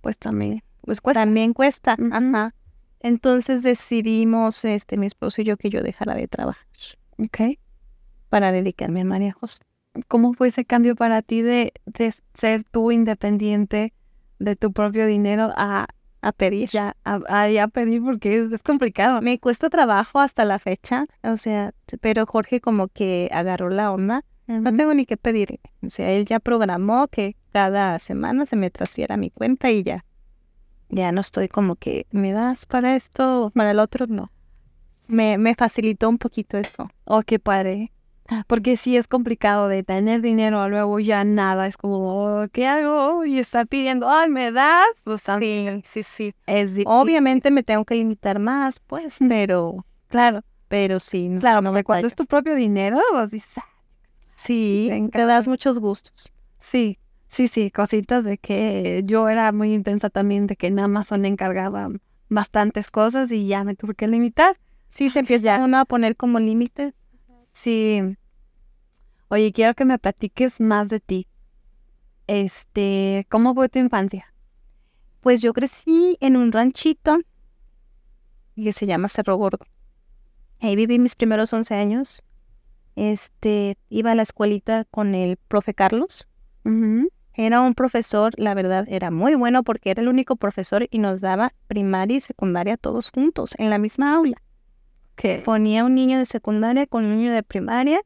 pues 0.00 0.18
también 0.18 0.62
pues 0.80 1.02
cuesta. 1.02 1.20
También 1.20 1.52
cuesta. 1.52 1.98
Ajá. 2.12 2.54
Entonces 3.00 3.62
decidimos 3.62 4.64
este 4.64 4.96
mi 4.96 5.06
esposo 5.06 5.42
y 5.42 5.44
yo 5.44 5.58
que 5.58 5.68
yo 5.68 5.82
dejara 5.82 6.14
de 6.14 6.28
trabajar. 6.28 6.66
Ok. 7.18 7.58
Para 8.30 8.52
dedicarme 8.52 9.02
a 9.02 9.04
María 9.04 9.32
José. 9.32 9.67
¿Cómo 10.06 10.34
fue 10.34 10.48
ese 10.48 10.64
cambio 10.64 10.96
para 10.96 11.22
ti 11.22 11.42
de, 11.42 11.72
de 11.86 12.14
ser 12.34 12.64
tú 12.64 12.92
independiente 12.92 13.92
de 14.38 14.56
tu 14.56 14.72
propio 14.72 15.06
dinero 15.06 15.50
a 15.56 15.88
a 16.20 16.32
pedir. 16.32 16.68
Ya, 16.68 16.96
a, 17.04 17.68
pedir 17.68 18.02
porque 18.02 18.38
es, 18.38 18.62
complicado. 18.62 19.22
Me 19.22 19.38
cuesta 19.38 19.70
trabajo 19.70 20.20
hasta 20.20 20.44
la 20.44 20.58
fecha, 20.58 21.06
o 21.22 21.36
sea, 21.36 21.72
pero 22.00 22.26
Jorge 22.26 22.60
como 22.60 22.88
que 22.88 23.28
agarró 23.32 23.70
la 23.70 23.92
onda. 23.92 24.24
No 24.46 24.74
tengo 24.74 24.94
ni 24.94 25.04
que 25.04 25.18
pedir. 25.18 25.60
O 25.84 25.90
sea, 25.90 26.10
él 26.10 26.24
ya 26.24 26.40
programó 26.40 27.06
que 27.08 27.36
cada 27.52 27.98
semana 27.98 28.46
se 28.46 28.56
me 28.56 28.70
transfiera 28.70 29.16
a 29.16 29.18
mi 29.18 29.28
cuenta 29.28 29.70
y 29.70 29.82
ya. 29.82 30.06
Ya 30.88 31.12
no 31.12 31.20
estoy 31.20 31.48
como 31.48 31.76
que, 31.76 32.06
¿me 32.12 32.32
das 32.32 32.64
para 32.64 32.96
esto 32.96 33.52
para 33.54 33.72
el 33.72 33.78
otro? 33.78 34.06
No. 34.06 34.30
Me, 35.08 35.36
me 35.36 35.54
facilitó 35.54 36.08
un 36.08 36.16
poquito 36.16 36.56
eso. 36.56 36.90
Oh, 37.04 37.20
qué 37.22 37.38
padre. 37.38 37.92
Porque 38.46 38.76
sí 38.76 38.96
es 38.96 39.08
complicado 39.08 39.68
de 39.68 39.82
tener 39.82 40.20
dinero, 40.20 40.68
luego 40.68 41.00
ya 41.00 41.24
nada, 41.24 41.66
es 41.66 41.76
como, 41.76 42.42
oh, 42.42 42.48
¿qué 42.52 42.66
hago? 42.66 43.24
Y 43.24 43.38
estar 43.38 43.66
pidiendo, 43.66 44.08
ay, 44.08 44.28
¿me 44.28 44.52
das? 44.52 44.86
Pues, 45.04 45.22
sí, 45.38 45.66
sí, 45.84 46.02
sí. 46.02 46.34
Es 46.46 46.76
Obviamente 46.84 47.50
me 47.50 47.62
tengo 47.62 47.84
que 47.84 47.94
limitar 47.94 48.38
más, 48.38 48.80
pues, 48.80 49.16
pero, 49.28 49.84
claro. 50.08 50.42
Pero 50.68 51.00
sí. 51.00 51.30
Claro, 51.40 51.62
no 51.62 51.72
cuando 51.82 52.06
es 52.06 52.14
tu 52.14 52.26
propio 52.26 52.54
dinero, 52.54 52.98
vos 53.12 53.30
dices, 53.30 53.58
ah, 53.58 53.64
sí, 54.36 54.90
te 55.12 55.24
das 55.24 55.48
muchos 55.48 55.78
gustos. 55.78 56.30
Sí, 56.58 56.98
sí, 57.26 57.48
sí, 57.48 57.70
cositas 57.70 58.24
de 58.24 58.36
que 58.36 59.02
yo 59.06 59.30
era 59.30 59.50
muy 59.52 59.72
intensa 59.72 60.10
también, 60.10 60.46
de 60.46 60.56
que 60.56 60.66
en 60.66 60.78
Amazon 60.78 61.24
encargaba 61.24 61.88
bastantes 62.28 62.90
cosas 62.90 63.32
y 63.32 63.46
ya 63.46 63.64
me 63.64 63.74
tuve 63.74 63.94
que 63.94 64.06
limitar. 64.08 64.58
Sí, 64.88 65.08
se 65.08 65.20
empieza 65.20 65.58
uno 65.64 65.78
a 65.78 65.84
poner 65.86 66.16
como 66.16 66.38
límites. 66.38 67.06
Sí. 67.54 68.17
Oye, 69.28 69.52
quiero 69.52 69.74
que 69.74 69.84
me 69.84 69.98
platiques 69.98 70.60
más 70.60 70.88
de 70.88 71.00
ti. 71.00 71.26
Este, 72.26 73.26
¿cómo 73.28 73.54
fue 73.54 73.68
tu 73.68 73.78
infancia? 73.78 74.32
Pues 75.20 75.42
yo 75.42 75.52
crecí 75.52 76.16
en 76.20 76.36
un 76.36 76.52
ranchito 76.52 77.18
que 78.56 78.72
se 78.72 78.86
llama 78.86 79.08
Cerro 79.08 79.36
Gordo. 79.36 79.66
Ahí 80.60 80.76
viví 80.76 80.98
mis 80.98 81.14
primeros 81.14 81.52
11 81.52 81.74
años. 81.74 82.22
Este, 82.96 83.76
iba 83.90 84.12
a 84.12 84.14
la 84.14 84.22
escuelita 84.22 84.84
con 84.84 85.14
el 85.14 85.36
profe 85.36 85.74
Carlos. 85.74 86.26
Era 87.34 87.60
un 87.62 87.74
profesor, 87.74 88.34
la 88.36 88.52
verdad, 88.54 88.86
era 88.88 89.10
muy 89.10 89.34
bueno 89.34 89.62
porque 89.62 89.90
era 89.90 90.02
el 90.02 90.08
único 90.08 90.36
profesor 90.36 90.86
y 90.90 90.98
nos 90.98 91.20
daba 91.20 91.54
primaria 91.66 92.16
y 92.16 92.20
secundaria 92.20 92.76
todos 92.76 93.10
juntos 93.10 93.54
en 93.58 93.70
la 93.70 93.78
misma 93.78 94.14
aula 94.14 94.42
que 95.18 95.42
ponía 95.44 95.84
un 95.84 95.94
niño 95.94 96.18
de 96.18 96.26
secundaria 96.26 96.86
con 96.86 97.04
un 97.04 97.18
niño 97.18 97.32
de 97.32 97.42
primaria 97.42 98.00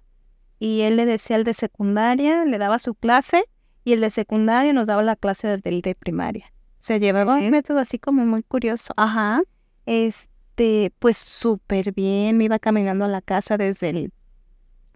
y 0.63 0.83
él 0.83 0.95
le 0.95 1.07
decía 1.07 1.35
al 1.35 1.43
de 1.43 1.55
secundaria, 1.55 2.45
le 2.45 2.57
daba 2.57 2.79
su 2.79 2.95
clase 2.95 3.43
y 3.83 3.95
el 3.95 4.01
de 4.01 4.11
secundaria 4.11 4.73
nos 4.73 4.87
daba 4.87 5.03
la 5.03 5.17
clase 5.17 5.57
del 5.57 5.83
de 5.83 5.97
primaria. 5.97 6.53
O 6.55 6.77
sea, 6.79 6.99
llevaba 6.99 7.35
un 7.35 7.51
método 7.51 7.81
así 7.81 7.99
como 7.99 8.25
muy 8.25 8.45
curioso. 8.45 8.95
Ajá. 8.97 9.43
Este, 9.87 10.93
pues 11.01 11.17
súper 11.17 11.93
bien, 11.93 12.37
me 12.37 12.45
iba 12.45 12.61
caminando 12.61 13.07
a 13.07 13.09
la 13.09 13.23
casa 13.23 13.57
desde 13.57 13.91
el, 13.91 14.13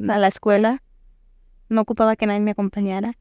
a 0.08 0.18
la 0.18 0.28
escuela 0.28 0.84
no 1.68 1.80
ocupaba 1.80 2.14
que 2.14 2.26
nadie 2.26 2.38
me 2.38 2.52
acompañara. 2.52 3.18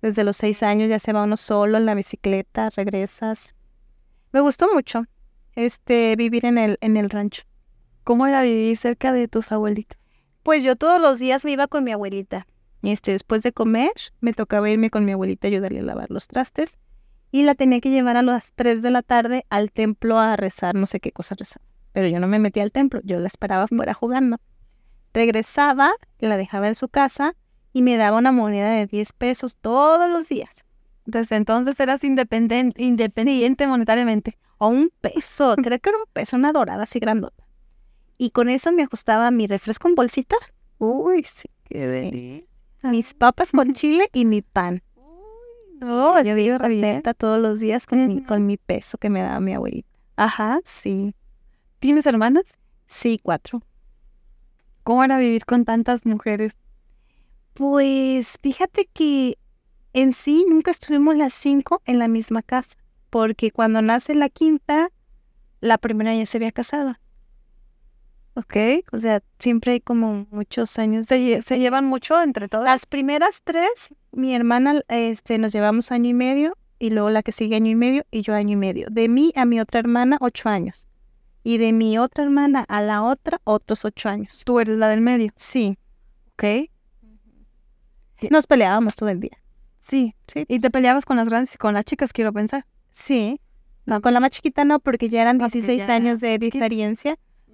Desde 0.00 0.22
los 0.22 0.36
seis 0.36 0.62
años 0.62 0.88
ya 0.88 1.00
se 1.00 1.12
va 1.12 1.24
uno 1.24 1.36
solo 1.36 1.76
en 1.76 1.86
la 1.86 1.96
bicicleta, 1.96 2.70
regresas. 2.70 3.56
Me 4.30 4.38
gustó 4.38 4.72
mucho 4.72 5.06
este 5.56 6.14
vivir 6.14 6.46
en 6.46 6.56
el, 6.56 6.78
en 6.82 6.96
el 6.96 7.10
rancho. 7.10 7.42
¿Cómo 8.04 8.28
era 8.28 8.42
vivir 8.42 8.76
cerca 8.76 9.12
de 9.12 9.26
tus 9.26 9.50
abuelitos? 9.50 9.99
Pues 10.42 10.64
yo 10.64 10.76
todos 10.76 11.00
los 11.00 11.18
días 11.18 11.44
me 11.44 11.52
iba 11.52 11.66
con 11.66 11.84
mi 11.84 11.92
abuelita. 11.92 12.46
Este, 12.82 13.12
después 13.12 13.42
de 13.42 13.52
comer, 13.52 13.92
me 14.20 14.32
tocaba 14.32 14.70
irme 14.70 14.88
con 14.88 15.04
mi 15.04 15.12
abuelita 15.12 15.46
a 15.46 15.50
ayudarle 15.50 15.80
a 15.80 15.82
lavar 15.82 16.10
los 16.10 16.28
trastes. 16.28 16.78
Y 17.30 17.42
la 17.42 17.54
tenía 17.54 17.80
que 17.80 17.90
llevar 17.90 18.16
a 18.16 18.22
las 18.22 18.52
3 18.54 18.82
de 18.82 18.90
la 18.90 19.02
tarde 19.02 19.44
al 19.50 19.70
templo 19.70 20.18
a 20.18 20.36
rezar, 20.36 20.74
no 20.74 20.86
sé 20.86 20.98
qué 20.98 21.12
cosa 21.12 21.34
rezar. 21.34 21.62
Pero 21.92 22.08
yo 22.08 22.20
no 22.20 22.26
me 22.26 22.38
metía 22.38 22.62
al 22.62 22.72
templo, 22.72 23.00
yo 23.04 23.20
la 23.20 23.28
esperaba 23.28 23.68
fuera 23.68 23.94
jugando. 23.94 24.38
Regresaba, 25.12 25.92
la 26.18 26.36
dejaba 26.36 26.68
en 26.68 26.74
su 26.74 26.88
casa 26.88 27.34
y 27.72 27.82
me 27.82 27.96
daba 27.96 28.18
una 28.18 28.32
moneda 28.32 28.70
de 28.70 28.86
10 28.86 29.12
pesos 29.12 29.56
todos 29.56 30.10
los 30.10 30.28
días. 30.28 30.64
Desde 31.04 31.36
entonces 31.36 31.78
eras 31.80 32.02
independiente, 32.02 32.82
independiente 32.82 33.66
monetariamente. 33.66 34.38
O 34.58 34.68
un 34.68 34.90
peso, 35.00 35.54
creo 35.62 35.78
que 35.78 35.90
era 35.90 35.98
un 35.98 36.04
peso, 36.12 36.36
una 36.36 36.52
dorada 36.52 36.84
así 36.84 36.98
grandota. 36.98 37.44
Y 38.22 38.32
con 38.32 38.50
eso 38.50 38.70
me 38.70 38.82
ajustaba 38.82 39.30
mi 39.30 39.46
refresco 39.46 39.88
en 39.88 39.94
bolsita. 39.94 40.36
Uy, 40.76 41.24
sí, 41.26 41.48
qué 41.64 41.86
delicia. 41.86 42.46
Mis 42.82 43.14
papas 43.14 43.50
con 43.50 43.72
chile 43.72 44.10
y 44.12 44.26
mi 44.26 44.42
pan. 44.42 44.82
No, 45.80 46.22
Yo 46.22 46.36
iba 46.36 46.58
bien. 46.68 47.00
a 47.06 47.14
todos 47.14 47.40
los 47.40 47.60
días 47.60 47.86
con, 47.86 48.06
mi, 48.06 48.22
con 48.22 48.44
mi 48.44 48.58
peso 48.58 48.98
que 48.98 49.08
me 49.08 49.22
daba 49.22 49.40
mi 49.40 49.54
abuelita. 49.54 49.88
Ajá. 50.16 50.60
Sí, 50.64 51.14
¿Tienes 51.78 52.04
hermanas? 52.04 52.58
sí, 52.86 53.18
cuatro. 53.22 53.62
¿Cómo 54.82 55.02
era 55.02 55.16
vivir 55.16 55.46
con 55.46 55.64
tantas 55.64 56.04
mujeres? 56.04 56.52
Pues 57.54 58.36
fíjate 58.42 58.84
que 58.92 59.38
en 59.94 60.12
sí 60.12 60.44
nunca 60.46 60.70
estuvimos 60.72 61.16
las 61.16 61.32
cinco 61.32 61.80
en 61.86 61.98
la 61.98 62.06
misma 62.08 62.42
casa, 62.42 62.76
porque 63.08 63.50
cuando 63.50 63.80
nace 63.80 64.14
la 64.14 64.28
quinta, 64.28 64.90
la 65.62 65.78
primera 65.78 66.14
ya 66.14 66.26
se 66.26 66.36
había 66.36 66.52
casado. 66.52 66.96
¿Ok? 68.34 68.56
O 68.92 68.98
sea, 69.00 69.20
siempre 69.38 69.72
hay 69.72 69.80
como 69.80 70.26
muchos 70.30 70.78
años 70.78 71.06
¿Se, 71.06 71.42
se 71.42 71.58
llevan 71.58 71.84
mucho 71.84 72.20
entre 72.22 72.48
todas? 72.48 72.64
Las 72.64 72.86
primeras 72.86 73.42
tres, 73.42 73.94
mi 74.12 74.34
hermana, 74.34 74.82
este, 74.88 75.38
nos 75.38 75.52
llevamos 75.52 75.90
año 75.90 76.10
y 76.10 76.14
medio, 76.14 76.56
y 76.78 76.90
luego 76.90 77.10
la 77.10 77.22
que 77.22 77.32
sigue 77.32 77.56
año 77.56 77.70
y 77.70 77.74
medio, 77.74 78.04
y 78.10 78.22
yo 78.22 78.34
año 78.34 78.52
y 78.52 78.56
medio. 78.56 78.86
De 78.90 79.08
mí 79.08 79.32
a 79.36 79.44
mi 79.44 79.60
otra 79.60 79.80
hermana, 79.80 80.16
ocho 80.20 80.48
años. 80.48 80.88
Y 81.42 81.58
de 81.58 81.72
mi 81.72 81.98
otra 81.98 82.24
hermana 82.24 82.64
a 82.68 82.82
la 82.82 83.02
otra, 83.02 83.40
otros 83.44 83.84
ocho 83.84 84.08
años. 84.08 84.42
Tú 84.44 84.60
eres 84.60 84.76
la 84.78 84.88
del 84.88 85.00
medio, 85.00 85.32
Sí, 85.36 85.76
¿ok? 86.34 86.70
nos 88.30 88.46
peleábamos 88.46 88.96
todo 88.96 89.08
el 89.08 89.20
día. 89.20 89.38
Sí. 89.80 90.14
Sí. 90.26 90.44
Y 90.46 90.60
te 90.60 90.70
peleabas 90.70 91.06
con 91.06 91.16
las 91.16 91.28
grandes 91.28 91.54
y 91.54 91.58
con 91.58 91.72
las 91.72 91.86
chicas, 91.86 92.12
quiero 92.12 92.32
pensar. 92.34 92.66
Sí. 92.90 93.40
No, 93.86 94.02
con 94.02 94.12
la 94.12 94.20
más 94.20 94.30
chiquita 94.30 94.64
no, 94.64 94.78
porque 94.78 95.08
ya 95.08 95.22
eran 95.22 95.38
Porque 95.38 95.52
16 95.58 95.86
ya 95.86 95.94
años 95.94 96.20
de 96.20 96.38
chiquita. 96.38 96.68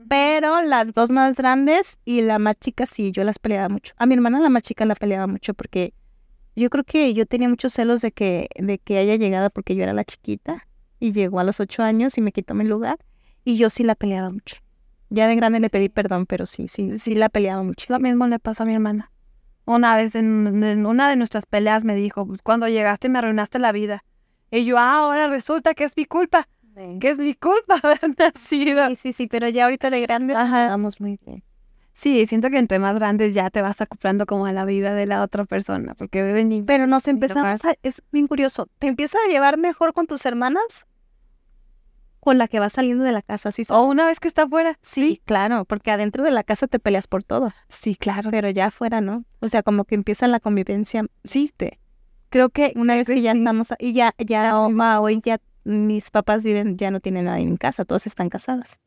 Pero 0.08 0.62
las 0.62 0.92
dos 0.92 1.10
más 1.10 1.36
grandes 1.36 1.98
y 2.04 2.22
la 2.22 2.38
más 2.38 2.56
chica 2.60 2.86
sí, 2.86 3.12
yo 3.12 3.24
las 3.24 3.38
peleaba 3.38 3.68
mucho. 3.68 3.94
A 3.96 4.06
mi 4.06 4.14
hermana 4.14 4.40
la 4.40 4.50
más 4.50 4.62
chica 4.62 4.84
la 4.84 4.94
peleaba 4.94 5.26
mucho 5.26 5.54
porque 5.54 5.94
yo 6.54 6.70
creo 6.70 6.84
que 6.84 7.12
yo 7.14 7.26
tenía 7.26 7.48
muchos 7.48 7.72
celos 7.72 8.00
de 8.00 8.12
que, 8.12 8.48
de 8.56 8.78
que 8.78 8.98
haya 8.98 9.16
llegado 9.16 9.50
porque 9.50 9.74
yo 9.74 9.82
era 9.82 9.92
la 9.92 10.04
chiquita 10.04 10.66
y 10.98 11.12
llegó 11.12 11.40
a 11.40 11.44
los 11.44 11.60
ocho 11.60 11.82
años 11.82 12.16
y 12.18 12.22
me 12.22 12.32
quitó 12.32 12.54
mi 12.54 12.64
lugar 12.64 12.98
y 13.44 13.56
yo 13.56 13.70
sí 13.70 13.84
la 13.84 13.94
peleaba 13.94 14.30
mucho. 14.30 14.56
Ya 15.08 15.28
de 15.28 15.36
grande 15.36 15.60
le 15.60 15.70
pedí 15.70 15.88
perdón, 15.88 16.26
pero 16.26 16.46
sí, 16.46 16.68
sí, 16.68 16.98
sí 16.98 17.14
la 17.14 17.28
peleaba 17.28 17.62
mucho. 17.62 17.86
Lo 17.88 18.00
mismo 18.00 18.26
le 18.26 18.38
pasó 18.38 18.62
a 18.62 18.66
mi 18.66 18.74
hermana. 18.74 19.12
Una 19.64 19.96
vez 19.96 20.14
en, 20.14 20.62
en 20.62 20.86
una 20.86 21.08
de 21.08 21.16
nuestras 21.16 21.46
peleas 21.46 21.84
me 21.84 21.94
dijo, 21.96 22.26
"Pues, 22.26 22.42
cuando 22.42 22.68
llegaste 22.68 23.08
me 23.08 23.18
arruinaste 23.18 23.58
la 23.58 23.72
vida. 23.72 24.04
Y 24.50 24.64
yo, 24.64 24.78
ah, 24.78 24.98
ahora 24.98 25.28
resulta 25.28 25.74
que 25.74 25.84
es 25.84 25.96
mi 25.96 26.04
culpa, 26.04 26.48
que 27.00 27.10
es 27.10 27.18
mi 27.18 27.34
culpa 27.34 27.76
haber 27.82 28.00
nacido. 28.18 28.88
Sí, 28.90 28.96
sí, 28.96 29.12
sí, 29.12 29.26
pero 29.26 29.48
ya 29.48 29.64
ahorita 29.64 29.90
de 29.90 30.00
grande 30.02 30.34
llevamos 30.34 31.00
muy 31.00 31.18
bien. 31.24 31.42
Sí, 31.92 32.26
siento 32.26 32.50
que 32.50 32.58
entre 32.58 32.78
más 32.78 32.94
grandes 32.96 33.34
ya 33.34 33.48
te 33.48 33.62
vas 33.62 33.80
acoplando 33.80 34.26
como 34.26 34.44
a 34.44 34.52
la 34.52 34.66
vida 34.66 34.92
de 34.94 35.06
la 35.06 35.22
otra 35.22 35.46
persona, 35.46 35.94
porque 35.94 36.22
de 36.22 36.44
niño- 36.44 36.64
Pero 36.66 36.86
nos 36.86 37.08
empezamos 37.08 37.64
a, 37.64 37.74
es 37.82 38.02
bien 38.12 38.26
curioso, 38.26 38.68
te 38.78 38.86
empiezas 38.86 39.18
a 39.26 39.30
llevar 39.30 39.56
mejor 39.56 39.94
con 39.94 40.06
tus 40.06 40.26
hermanas 40.26 40.84
con 42.20 42.38
la 42.38 42.48
que 42.48 42.58
vas 42.60 42.72
saliendo 42.72 43.04
de 43.04 43.12
la 43.12 43.22
casa, 43.22 43.52
¿sí? 43.52 43.62
O 43.70 43.82
una 43.84 44.04
vez 44.04 44.18
que 44.18 44.26
está 44.28 44.42
afuera. 44.42 44.76
Sí, 44.82 45.22
claro, 45.24 45.64
porque 45.64 45.92
adentro 45.92 46.24
de 46.24 46.32
la 46.32 46.42
casa 46.42 46.66
te 46.66 46.78
peleas 46.80 47.06
por 47.06 47.22
todo, 47.22 47.52
Sí, 47.68 47.94
claro. 47.94 48.30
pero 48.30 48.50
ya 48.50 48.66
afuera, 48.66 49.00
¿no? 49.00 49.24
O 49.40 49.48
sea, 49.48 49.62
como 49.62 49.84
que 49.84 49.94
empieza 49.94 50.26
la 50.26 50.40
convivencia, 50.40 51.04
sí, 51.24 51.50
te- 51.56 51.78
Creo 52.28 52.50
que 52.50 52.72
una 52.74 52.96
vez 52.96 53.06
que 53.06 53.22
ya 53.22 53.30
estamos, 53.32 53.68
y 53.78 53.92
ya, 53.92 54.12
ya, 54.18 54.58
oh, 54.58 54.68
ma, 54.68 55.00
hoy 55.00 55.20
ya 55.24 55.38
mis 55.66 56.10
papás 56.12 56.44
viven, 56.44 56.78
ya 56.78 56.90
no 56.90 57.00
tienen 57.00 57.24
nadie 57.24 57.42
en 57.42 57.56
casa, 57.56 57.84
todos 57.84 58.06
están 58.06 58.28
casadas. 58.28 58.80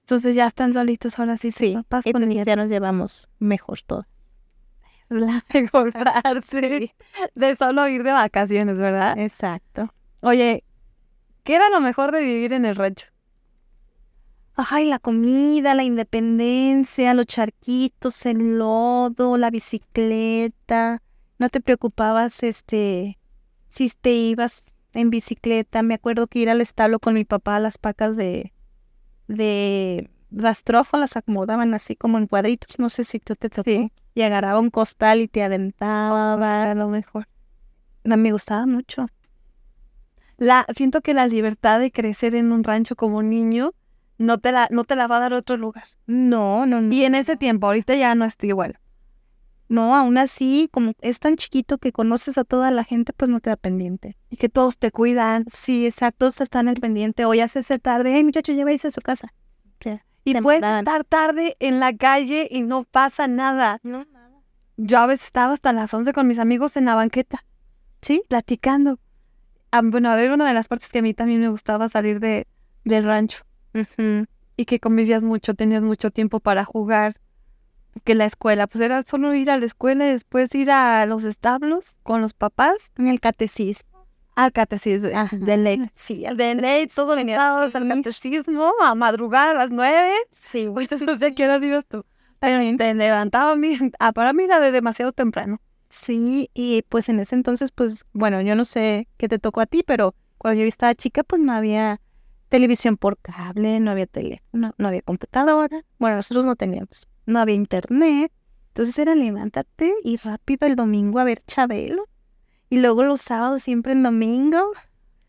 Entonces 0.00 0.34
ya 0.34 0.46
están 0.46 0.72
solitos 0.72 1.18
ahora 1.18 1.36
sí. 1.36 1.50
Sí, 1.50 1.74
papás 1.74 2.06
entonces 2.06 2.46
ya 2.46 2.56
nos 2.56 2.68
llevamos 2.68 3.28
mejor 3.38 3.82
todos. 3.82 4.06
la 5.10 5.44
mejor 5.54 5.92
frase 6.32 6.94
de 7.34 7.56
solo 7.56 7.86
ir 7.86 8.02
de 8.02 8.12
vacaciones, 8.12 8.78
¿verdad? 8.78 9.18
Exacto. 9.18 9.92
Oye, 10.20 10.64
¿qué 11.44 11.56
era 11.56 11.68
lo 11.68 11.80
mejor 11.80 12.12
de 12.12 12.22
vivir 12.22 12.54
en 12.54 12.64
el 12.64 12.76
rancho? 12.76 13.08
Ay, 14.54 14.86
la 14.86 14.98
comida, 14.98 15.74
la 15.74 15.84
independencia, 15.84 17.14
los 17.14 17.26
charquitos, 17.26 18.26
el 18.26 18.58
lodo, 18.58 19.36
la 19.36 19.50
bicicleta. 19.50 21.02
No 21.38 21.48
te 21.50 21.60
preocupabas, 21.60 22.42
este, 22.42 23.18
si 23.68 23.90
te 23.90 24.12
ibas 24.12 24.74
en 24.94 25.10
bicicleta. 25.10 25.82
Me 25.82 25.94
acuerdo 25.94 26.26
que 26.26 26.40
ir 26.40 26.50
al 26.50 26.60
establo 26.60 26.98
con 26.98 27.14
mi 27.14 27.24
papá 27.24 27.56
a 27.56 27.60
las 27.60 27.78
pacas 27.78 28.16
de, 28.16 28.52
de 29.28 30.10
rastrojo 30.30 30.96
las 30.96 31.16
acomodaban 31.16 31.74
así 31.74 31.96
como 31.96 32.18
en 32.18 32.26
cuadritos. 32.26 32.78
No 32.78 32.88
sé 32.88 33.04
si 33.04 33.18
tú 33.18 33.34
te 33.36 33.48
tocó. 33.48 33.70
Sí. 33.70 33.92
Y 34.14 34.22
agarraba 34.22 34.60
un 34.60 34.70
costal 34.70 35.20
y 35.20 35.28
te 35.28 35.42
adentraba. 35.42 36.62
Era 36.64 36.74
lo 36.74 36.88
mejor. 36.88 37.28
No, 38.04 38.16
me 38.16 38.32
gustaba 38.32 38.66
mucho. 38.66 39.06
La, 40.36 40.66
siento 40.74 41.02
que 41.02 41.14
la 41.14 41.26
libertad 41.26 41.78
de 41.80 41.92
crecer 41.92 42.34
en 42.34 42.50
un 42.50 42.64
rancho 42.64 42.96
como 42.96 43.22
niño 43.22 43.74
no 44.18 44.38
te 44.38 44.52
la, 44.52 44.68
no 44.70 44.84
te 44.84 44.96
la 44.96 45.06
va 45.06 45.18
a 45.18 45.20
dar 45.20 45.34
otro 45.34 45.56
lugar. 45.56 45.84
No, 46.06 46.66
no, 46.66 46.80
no. 46.80 46.92
Y 46.94 47.04
en 47.04 47.14
ese 47.14 47.36
tiempo, 47.36 47.66
ahorita 47.66 47.94
ya 47.94 48.14
no 48.14 48.24
está 48.24 48.46
igual. 48.46 48.78
No, 49.70 49.94
aún 49.94 50.18
así, 50.18 50.68
como 50.72 50.94
es 51.00 51.20
tan 51.20 51.36
chiquito 51.36 51.78
que 51.78 51.92
conoces 51.92 52.36
a 52.38 52.44
toda 52.44 52.72
la 52.72 52.82
gente, 52.82 53.12
pues 53.12 53.30
no 53.30 53.38
te 53.38 53.50
da 53.50 53.56
pendiente. 53.56 54.16
Y 54.28 54.36
que 54.36 54.48
todos 54.48 54.78
te 54.78 54.90
cuidan. 54.90 55.44
Sí, 55.46 55.86
exacto, 55.86 56.32
se 56.32 56.42
están 56.42 56.66
al 56.66 56.74
pendiente. 56.74 57.24
Hoy 57.24 57.38
hace 57.38 57.62
tarde, 57.78 58.12
ay 58.12 58.24
muchacho, 58.24 58.52
ya 58.52 58.64
vais 58.64 58.84
a 58.84 58.90
su 58.90 59.00
casa. 59.00 59.32
Y 60.24 60.34
Te 60.34 60.42
puedes 60.42 60.62
estar 60.62 61.04
tarde 61.04 61.56
en 61.60 61.80
la 61.80 61.96
calle 61.96 62.46
y 62.50 62.62
no 62.62 62.84
pasa 62.84 63.26
nada. 63.26 63.80
No, 63.82 64.04
nada. 64.12 64.42
Yo 64.76 64.98
a 64.98 65.06
veces 65.06 65.26
estaba 65.26 65.54
hasta 65.54 65.72
las 65.72 65.94
11 65.94 66.12
con 66.12 66.26
mis 66.26 66.38
amigos 66.38 66.76
en 66.76 66.84
la 66.84 66.94
banqueta. 66.94 67.44
Sí, 68.02 68.22
platicando. 68.28 68.98
Ah, 69.70 69.80
bueno, 69.82 70.10
a 70.10 70.16
ver, 70.16 70.30
una 70.30 70.46
de 70.46 70.52
las 70.52 70.68
partes 70.68 70.90
que 70.90 70.98
a 70.98 71.02
mí 71.02 71.14
también 71.14 71.40
me 71.40 71.48
gustaba 71.48 71.88
salir 71.88 72.20
de, 72.20 72.46
del 72.84 73.04
rancho. 73.04 73.44
Y 74.56 74.64
que 74.66 74.78
convivías 74.78 75.22
mucho, 75.22 75.54
tenías 75.54 75.82
mucho 75.82 76.10
tiempo 76.10 76.40
para 76.40 76.64
jugar. 76.64 77.14
Que 78.04 78.14
la 78.14 78.24
escuela, 78.24 78.66
pues 78.66 78.82
era 78.82 79.02
solo 79.02 79.34
ir 79.34 79.50
a 79.50 79.58
la 79.58 79.66
escuela 79.66 80.06
y 80.06 80.12
después 80.12 80.54
ir 80.54 80.70
a 80.70 81.04
los 81.06 81.24
establos 81.24 81.96
con 82.02 82.20
los 82.20 82.32
papás. 82.34 82.92
En 82.96 83.08
el 83.08 83.20
catecismo. 83.20 83.88
Al 84.36 84.52
catecismo, 84.52 85.10
Ajá. 85.14 85.36
de 85.36 85.56
ley. 85.56 85.90
Sí, 85.94 86.24
De 86.34 86.54
ley, 86.54 86.86
todos 86.86 87.16
los 87.16 87.26
sábados 87.30 87.74
al 87.74 87.88
catecismo, 87.88 88.72
a 88.82 88.94
madrugar 88.94 89.48
a 89.48 89.54
las 89.54 89.70
nueve. 89.70 90.12
sí, 90.30 90.66
güey. 90.66 90.88
No 91.06 91.18
sé 91.18 91.26
a 91.26 91.30
qué 91.34 91.44
horas 91.44 91.62
ibas 91.62 91.84
tú. 91.86 92.04
Te 92.38 92.94
levantaba 92.94 93.52
a 93.52 93.56
mí, 93.56 93.76
ah, 93.98 94.12
para 94.12 94.32
mí 94.32 94.44
era 94.44 94.60
de 94.60 94.72
demasiado 94.72 95.12
temprano. 95.12 95.60
Sí, 95.90 96.48
y 96.54 96.82
pues 96.88 97.08
en 97.08 97.18
ese 97.20 97.34
entonces, 97.34 97.72
pues, 97.72 98.06
bueno, 98.12 98.40
yo 98.40 98.54
no 98.54 98.64
sé 98.64 99.08
qué 99.18 99.28
te 99.28 99.38
tocó 99.38 99.60
a 99.60 99.66
ti, 99.66 99.82
pero 99.84 100.14
cuando 100.38 100.60
yo 100.62 100.66
estaba 100.66 100.94
chica, 100.94 101.22
pues 101.24 101.42
no 101.42 101.52
había 101.52 102.00
televisión 102.48 102.96
por 102.96 103.18
cable, 103.18 103.80
no 103.80 103.90
había 103.90 104.06
teléfono, 104.06 104.72
no 104.78 104.88
había 104.88 105.02
computadora. 105.02 105.84
Bueno, 105.98 106.16
nosotros 106.16 106.44
no 106.46 106.56
teníamos, 106.56 107.08
no 107.26 107.38
había 107.40 107.54
internet. 107.54 108.32
Entonces 108.68 108.98
era 108.98 109.14
levántate 109.14 109.92
y 110.04 110.16
rápido 110.16 110.66
el 110.66 110.76
domingo 110.76 111.18
a 111.18 111.24
ver 111.24 111.38
Chabelo. 111.46 112.04
Y 112.68 112.78
luego 112.78 113.02
los 113.02 113.20
sábados 113.20 113.62
siempre 113.62 113.92
en 113.92 114.02
domingo. 114.02 114.62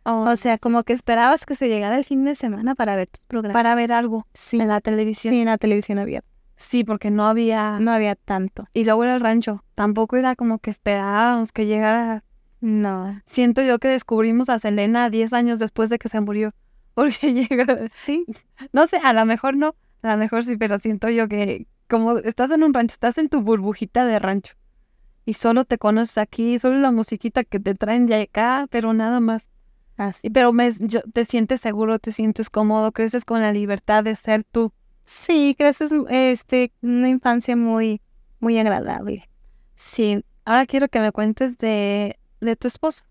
O 0.04 0.36
sea, 0.36 0.58
como 0.58 0.84
que 0.84 0.94
esperabas 0.94 1.46
que 1.46 1.56
se 1.56 1.68
llegara 1.68 1.98
el 1.98 2.06
fin 2.06 2.26
de 2.26 2.36
semana 2.36 2.74
para 2.76 2.96
ver 2.96 3.08
tus 3.08 3.26
programas. 3.26 3.54
para 3.54 3.76
ver 3.76 3.92
algo 3.92 4.26
sí, 4.34 4.60
en 4.60 4.68
la 4.68 4.80
televisión. 4.80 5.34
sí, 5.34 5.40
en 5.42 5.46
la 5.46 5.58
televisión 5.58 6.00
abierta. 6.00 6.28
Sí, 6.56 6.84
porque 6.84 7.10
no 7.12 7.26
había. 7.26 7.80
No 7.80 7.92
había 7.92 8.16
tanto. 8.16 8.68
Y 8.74 8.86
luego 8.86 9.04
era 9.04 9.16
el 9.16 9.20
rancho. 9.20 9.64
Tampoco 9.74 10.16
era 10.18 10.36
como 10.36 10.60
que 10.60 10.70
esperábamos 10.70 11.52
que 11.52 11.66
llegara. 11.66 12.24
No. 12.62 13.20
Siento 13.26 13.64
yo 13.64 13.80
que 13.80 13.88
descubrimos 13.88 14.50
a 14.50 14.60
Selena 14.60 15.10
10 15.10 15.34
años 15.34 15.60
después 15.60 15.90
de 15.90 15.98
que 15.98 16.10
se 16.10 16.20
murió. 16.22 16.54
Porque 16.94 17.34
llegó. 17.34 17.64
Sí, 17.96 18.26
No 18.74 18.86
sé, 18.88 18.98
a 18.98 19.14
lo 19.14 19.26
mejor 19.26 19.56
no. 19.56 19.76
A 20.04 20.14
lo 20.14 20.18
mejor 20.18 20.44
sí, 20.44 20.58
pero 20.58 20.80
siento 20.80 21.10
yo 21.10 21.28
que 21.28 21.68
como 21.92 22.18
estás 22.20 22.52
en 22.52 22.64
un 22.64 22.74
rancho, 22.74 22.96
estás 22.96 23.20
en 23.20 23.30
tu 23.30 23.42
burbujita 23.44 24.06
de 24.06 24.20
rancho. 24.20 24.56
y 25.26 25.36
solo 25.36 25.66
te 25.66 25.78
conoces 25.78 26.18
aquí, 26.20 26.60
solo 26.60 26.80
la 26.80 26.92
musiquita 26.92 27.44
que 27.46 27.60
te 27.60 27.76
traen 27.76 28.08
de 28.08 28.24
acá, 28.24 28.68
pero 28.72 28.94
nada 28.94 29.20
más. 29.22 29.52
Así. 29.98 30.30
Pero 30.32 30.54
me, 30.54 30.72
yo- 30.80 31.02
te 31.14 31.26
sientes 31.26 31.62
seguro, 31.62 32.00
te 32.00 32.12
sientes 32.12 32.50
cómodo, 32.50 32.92
creces 32.92 33.26
con 33.26 33.42
la 33.42 33.54
libertad 33.54 34.04
de 34.04 34.16
ser 34.16 34.44
tú. 34.44 34.74
Sí, 35.06 35.56
creces 35.58 35.92
este, 36.10 36.74
una 36.82 37.10
infancia 37.10 37.56
muy, 37.56 38.02
muy 38.40 38.58
agradable. 38.60 39.30
Sí, 39.76 40.24
ahora 40.46 40.66
quiero 40.66 40.90
que 40.90 41.02
me 41.02 41.12
cuentes 41.12 41.58
de, 41.60 42.20
de 42.42 42.56
tu 42.56 42.68
esposo. 42.68 43.04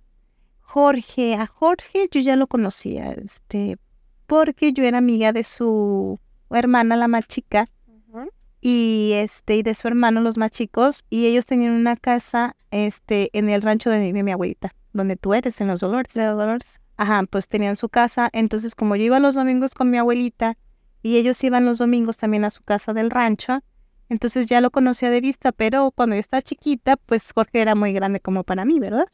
Jorge, 0.61 1.35
a 1.35 1.47
Jorge 1.47 2.09
yo 2.11 2.21
ya 2.21 2.37
lo 2.37 2.47
conocía, 2.47 3.13
este, 3.13 3.79
porque 4.27 4.73
yo 4.73 4.85
era 4.85 4.99
amiga 4.99 5.33
de 5.33 5.45
su 5.45 6.21
hermana, 6.51 6.97
la 6.97 7.09
más 7.09 7.27
chica, 7.27 7.67
y 8.61 9.13
este, 9.15 9.57
y 9.57 9.63
de 9.63 9.75
su 9.75 9.89
hermano, 9.89 10.21
los 10.21 10.37
más 10.39 10.51
chicos, 10.51 11.05
y 11.11 11.27
ellos 11.27 11.47
tenían 11.47 11.73
una 11.73 11.97
casa, 11.97 12.57
este, 12.71 13.31
en 13.33 13.49
el 13.49 13.63
rancho 13.63 13.91
de 13.91 14.13
mi, 14.13 14.23
mi 14.23 14.33
abuelita, 14.33 14.75
donde 14.93 15.17
tú 15.17 15.35
eres, 15.35 15.61
en 15.61 15.69
los 15.69 15.81
Dolores. 15.81 16.13
De 16.15 16.25
los 16.25 16.37
Dolores. 16.39 16.81
Ajá, 16.97 17.23
pues 17.31 17.49
tenían 17.49 17.77
su 17.77 17.89
casa, 17.89 18.29
entonces 18.33 18.75
como 18.75 18.97
yo 18.97 19.05
iba 19.05 19.21
los 19.21 19.35
domingos 19.35 19.75
con 19.75 19.91
mi 19.91 19.97
abuelita, 19.99 20.57
y 21.03 21.17
ellos 21.17 21.43
iban 21.45 21.65
los 21.65 21.79
domingos 21.79 22.19
también 22.19 22.45
a 22.45 22.51
su 22.51 22.63
casa 22.63 22.93
del 22.93 23.11
rancho, 23.11 23.61
entonces 24.11 24.49
ya 24.49 24.61
lo 24.61 24.71
conocía 24.71 25.09
de 25.09 25.21
vista, 25.21 25.53
pero 25.53 25.93
cuando 25.93 26.17
yo 26.17 26.21
estaba 26.21 26.43
chiquita, 26.43 26.97
pues 26.97 27.33
Jorge 27.35 27.61
era 27.63 27.75
muy 27.75 27.93
grande 27.93 28.21
como 28.21 28.43
para 28.45 28.65
mí, 28.65 28.79
¿verdad? 28.81 29.07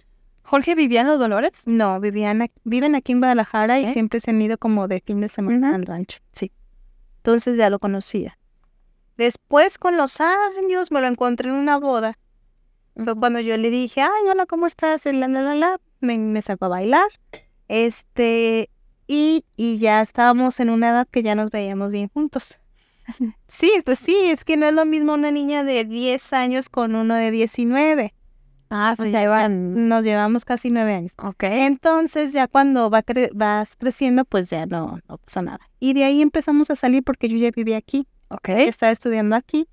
¿Jorge 0.42 0.74
vivía 0.74 1.02
en 1.02 1.09
los 1.09 1.18
Dolores? 1.20 1.64
No, 1.66 2.00
vivían, 2.00 2.40
ac- 2.40 2.52
viven 2.64 2.94
aquí 2.94 3.12
en 3.12 3.18
Guadalajara 3.18 3.78
y 3.78 3.92
siempre 3.92 4.20
se 4.20 4.30
han 4.30 4.40
ido 4.40 4.59
como 4.59 4.88
de 4.88 5.00
fin 5.00 5.20
de 5.20 5.28
semana 5.28 5.68
Ujú. 5.68 5.76
al 5.76 5.87
rancho. 5.87 6.18
Sí. 6.32 6.50
Entonces 7.18 7.56
ya 7.56 7.68
lo 7.68 7.78
conocía. 7.78 8.38
Después, 9.16 9.79
con 9.79 9.96
los 9.96 10.20
años, 10.20 10.90
me 10.90 11.00
lo 11.00 11.07
encontré 11.07 11.48
en 11.50 11.57
una 11.57 11.79
boda. 11.79 12.18
Fue 12.96 13.14
cuando 13.14 13.40
yo 13.40 13.57
le 13.57 13.70
dije, 13.70 14.00
ay, 14.02 14.29
hola, 14.31 14.46
¿cómo 14.46 14.66
estás? 14.66 15.05
La, 15.07 15.29
la, 15.29 15.40
la, 15.42 15.55
la. 15.55 15.81
Me, 16.00 16.16
me 16.18 16.42
sacó 16.42 16.66
a 16.66 16.68
bailar. 16.68 17.09
Este, 17.68 18.70
y, 19.07 19.44
y 19.57 19.79
ya 19.79 20.02
estábamos 20.02 20.61
en 20.61 20.70
una 20.70 20.90
edad 20.90 21.09
que 21.11 21.22
ya 21.22 21.35
nos 21.35 21.50
veíamos 21.50 21.90
bien 21.92 22.09
juntos. 22.09 22.59
Sí, 23.46 23.70
pues 23.85 24.00
sí, 24.00 24.16
es 24.16 24.44
que 24.44 24.57
no 24.57 24.66
es 24.66 24.72
lo 24.74 24.85
mismo 24.85 25.14
una 25.14 25.31
niña 25.31 25.62
de 25.62 25.85
10 25.85 26.33
años 26.33 26.68
con 26.68 26.96
uno 26.96 27.14
de 27.14 27.31
19. 27.31 28.12
Ah, 28.68 28.96
O 28.98 29.05
se 29.05 29.12
sea, 29.12 29.20
llevan. 29.20 29.88
nos 29.88 30.02
llevamos 30.05 30.44
casi 30.44 30.70
nueve 30.70 30.92
años. 30.92 31.12
Ok. 31.22 31.44
Entonces 31.44 32.33
ya 32.33 32.48
cuando 32.48 32.90
va 32.90 33.05
cre- 33.05 33.31
vas 33.33 33.76
creciendo, 33.76 34.24
pues 34.24 34.50
ya 34.50 34.66
no, 34.66 34.98
no 35.09 35.18
pasa 35.18 35.40
nada. 35.42 35.61
Y 35.79 35.92
de 35.94 36.02
ahí 36.02 36.20
empezamos 36.20 36.68
a 36.70 36.74
salir 36.74 37.05
porque 37.05 37.29
yo 37.29 37.37
ya 37.37 37.52
vivía 37.52 37.76
aquí, 37.76 38.09
Ok. 38.28 38.48
estaba 38.50 38.92
estudiando 38.92 39.36
aquí. 39.36 39.68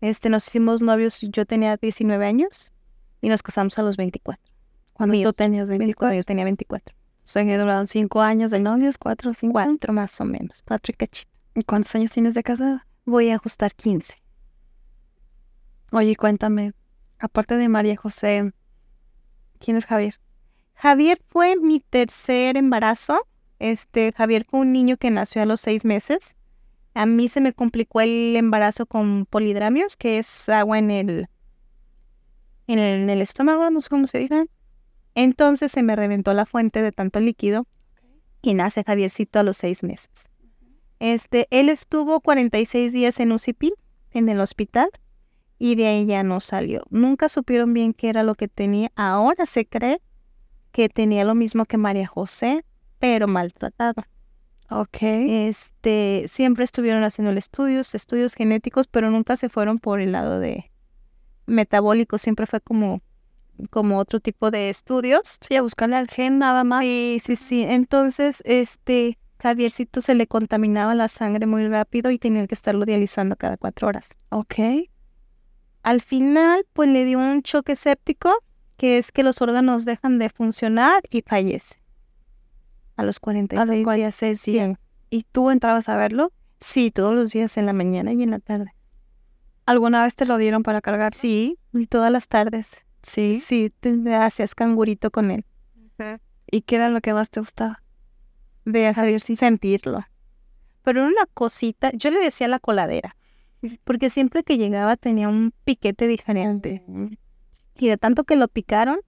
Este, 0.00 0.28
nos 0.28 0.46
hicimos 0.46 0.82
novios, 0.82 1.20
yo 1.20 1.46
tenía 1.46 1.76
19 1.76 2.26
años 2.26 2.72
y 3.20 3.28
nos 3.28 3.42
casamos 3.42 3.78
a 3.78 3.82
los 3.82 3.96
24. 3.96 4.42
Cuando 4.92 5.12
míos. 5.12 5.32
tú 5.32 5.36
tenías 5.36 5.68
24, 5.68 6.08
24. 6.08 6.16
yo 6.16 6.24
tenía 6.24 6.44
24. 6.44 6.94
O 6.96 7.28
sea, 7.28 7.44
que 7.44 7.58
duraron 7.58 7.86
cinco 7.86 8.20
años 8.20 8.50
de 8.50 8.60
novios, 8.60 8.98
cuatro 8.98 9.30
o 9.30 9.34
cinco. 9.34 9.58
años. 9.58 9.72
Cuatro 9.72 9.92
más 9.92 10.20
o 10.20 10.24
menos, 10.24 10.62
cuatro 10.62 10.92
y 10.92 10.94
cachito. 10.96 11.30
¿Y 11.54 11.64
cuántos 11.64 11.94
años 11.94 12.12
tienes 12.12 12.34
de 12.34 12.42
casada? 12.42 12.86
Voy 13.04 13.30
a 13.30 13.36
ajustar 13.36 13.74
15. 13.74 14.22
Oye, 15.92 16.14
cuéntame. 16.16 16.72
Aparte 17.18 17.56
de 17.56 17.68
María 17.68 17.96
José, 17.96 18.52
¿quién 19.58 19.76
es 19.76 19.86
Javier? 19.86 20.20
Javier 20.74 21.20
fue 21.28 21.56
mi 21.56 21.80
tercer 21.80 22.56
embarazo. 22.56 23.26
Este, 23.58 24.12
Javier 24.12 24.46
fue 24.48 24.60
un 24.60 24.72
niño 24.72 24.98
que 24.98 25.10
nació 25.10 25.42
a 25.42 25.46
los 25.46 25.60
seis 25.60 25.84
meses. 25.84 26.35
A 26.96 27.04
mí 27.04 27.28
se 27.28 27.42
me 27.42 27.52
complicó 27.52 28.00
el 28.00 28.34
embarazo 28.36 28.86
con 28.86 29.26
polidramios, 29.26 29.98
que 29.98 30.16
es 30.16 30.48
agua 30.48 30.78
en 30.78 30.90
el, 30.90 31.28
en 32.68 32.78
el, 32.78 33.02
en 33.02 33.10
el 33.10 33.20
estómago, 33.20 33.68
no 33.68 33.82
sé 33.82 33.90
cómo 33.90 34.06
se 34.06 34.16
diga. 34.16 34.46
Entonces 35.14 35.70
se 35.70 35.82
me 35.82 35.94
reventó 35.94 36.32
la 36.32 36.46
fuente 36.46 36.80
de 36.80 36.92
tanto 36.92 37.20
líquido 37.20 37.66
y 38.40 38.54
nace 38.54 38.82
Javiercito 38.82 39.38
a 39.38 39.42
los 39.42 39.58
seis 39.58 39.82
meses. 39.82 40.30
Este, 40.98 41.46
él 41.50 41.68
estuvo 41.68 42.18
46 42.22 42.94
días 42.94 43.20
en 43.20 43.32
UCIPIL, 43.32 43.74
en 44.12 44.30
el 44.30 44.40
hospital, 44.40 44.88
y 45.58 45.74
de 45.74 45.88
ahí 45.88 46.06
ya 46.06 46.22
no 46.22 46.40
salió. 46.40 46.84
Nunca 46.88 47.28
supieron 47.28 47.74
bien 47.74 47.92
qué 47.92 48.08
era 48.08 48.22
lo 48.22 48.36
que 48.36 48.48
tenía. 48.48 48.90
Ahora 48.96 49.44
se 49.44 49.66
cree 49.66 50.00
que 50.72 50.88
tenía 50.88 51.26
lo 51.26 51.34
mismo 51.34 51.66
que 51.66 51.76
María 51.76 52.06
José, 52.06 52.64
pero 52.98 53.28
maltratado. 53.28 54.02
Ok. 54.70 54.98
Este, 55.02 56.26
siempre 56.28 56.64
estuvieron 56.64 57.04
haciendo 57.04 57.32
estudios, 57.32 57.94
estudios 57.94 58.34
genéticos, 58.34 58.86
pero 58.86 59.10
nunca 59.10 59.36
se 59.36 59.48
fueron 59.48 59.78
por 59.78 60.00
el 60.00 60.12
lado 60.12 60.40
de 60.40 60.70
metabólico, 61.46 62.18
siempre 62.18 62.46
fue 62.46 62.60
como 62.60 63.00
como 63.70 63.98
otro 63.98 64.20
tipo 64.20 64.50
de 64.50 64.70
estudios. 64.70 65.38
Sí, 65.40 65.56
a 65.56 65.62
buscarle 65.62 65.96
al 65.96 66.08
gen 66.08 66.38
nada 66.38 66.64
más. 66.64 66.82
Sí, 66.82 67.18
sí, 67.24 67.36
sí. 67.36 67.62
Entonces, 67.62 68.42
este 68.44 69.18
Javiercito 69.40 70.00
se 70.00 70.14
le 70.14 70.26
contaminaba 70.26 70.94
la 70.94 71.08
sangre 71.08 71.46
muy 71.46 71.66
rápido 71.68 72.10
y 72.10 72.18
tenía 72.18 72.46
que 72.46 72.54
estarlo 72.54 72.84
dializando 72.84 73.36
cada 73.36 73.56
cuatro 73.56 73.88
horas. 73.88 74.16
Ok. 74.30 74.54
Al 75.82 76.00
final, 76.00 76.66
pues 76.72 76.88
le 76.88 77.04
dio 77.04 77.18
un 77.18 77.42
choque 77.42 77.76
séptico, 77.76 78.32
que 78.76 78.98
es 78.98 79.12
que 79.12 79.22
los 79.22 79.40
órganos 79.40 79.84
dejan 79.84 80.18
de 80.18 80.30
funcionar 80.30 81.02
y 81.10 81.22
fallece. 81.22 81.80
A 82.96 83.04
los 83.04 83.20
46 83.20 83.60
A 83.60 83.64
los 83.66 83.74
días. 83.74 83.84
46 83.84 84.40
Sí. 84.40 84.52
días. 84.52 84.78
¿Y 85.10 85.22
tú 85.24 85.50
entrabas 85.50 85.88
a 85.88 85.96
verlo? 85.96 86.32
Sí, 86.60 86.90
todos 86.90 87.14
los 87.14 87.30
días 87.32 87.56
en 87.58 87.66
la 87.66 87.72
mañana 87.72 88.12
y 88.12 88.22
en 88.22 88.30
la 88.30 88.38
tarde. 88.38 88.74
¿Alguna 89.66 90.04
vez 90.04 90.14
te 90.16 90.26
lo 90.26 90.36
dieron 90.38 90.62
para 90.62 90.80
cargar? 90.80 91.14
Sí, 91.14 91.58
todas 91.88 92.10
las 92.10 92.28
tardes. 92.28 92.84
Sí. 93.02 93.40
Sí, 93.40 93.72
te 93.80 94.14
hacías 94.14 94.54
cangurito 94.54 95.10
con 95.10 95.30
él. 95.30 95.44
¿Y 96.50 96.62
qué 96.62 96.76
era 96.76 96.88
lo 96.88 97.00
que 97.00 97.12
más 97.12 97.30
te 97.30 97.40
gustaba? 97.40 97.82
De 98.64 98.86
hacer 98.86 99.20
sentirlo. 99.20 100.04
Pero 100.82 101.00
era 101.00 101.08
una 101.08 101.26
cosita, 101.34 101.90
yo 101.94 102.10
le 102.10 102.20
decía 102.20 102.46
la 102.48 102.60
coladera, 102.60 103.16
porque 103.84 104.10
siempre 104.10 104.42
que 104.44 104.56
llegaba 104.58 104.96
tenía 104.96 105.28
un 105.28 105.52
piquete 105.64 106.06
diferente. 106.06 106.84
Y 107.78 107.88
de 107.88 107.96
tanto 107.96 108.24
que 108.24 108.36
lo 108.36 108.48
picaron, 108.48 109.00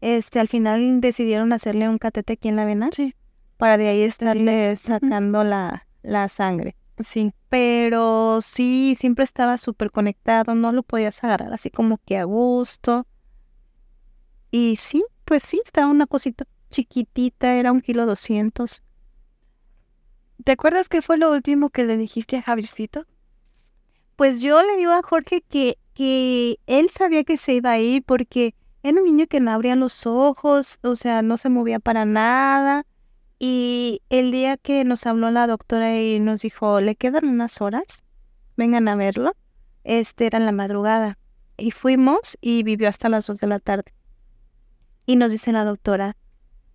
este, 0.00 0.40
al 0.40 0.48
final 0.48 1.00
decidieron 1.00 1.52
hacerle 1.52 1.88
un 1.88 1.98
catete 1.98 2.32
aquí 2.34 2.48
en 2.48 2.56
la 2.56 2.64
vena 2.64 2.90
Sí. 2.92 3.14
Para 3.60 3.76
de 3.76 3.88
ahí 3.88 4.02
estarle 4.02 4.74
sacando 4.76 5.44
la, 5.44 5.86
la 6.02 6.30
sangre. 6.30 6.76
Sí. 6.98 7.34
Pero 7.50 8.40
sí, 8.40 8.96
siempre 8.98 9.22
estaba 9.22 9.58
súper 9.58 9.90
conectado, 9.90 10.54
no 10.54 10.72
lo 10.72 10.82
podías 10.82 11.22
agarrar 11.22 11.52
así 11.52 11.70
como 11.70 11.98
que 11.98 12.16
a 12.16 12.24
gusto. 12.24 13.06
Y 14.50 14.76
sí, 14.76 15.04
pues 15.26 15.42
sí, 15.42 15.60
estaba 15.62 15.88
una 15.88 16.06
cosita 16.06 16.46
chiquitita, 16.70 17.54
era 17.54 17.70
un 17.70 17.82
kilo 17.82 18.06
doscientos. 18.06 18.82
¿Te 20.42 20.52
acuerdas 20.52 20.88
qué 20.88 21.02
fue 21.02 21.18
lo 21.18 21.30
último 21.30 21.68
que 21.68 21.84
le 21.84 21.98
dijiste 21.98 22.38
a 22.38 22.42
Javiercito? 22.42 23.04
Pues 24.16 24.40
yo 24.40 24.62
le 24.62 24.78
digo 24.78 24.92
a 24.92 25.02
Jorge 25.02 25.42
que, 25.42 25.76
que 25.92 26.58
él 26.66 26.88
sabía 26.88 27.24
que 27.24 27.36
se 27.36 27.52
iba 27.52 27.72
a 27.72 27.78
ir 27.78 28.04
porque 28.04 28.54
era 28.82 28.98
un 28.98 29.04
niño 29.04 29.26
que 29.26 29.40
no 29.40 29.50
abría 29.50 29.76
los 29.76 30.06
ojos, 30.06 30.78
o 30.82 30.96
sea, 30.96 31.20
no 31.20 31.36
se 31.36 31.50
movía 31.50 31.78
para 31.78 32.06
nada. 32.06 32.86
Y 33.42 34.02
el 34.10 34.30
día 34.32 34.58
que 34.58 34.84
nos 34.84 35.06
habló 35.06 35.30
la 35.30 35.46
doctora 35.46 35.98
y 35.98 36.20
nos 36.20 36.42
dijo, 36.42 36.80
le 36.82 36.94
quedan 36.94 37.26
unas 37.26 37.62
horas, 37.62 38.04
vengan 38.58 38.86
a 38.86 38.96
verlo, 38.96 39.32
este 39.82 40.26
era 40.26 40.36
en 40.36 40.44
la 40.44 40.52
madrugada. 40.52 41.16
Y 41.56 41.70
fuimos 41.70 42.36
y 42.42 42.62
vivió 42.62 42.86
hasta 42.88 43.08
las 43.08 43.26
dos 43.26 43.38
de 43.38 43.46
la 43.46 43.58
tarde. 43.58 43.94
Y 45.06 45.16
nos 45.16 45.32
dice 45.32 45.52
la 45.52 45.64
doctora, 45.64 46.18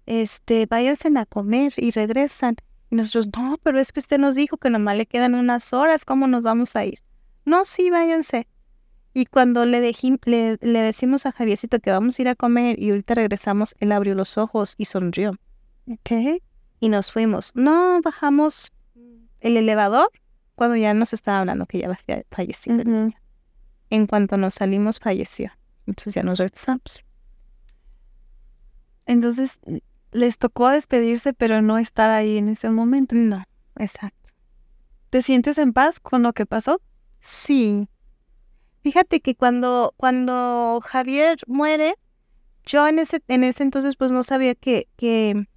este, 0.08 0.66
váyanse 0.66 1.10
a 1.16 1.26
comer 1.28 1.72
y 1.78 1.92
regresan. 1.92 2.56
Y 2.90 2.96
nosotros, 2.96 3.30
no, 3.38 3.60
pero 3.62 3.80
es 3.80 3.92
que 3.92 4.00
usted 4.00 4.18
nos 4.18 4.34
dijo 4.34 4.58
que 4.58 4.72
nomás 4.72 4.98
le 4.98 5.06
quedan 5.06 5.36
unas 5.36 5.72
horas, 5.72 6.04
¿cómo 6.04 6.26
nos 6.26 6.42
vamos 6.42 6.76
a 6.76 6.84
ir? 6.84 7.00
No, 7.46 7.64
sí, 7.64 7.92
váyanse. 7.92 8.48
Y 9.14 9.28
cuando 9.28 9.66
le, 9.66 9.82
dejí- 9.88 10.20
le, 10.26 10.58
le 10.62 10.80
decimos 10.80 11.28
a 11.28 11.32
Javiercito 11.32 11.80
que 11.80 11.92
vamos 11.92 12.18
a 12.18 12.22
ir 12.24 12.28
a 12.28 12.36
comer 12.36 12.82
y 12.82 12.90
ahorita 12.90 13.14
regresamos, 13.14 13.76
él 13.80 13.92
abrió 13.92 14.16
los 14.16 14.40
ojos 14.40 14.74
y 14.80 14.86
sonrió. 14.86 15.38
¿Qué? 16.04 16.42
Y 16.80 16.90
nos 16.90 17.12
fuimos. 17.12 17.52
No, 17.56 18.02
bajamos 18.02 18.72
el 19.40 19.58
elevador 19.58 20.10
cuando 20.56 20.76
ya 20.76 20.94
nos 20.94 21.14
estaba 21.14 21.40
hablando 21.40 21.66
que 21.66 21.80
ya 21.80 21.98
fallecido. 22.30 22.82
el 22.82 22.92
niño. 22.92 23.18
En 23.90 24.08
cuanto 24.08 24.38
nos 24.38 24.56
salimos, 24.56 25.00
falleció. 25.00 25.52
Entonces 25.86 26.16
ya 26.16 26.24
nos 26.24 26.40
regresamos. 26.40 27.04
Entonces, 29.06 29.60
les 30.12 30.38
tocó 30.38 30.70
despedirse, 30.70 31.34
pero 31.34 31.62
no 31.62 31.78
estar 31.78 32.10
ahí 32.10 32.38
en 32.38 32.50
ese 32.50 32.70
momento. 32.70 33.16
No, 33.16 33.44
exacto. 33.76 34.32
¿Te 35.10 35.22
sientes 35.22 35.58
en 35.58 35.74
paz 35.74 36.00
con 36.00 36.24
lo 36.24 36.34
que 36.34 36.46
pasó? 36.46 36.82
Sí. 37.20 37.88
Fíjate 38.82 39.20
que 39.20 39.36
cuando, 39.36 39.94
cuando 39.98 40.80
Javier 40.84 41.38
muere, 41.48 41.96
yo 42.66 42.88
en 42.88 43.00
ese, 43.00 43.22
en 43.28 43.44
ese 43.44 43.64
entonces 43.64 43.96
pues 43.96 44.12
no 44.12 44.24
sabía 44.24 44.56
que, 44.56 44.88
que, 44.96 45.48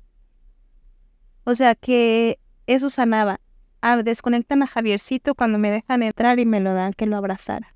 o 1.48 1.54
sea, 1.54 1.74
que 1.74 2.38
eso 2.66 2.90
sanaba. 2.90 3.40
Ah, 3.80 4.02
desconectan 4.02 4.62
a 4.62 4.66
Javiercito 4.66 5.34
cuando 5.34 5.58
me 5.58 5.70
dejan 5.70 6.02
entrar 6.02 6.38
y 6.40 6.44
me 6.44 6.60
lo 6.60 6.74
dan 6.74 6.92
que 6.92 7.06
lo 7.06 7.16
abrazara. 7.16 7.74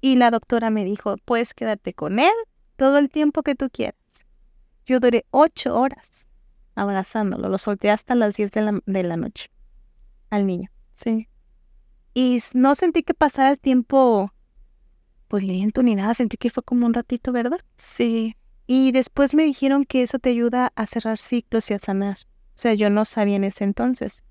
Y 0.00 0.16
la 0.16 0.32
doctora 0.32 0.70
me 0.70 0.84
dijo, 0.84 1.18
puedes 1.24 1.54
quedarte 1.54 1.94
con 1.94 2.18
él 2.18 2.32
todo 2.74 2.98
el 2.98 3.10
tiempo 3.10 3.44
que 3.44 3.54
tú 3.54 3.70
quieras. 3.70 4.26
Yo 4.84 4.98
duré 4.98 5.24
ocho 5.30 5.78
horas 5.78 6.26
abrazándolo, 6.74 7.48
lo 7.48 7.58
solté 7.58 7.92
hasta 7.92 8.16
las 8.16 8.34
10 8.34 8.50
de 8.50 8.62
la, 8.62 8.80
de 8.86 9.02
la 9.04 9.16
noche 9.16 9.48
al 10.28 10.44
niño. 10.44 10.68
Sí. 10.92 11.28
Y 12.12 12.40
no 12.54 12.74
sentí 12.74 13.04
que 13.04 13.14
pasara 13.14 13.50
el 13.50 13.58
tiempo, 13.60 14.32
pues 15.28 15.44
lento 15.44 15.84
ni 15.84 15.94
nada, 15.94 16.12
sentí 16.14 16.38
que 16.38 16.50
fue 16.50 16.64
como 16.64 16.86
un 16.86 16.94
ratito, 16.94 17.30
¿verdad? 17.30 17.60
Sí. 17.76 18.36
Y 18.66 18.90
después 18.90 19.32
me 19.32 19.44
dijeron 19.44 19.84
que 19.84 20.02
eso 20.02 20.18
te 20.18 20.30
ayuda 20.30 20.72
a 20.74 20.88
cerrar 20.88 21.18
ciclos 21.18 21.70
y 21.70 21.74
a 21.74 21.78
sanar. 21.78 22.16
O 22.62 22.66
sea, 22.70 22.74
yo 22.74 22.90
no 22.90 23.04
sabía 23.04 23.34
en 23.34 23.42
ese 23.42 23.64
entonces. 23.64 24.22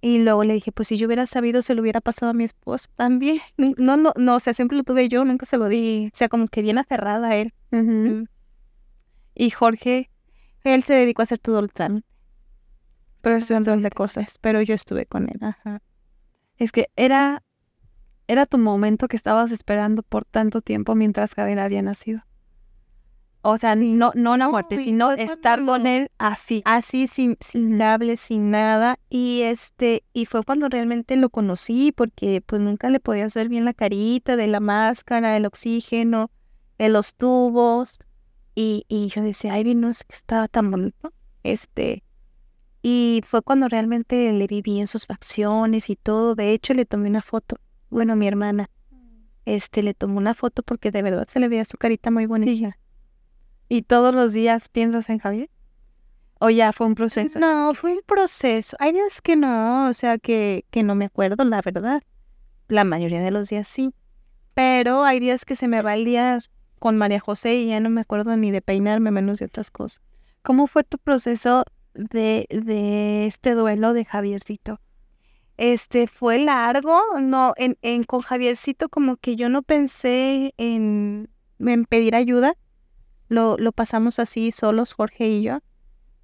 Y 0.00 0.18
luego 0.18 0.42
le 0.42 0.54
dije, 0.54 0.72
pues 0.72 0.88
si 0.88 0.96
yo 0.96 1.06
hubiera 1.06 1.28
sabido, 1.28 1.62
se 1.62 1.76
lo 1.76 1.82
hubiera 1.82 2.00
pasado 2.00 2.30
a 2.30 2.34
mi 2.34 2.42
esposo 2.42 2.88
también. 2.96 3.40
No, 3.78 3.96
no, 3.96 4.12
no, 4.16 4.34
o 4.34 4.40
sea, 4.40 4.52
siempre 4.52 4.76
lo 4.76 4.82
tuve 4.82 5.08
yo, 5.08 5.24
nunca 5.24 5.46
se 5.46 5.58
lo 5.58 5.68
di. 5.68 6.10
O 6.12 6.16
sea, 6.16 6.28
como 6.28 6.48
que 6.48 6.60
bien 6.60 6.76
aferrada 6.76 7.28
a 7.28 7.36
él. 7.36 7.54
Mm. 7.70 8.24
Y 9.36 9.50
Jorge, 9.50 10.10
Él 10.64 10.82
se 10.82 10.94
dedicó 10.94 11.22
a 11.22 11.24
hacer 11.24 11.38
todo 11.38 11.60
el 11.60 11.72
trámite, 11.72 12.04
pero 13.20 13.38
montón 13.48 13.80
de 13.80 13.90
cosas, 13.90 14.38
pero 14.40 14.60
yo 14.60 14.74
estuve 14.74 15.06
con 15.06 15.28
él. 15.28 15.38
Ajá. 15.40 15.80
es 16.56 16.72
que 16.72 16.88
era, 16.96 17.44
era 18.26 18.44
tu 18.46 18.58
momento 18.58 19.06
que 19.06 19.16
estabas 19.16 19.52
esperando 19.52 20.02
por 20.02 20.24
tanto 20.24 20.62
tiempo 20.62 20.96
mientras 20.96 21.32
Javier 21.34 21.60
había 21.60 21.82
nacido. 21.82 22.22
O 23.42 23.56
sea, 23.56 23.76
no, 23.76 24.10
no 24.14 24.36
la 24.36 24.48
muerte, 24.48 24.78
sino 24.78 25.12
estar 25.12 25.64
con 25.64 25.86
él 25.86 26.10
así. 26.18 26.62
Así, 26.64 27.06
sin, 27.06 27.36
sin 27.40 27.68
Ujú. 27.70 27.78
cable, 27.78 28.16
sin 28.16 28.50
nada. 28.50 28.98
Y 29.08 29.42
este, 29.42 30.04
y 30.12 30.26
fue 30.26 30.42
cuando 30.42 30.68
realmente 30.68 31.16
lo 31.16 31.30
conocí, 31.30 31.92
porque 31.92 32.42
pues 32.44 32.60
nunca 32.60 32.90
le 32.90 33.00
podías 33.00 33.34
ver 33.34 33.48
bien 33.48 33.64
la 33.64 33.74
carita 33.74 34.36
de 34.36 34.48
la 34.48 34.60
máscara, 34.60 35.36
el 35.36 35.46
oxígeno, 35.46 36.30
de 36.78 36.88
los 36.88 37.14
tubos. 37.14 38.00
Y, 38.54 38.84
y 38.88 39.08
yo 39.08 39.22
decía, 39.22 39.54
ay, 39.54 39.74
no 39.74 39.88
es 39.88 40.02
que 40.04 40.16
estaba 40.16 40.48
tan 40.48 40.70
bonito. 40.70 41.12
Este, 41.44 42.02
y 42.82 43.22
fue 43.24 43.42
cuando 43.42 43.68
realmente 43.68 44.32
le 44.32 44.46
vi 44.46 44.62
bien 44.62 44.86
sus 44.88 45.06
facciones 45.06 45.90
y 45.90 45.96
todo. 45.96 46.34
De 46.34 46.52
hecho, 46.52 46.74
le 46.74 46.84
tomé 46.84 47.08
una 47.08 47.22
foto. 47.22 47.56
Bueno, 47.88 48.16
mi 48.16 48.26
hermana, 48.26 48.68
este, 49.44 49.82
le 49.82 49.94
tomó 49.94 50.18
una 50.18 50.34
foto 50.34 50.62
porque 50.62 50.90
de 50.90 51.02
verdad 51.02 51.28
se 51.28 51.38
le 51.38 51.48
veía 51.48 51.64
su 51.64 51.76
carita 51.76 52.10
muy 52.10 52.26
bonita. 52.26 52.76
¿Y 53.68 53.82
todos 53.82 54.14
los 54.14 54.32
días 54.32 54.68
piensas 54.68 55.08
en 55.10 55.18
Javier? 55.18 55.50
¿O 56.40 56.50
ya 56.50 56.72
fue 56.72 56.86
un 56.86 56.94
proceso? 56.94 57.38
No, 57.38 57.74
fue 57.74 57.92
un 57.92 58.00
proceso. 58.06 58.76
Hay 58.80 58.92
días 58.92 59.20
que 59.20 59.36
no, 59.36 59.88
o 59.88 59.92
sea, 59.92 60.18
que, 60.18 60.64
que 60.70 60.82
no 60.82 60.94
me 60.94 61.06
acuerdo, 61.06 61.44
la 61.44 61.60
verdad. 61.62 62.02
La 62.68 62.84
mayoría 62.84 63.20
de 63.20 63.30
los 63.30 63.48
días 63.48 63.66
sí. 63.66 63.94
Pero 64.54 65.04
hay 65.04 65.20
días 65.20 65.44
que 65.44 65.56
se 65.56 65.68
me 65.68 65.82
va 65.82 65.94
el 65.94 66.04
día 66.04 66.40
con 66.78 66.96
María 66.96 67.20
José 67.20 67.56
y 67.56 67.66
ya 67.66 67.80
no 67.80 67.90
me 67.90 68.00
acuerdo 68.00 68.36
ni 68.36 68.50
de 68.50 68.62
peinarme, 68.62 69.10
menos 69.10 69.38
de 69.38 69.46
otras 69.46 69.70
cosas. 69.70 70.02
¿Cómo 70.42 70.66
fue 70.66 70.84
tu 70.84 70.98
proceso 70.98 71.64
de, 71.94 72.46
de 72.50 73.26
este 73.26 73.54
duelo 73.54 73.92
de 73.92 74.04
Javiercito? 74.04 74.80
Este, 75.56 76.06
fue 76.06 76.38
largo, 76.38 77.00
no, 77.20 77.52
en, 77.56 77.76
en 77.82 78.04
con 78.04 78.20
Javiercito 78.20 78.88
como 78.88 79.16
que 79.16 79.34
yo 79.34 79.48
no 79.48 79.62
pensé 79.62 80.54
en, 80.56 81.28
en 81.58 81.84
pedir 81.84 82.14
ayuda. 82.14 82.54
Lo, 83.28 83.56
lo 83.58 83.72
pasamos 83.72 84.18
así 84.18 84.50
solos, 84.50 84.92
Jorge 84.92 85.28
y 85.28 85.42
yo. 85.42 85.58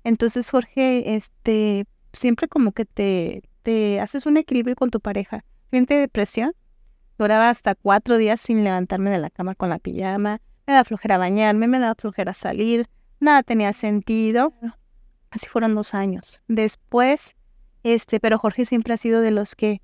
Entonces, 0.05 0.51
Jorge, 0.51 1.15
este, 1.15 1.87
siempre 2.13 2.49
como 2.49 2.73
que 2.73 2.85
te, 2.85 3.43
te 3.63 4.01
haces 4.01 4.27
un 4.27 4.37
equilibrio 4.37 4.77
con 4.77 4.91
tu 4.91 5.01
pareja. 5.01 5.45
Entré 5.71 5.97
en 5.97 6.03
depresión, 6.03 6.55
duraba 7.19 7.51
hasta 7.51 7.75
cuatro 7.75 8.17
días 8.17 8.41
sin 8.41 8.63
levantarme 8.63 9.11
de 9.11 9.19
la 9.19 9.31
cama 9.31 9.55
con 9.55 9.71
la 9.71 9.79
pijama, 9.79 10.41
me 10.67 10.75
da 10.75 10.85
flojera 10.85 11.19
bañarme, 11.19 11.67
me 11.67 11.79
da 11.79 11.95
flojera 11.95 12.33
salir, 12.33 12.89
nada 13.21 13.43
tenía 13.43 13.73
sentido. 13.73 14.53
Así 15.31 15.49
fueron 15.49 15.75
dos 15.75 15.95
años. 15.95 16.43
Después, 16.47 17.35
este, 17.83 18.21
pero 18.21 18.39
Jorge 18.39 18.65
siempre 18.65 18.95
ha 18.95 18.99
sido 18.99 19.21
de 19.21 19.33
los 19.33 19.57
que 19.57 19.83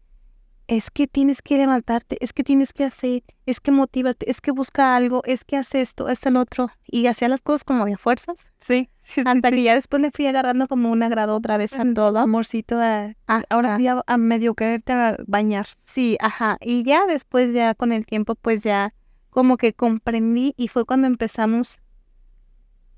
es 0.70 0.90
que 0.92 1.08
tienes 1.08 1.42
que 1.42 1.56
levantarte, 1.58 2.16
es 2.20 2.32
que 2.32 2.44
tienes 2.44 2.72
que 2.72 2.84
hacer, 2.84 3.24
es 3.44 3.58
que 3.60 3.72
motívate, 3.72 4.30
es 4.30 4.40
que 4.40 4.52
busca 4.52 4.94
algo, 4.94 5.20
es 5.24 5.42
que 5.44 5.56
hace 5.56 5.80
esto, 5.80 6.08
es 6.08 6.24
el 6.26 6.36
otro. 6.36 6.70
Y 6.86 7.06
hacía 7.08 7.28
las 7.28 7.42
cosas 7.42 7.64
como 7.64 7.86
de 7.86 7.96
fuerzas. 7.96 8.52
Sí. 8.60 8.88
sí, 9.00 9.22
Hasta 9.26 9.48
sí. 9.48 9.56
que 9.56 9.62
ya 9.64 9.74
después 9.74 10.00
le 10.00 10.12
fui 10.12 10.26
agarrando 10.28 10.68
como 10.68 10.92
un 10.92 11.02
agrado 11.02 11.34
otra 11.34 11.56
vez 11.56 11.76
a 11.76 11.82
todo. 11.92 12.20
Amorcito, 12.20 12.78
a- 12.80 13.14
Ah, 13.26 13.42
ahora 13.50 13.74
ah. 13.74 13.78
sí 13.78 13.88
a, 13.88 14.00
a 14.06 14.16
medio 14.16 14.54
quererte 14.54 14.92
a 14.92 15.16
bañar. 15.26 15.66
Sí, 15.84 16.16
ajá. 16.20 16.56
Y 16.60 16.84
ya 16.84 17.04
después, 17.06 17.52
ya 17.52 17.74
con 17.74 17.90
el 17.90 18.06
tiempo, 18.06 18.36
pues 18.36 18.62
ya 18.62 18.94
como 19.30 19.56
que 19.56 19.72
comprendí 19.72 20.54
y 20.56 20.68
fue 20.68 20.84
cuando 20.84 21.08
empezamos 21.08 21.80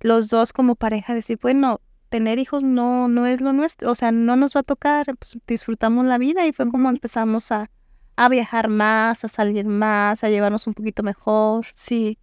los 0.01 0.29
dos 0.29 0.53
como 0.53 0.75
pareja 0.75 1.15
a 1.15 1.17
decir, 1.17 1.39
bueno, 1.41 1.81
tener 2.13 2.39
hijos 2.39 2.63
no, 2.63 3.09
no 3.09 3.25
es 3.25 3.41
lo 3.41 3.55
nuestro, 3.55 3.91
o 3.91 3.95
sea, 3.95 4.13
no 4.13 4.37
nos 4.37 4.55
va 4.55 4.61
a 4.61 4.65
tocar, 4.65 5.17
pues 5.17 5.39
disfrutamos 5.47 6.05
la 6.05 6.19
vida 6.19 6.47
y 6.47 6.53
fue 6.53 6.69
como 6.69 6.91
empezamos 6.91 7.51
a, 7.51 7.71
a 8.17 8.29
viajar 8.29 8.69
más, 8.69 9.25
a 9.25 9.29
salir 9.29 9.65
más, 9.65 10.23
a 10.23 10.29
llevarnos 10.29 10.67
un 10.67 10.75
poquito 10.75 11.03
mejor. 11.03 11.65
Sí. 11.73 12.19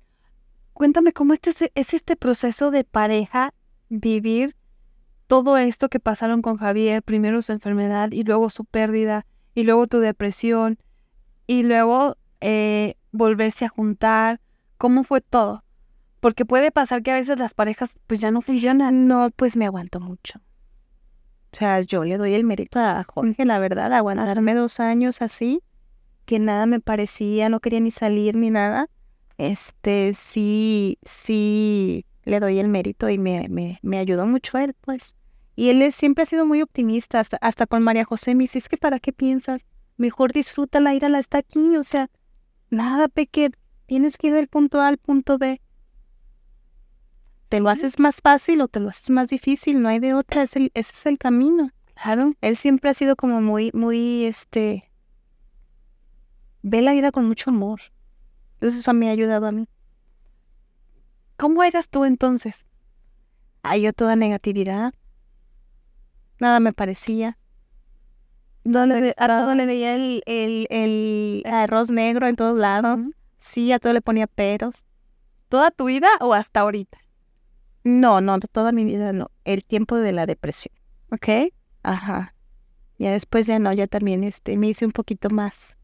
Cuéntame 0.73 1.11
cómo 1.11 1.33
este 1.33 1.49
es, 1.49 1.71
es 1.73 1.93
este 1.95 2.15
proceso 2.15 2.69
de 2.69 2.83
pareja, 2.83 3.55
vivir 3.89 4.55
todo 5.25 5.57
esto 5.57 5.89
que 5.89 5.99
pasaron 5.99 6.43
con 6.43 6.57
Javier, 6.57 7.01
primero 7.01 7.41
su 7.41 7.51
enfermedad 7.51 8.11
y 8.11 8.23
luego 8.23 8.51
su 8.51 8.65
pérdida 8.65 9.25
y 9.55 9.63
luego 9.63 9.87
tu 9.87 9.97
depresión 9.97 10.77
y 11.47 11.63
luego 11.63 12.15
eh, 12.41 12.93
volverse 13.11 13.65
a 13.65 13.69
juntar. 13.69 14.39
¿Cómo 14.77 15.03
fue 15.03 15.21
todo? 15.21 15.63
Porque 16.19 16.45
puede 16.45 16.71
pasar 16.71 17.01
que 17.01 17.11
a 17.11 17.15
veces 17.15 17.39
las 17.39 17.53
parejas 17.53 17.95
pues 18.07 18.19
ya 18.19 18.31
no 18.31 18.41
funcionan. 18.41 19.07
No, 19.07 19.29
pues 19.35 19.55
me 19.55 19.65
aguanto 19.65 19.99
mucho. 19.99 20.41
O 21.51 21.57
sea, 21.57 21.81
yo 21.81 22.03
le 22.03 22.17
doy 22.17 22.33
el 22.33 22.43
mérito 22.43 22.79
a 22.79 23.03
Jorge, 23.03 23.43
la 23.45 23.57
verdad, 23.57 23.91
aguantarme 23.93 24.53
dos 24.53 24.79
años 24.79 25.21
así, 25.21 25.63
que 26.25 26.37
nada 26.37 26.67
me 26.67 26.79
parecía, 26.79 27.49
no 27.49 27.59
quería 27.59 27.79
ni 27.79 27.89
salir 27.89 28.35
ni 28.35 28.51
nada. 28.51 28.87
Este, 29.39 30.13
sí, 30.13 30.99
sí, 31.01 32.05
le 32.25 32.39
doy 32.39 32.59
el 32.59 32.67
mérito 32.67 33.09
y 33.09 33.17
me, 33.17 33.47
me, 33.49 33.79
me 33.81 33.97
ayudó 33.97 34.27
mucho 34.27 34.59
él, 34.59 34.75
pues. 34.81 35.15
Y 35.55 35.69
él 35.69 35.91
siempre 35.91 36.23
ha 36.23 36.27
sido 36.27 36.45
muy 36.45 36.61
optimista, 36.61 37.19
hasta, 37.19 37.37
hasta 37.37 37.65
con 37.65 37.81
María 37.81 38.05
José 38.05 38.35
me 38.35 38.43
dice, 38.43 38.59
es 38.59 38.69
que 38.69 38.77
¿para 38.77 38.99
qué 38.99 39.11
piensas? 39.11 39.65
Mejor 39.97 40.31
disfrútala, 40.33 40.93
írala, 40.93 41.19
está 41.19 41.39
aquí, 41.39 41.77
o 41.77 41.83
sea, 41.83 42.09
nada, 42.69 43.07
Peque, 43.07 43.49
tienes 43.87 44.17
que 44.17 44.27
ir 44.27 44.33
del 44.33 44.47
punto 44.47 44.79
A 44.81 44.87
al 44.87 44.97
punto 44.97 45.37
B. 45.37 45.59
Te 47.49 47.59
lo 47.59 47.69
haces 47.69 47.99
más 47.99 48.21
fácil 48.21 48.61
o 48.61 48.67
te 48.67 48.79
lo 48.79 48.89
haces 48.89 49.09
más 49.09 49.27
difícil, 49.27 49.81
no 49.81 49.89
hay 49.89 49.99
de 49.99 50.13
otra, 50.13 50.43
es 50.43 50.55
el, 50.55 50.71
ese 50.75 50.91
es 50.93 51.05
el 51.07 51.17
camino. 51.17 51.71
Claro. 51.95 52.33
Él 52.41 52.55
siempre 52.55 52.89
ha 52.89 52.93
sido 52.93 53.15
como 53.15 53.41
muy, 53.41 53.71
muy, 53.73 54.25
este, 54.25 54.89
ve 56.61 56.81
la 56.81 56.93
vida 56.93 57.11
con 57.11 57.25
mucho 57.25 57.49
amor. 57.49 57.81
Entonces 58.53 58.81
eso 58.81 58.93
me 58.93 59.09
ha 59.09 59.11
ayudado 59.11 59.47
a 59.47 59.51
mí. 59.51 59.67
¿Cómo 61.37 61.63
eras 61.63 61.89
tú 61.89 62.05
entonces? 62.05 62.65
Ay, 63.63 63.81
yo 63.81 63.93
toda 63.93 64.15
negatividad. 64.15 64.93
Nada 66.39 66.59
me 66.59 66.71
parecía. 66.71 67.37
A 68.65 69.27
todo 69.27 69.55
le 69.55 69.65
veía 69.65 69.95
el, 69.95 70.21
el, 70.25 70.67
el 70.69 71.43
arroz 71.45 71.89
negro 71.89 72.27
en 72.27 72.35
todos 72.35 72.57
lados. 72.57 72.99
Sí, 73.37 73.71
a 73.71 73.79
todo 73.79 73.93
le 73.93 74.01
ponía 74.01 74.27
peros. 74.27 74.85
¿Toda 75.47 75.71
tu 75.71 75.85
vida 75.85 76.09
o 76.19 76.33
hasta 76.33 76.59
ahorita? 76.59 76.99
No, 77.83 78.21
no, 78.21 78.39
toda 78.39 78.71
mi 78.71 78.85
vida 78.85 79.13
no. 79.13 79.31
El 79.45 79.63
tiempo 79.63 79.95
de 79.95 80.11
la 80.11 80.25
depresión. 80.25 80.73
¿Ok? 81.11 81.53
Ajá. 81.83 82.35
Ya 82.97 83.11
después 83.11 83.47
ya 83.47 83.59
no, 83.59 83.71
ya 83.71 83.87
también 83.87 84.23
este, 84.23 84.57
me 84.57 84.67
hice 84.67 84.85
un 84.85 84.91
poquito 84.91 85.29
más, 85.29 85.77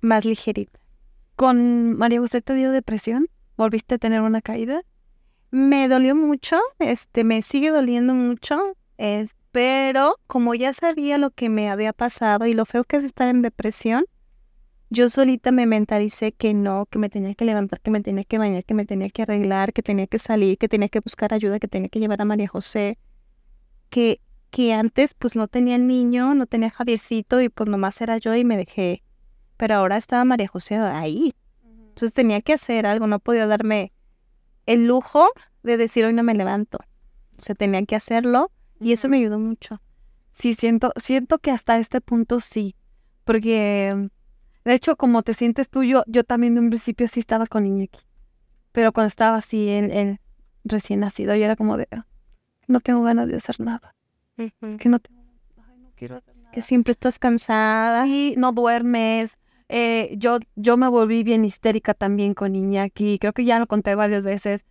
más 0.00 0.26
ligerita. 0.26 0.78
¿Con 1.34 1.96
María 1.96 2.20
José 2.20 2.42
te 2.42 2.54
dio 2.54 2.70
depresión? 2.70 3.28
¿Volviste 3.56 3.94
a 3.94 3.98
tener 3.98 4.20
una 4.20 4.42
caída? 4.42 4.82
Me 5.50 5.88
dolió 5.88 6.14
mucho, 6.14 6.58
este, 6.78 7.24
me 7.24 7.40
sigue 7.40 7.70
doliendo 7.70 8.14
mucho, 8.14 8.76
es, 8.98 9.34
pero 9.50 10.16
como 10.26 10.54
ya 10.54 10.74
sabía 10.74 11.16
lo 11.16 11.30
que 11.30 11.48
me 11.48 11.70
había 11.70 11.94
pasado 11.94 12.46
y 12.46 12.52
lo 12.52 12.66
feo 12.66 12.84
que 12.84 12.98
es 12.98 13.04
estar 13.04 13.28
en 13.28 13.40
depresión, 13.40 14.04
yo 14.90 15.08
solita 15.08 15.52
me 15.52 15.66
mentalicé 15.66 16.32
que 16.32 16.52
no, 16.52 16.86
que 16.86 16.98
me 16.98 17.08
tenía 17.08 17.34
que 17.34 17.44
levantar, 17.44 17.80
que 17.80 17.90
me 17.90 18.00
tenía 18.00 18.24
que 18.24 18.38
bañar, 18.38 18.64
que 18.64 18.74
me 18.74 18.84
tenía 18.84 19.08
que 19.08 19.22
arreglar, 19.22 19.72
que 19.72 19.82
tenía 19.82 20.08
que 20.08 20.18
salir, 20.18 20.58
que 20.58 20.68
tenía 20.68 20.88
que 20.88 21.00
buscar 21.00 21.32
ayuda, 21.32 21.60
que 21.60 21.68
tenía 21.68 21.88
que 21.88 22.00
llevar 22.00 22.20
a 22.20 22.24
María 22.24 22.48
José, 22.48 22.98
que, 23.88 24.20
que 24.50 24.72
antes 24.74 25.14
pues 25.14 25.36
no 25.36 25.46
tenía 25.46 25.78
niño, 25.78 26.34
no 26.34 26.46
tenía 26.46 26.70
Javiercito 26.70 27.40
y 27.40 27.48
pues 27.48 27.68
nomás 27.68 28.00
era 28.00 28.18
yo 28.18 28.34
y 28.34 28.44
me 28.44 28.56
dejé, 28.56 29.04
pero 29.56 29.76
ahora 29.76 29.96
estaba 29.96 30.24
María 30.24 30.48
José 30.48 30.76
ahí, 30.76 31.34
entonces 31.64 32.12
tenía 32.12 32.40
que 32.40 32.52
hacer 32.52 32.84
algo, 32.84 33.06
no 33.06 33.20
podía 33.20 33.46
darme 33.46 33.92
el 34.66 34.86
lujo 34.86 35.28
de 35.62 35.76
decir 35.76 36.04
hoy 36.04 36.12
no 36.12 36.22
me 36.22 36.34
levanto. 36.34 36.78
O 37.38 37.42
sea, 37.42 37.54
tenía 37.54 37.84
que 37.84 37.96
hacerlo 37.96 38.50
y 38.80 38.92
eso 38.92 39.08
me 39.08 39.18
ayudó 39.18 39.38
mucho. 39.38 39.80
Sí, 40.30 40.54
siento, 40.54 40.92
siento 40.96 41.38
que 41.38 41.50
hasta 41.50 41.78
este 41.78 42.00
punto 42.00 42.40
sí, 42.40 42.74
porque 43.24 44.10
De 44.64 44.74
hecho, 44.74 44.96
como 44.96 45.22
te 45.22 45.34
sientes 45.34 45.68
tú, 45.70 45.82
yo, 45.82 46.02
yo 46.06 46.24
también 46.24 46.54
de 46.54 46.60
un 46.60 46.68
principio 46.70 47.08
sí 47.08 47.20
estaba 47.20 47.46
con 47.46 47.66
Iñaki. 47.66 48.00
Pero 48.72 48.92
cuando 48.92 49.08
estaba 49.08 49.36
así, 49.38 49.68
él, 49.68 49.90
él 49.90 50.20
recién 50.64 51.00
nacido, 51.00 51.34
yo 51.34 51.44
era 51.44 51.56
como 51.56 51.76
de, 51.76 51.88
"Ah, 51.90 52.06
no 52.68 52.80
tengo 52.80 53.02
ganas 53.02 53.26
de 53.28 53.36
hacer 53.36 53.58
nada. 53.60 53.94
Que 54.78 54.88
no 54.88 54.98
tengo, 54.98 55.20
ay, 55.68 55.78
no 55.78 55.90
quiero 55.96 56.16
hacer 56.16 56.36
nada. 56.36 56.50
Que 56.52 56.62
siempre 56.62 56.92
estás 56.92 57.18
cansada. 57.18 58.04
Sí, 58.04 58.34
no 58.36 58.52
duermes. 58.52 59.38
Eh, 59.68 60.14
yo, 60.16 60.38
yo 60.56 60.76
me 60.76 60.88
volví 60.88 61.22
bien 61.22 61.44
histérica 61.44 61.94
también 61.94 62.34
con 62.34 62.54
Iñaki. 62.54 63.18
Creo 63.18 63.32
que 63.32 63.44
ya 63.44 63.58
lo 63.58 63.66
conté 63.66 63.94
varias 63.94 64.24
veces. 64.24 64.66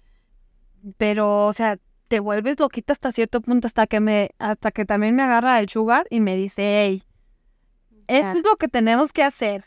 Pero, 0.97 1.45
o 1.45 1.53
sea, 1.53 1.77
te 2.07 2.19
vuelves 2.19 2.59
loquita 2.59 2.93
hasta 2.93 3.11
cierto 3.11 3.41
punto, 3.41 3.67
hasta 3.67 3.85
que 3.87 3.99
me, 3.99 4.31
hasta 4.39 4.71
que 4.71 4.85
también 4.85 5.15
me 5.15 5.23
agarra 5.23 5.59
el 5.59 5.69
sugar 5.69 6.07
y 6.09 6.19
me 6.19 6.35
dice, 6.35 6.83
hey, 6.85 7.03
esto 8.07 8.37
es 8.39 8.43
lo 8.45 8.55
que 8.55 8.67
tenemos 8.67 9.11
que 9.13 9.23
hacer. 9.23 9.65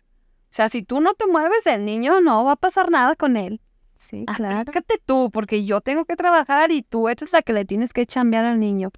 O 0.53 0.55
sea, 0.55 0.68
si 0.68 0.82
tú 0.82 1.00
no 1.00 1.14
te 1.14 1.26
mueves, 1.26 1.66
el 1.66 1.86
niño 1.86 2.20
no 2.20 2.44
va 2.44 2.53
a 2.53 2.57
pasar 2.57 2.90
nada 2.90 3.16
con 3.16 3.38
él. 3.38 3.62
Sí, 3.94 4.26
claro. 4.36 4.59
Aplícate 4.59 5.00
tú, 5.03 5.30
porque 5.32 5.64
yo 5.64 5.80
tengo 5.80 6.05
que 6.05 6.14
trabajar 6.14 6.70
y 6.72 6.82
tú 6.82 7.09
eres 7.09 7.32
la 7.32 7.40
que 7.40 7.55
le 7.55 7.64
tienes 7.64 7.94
que 7.94 8.05
chambear 8.05 8.44
al 8.44 8.61
niño. 8.61 8.90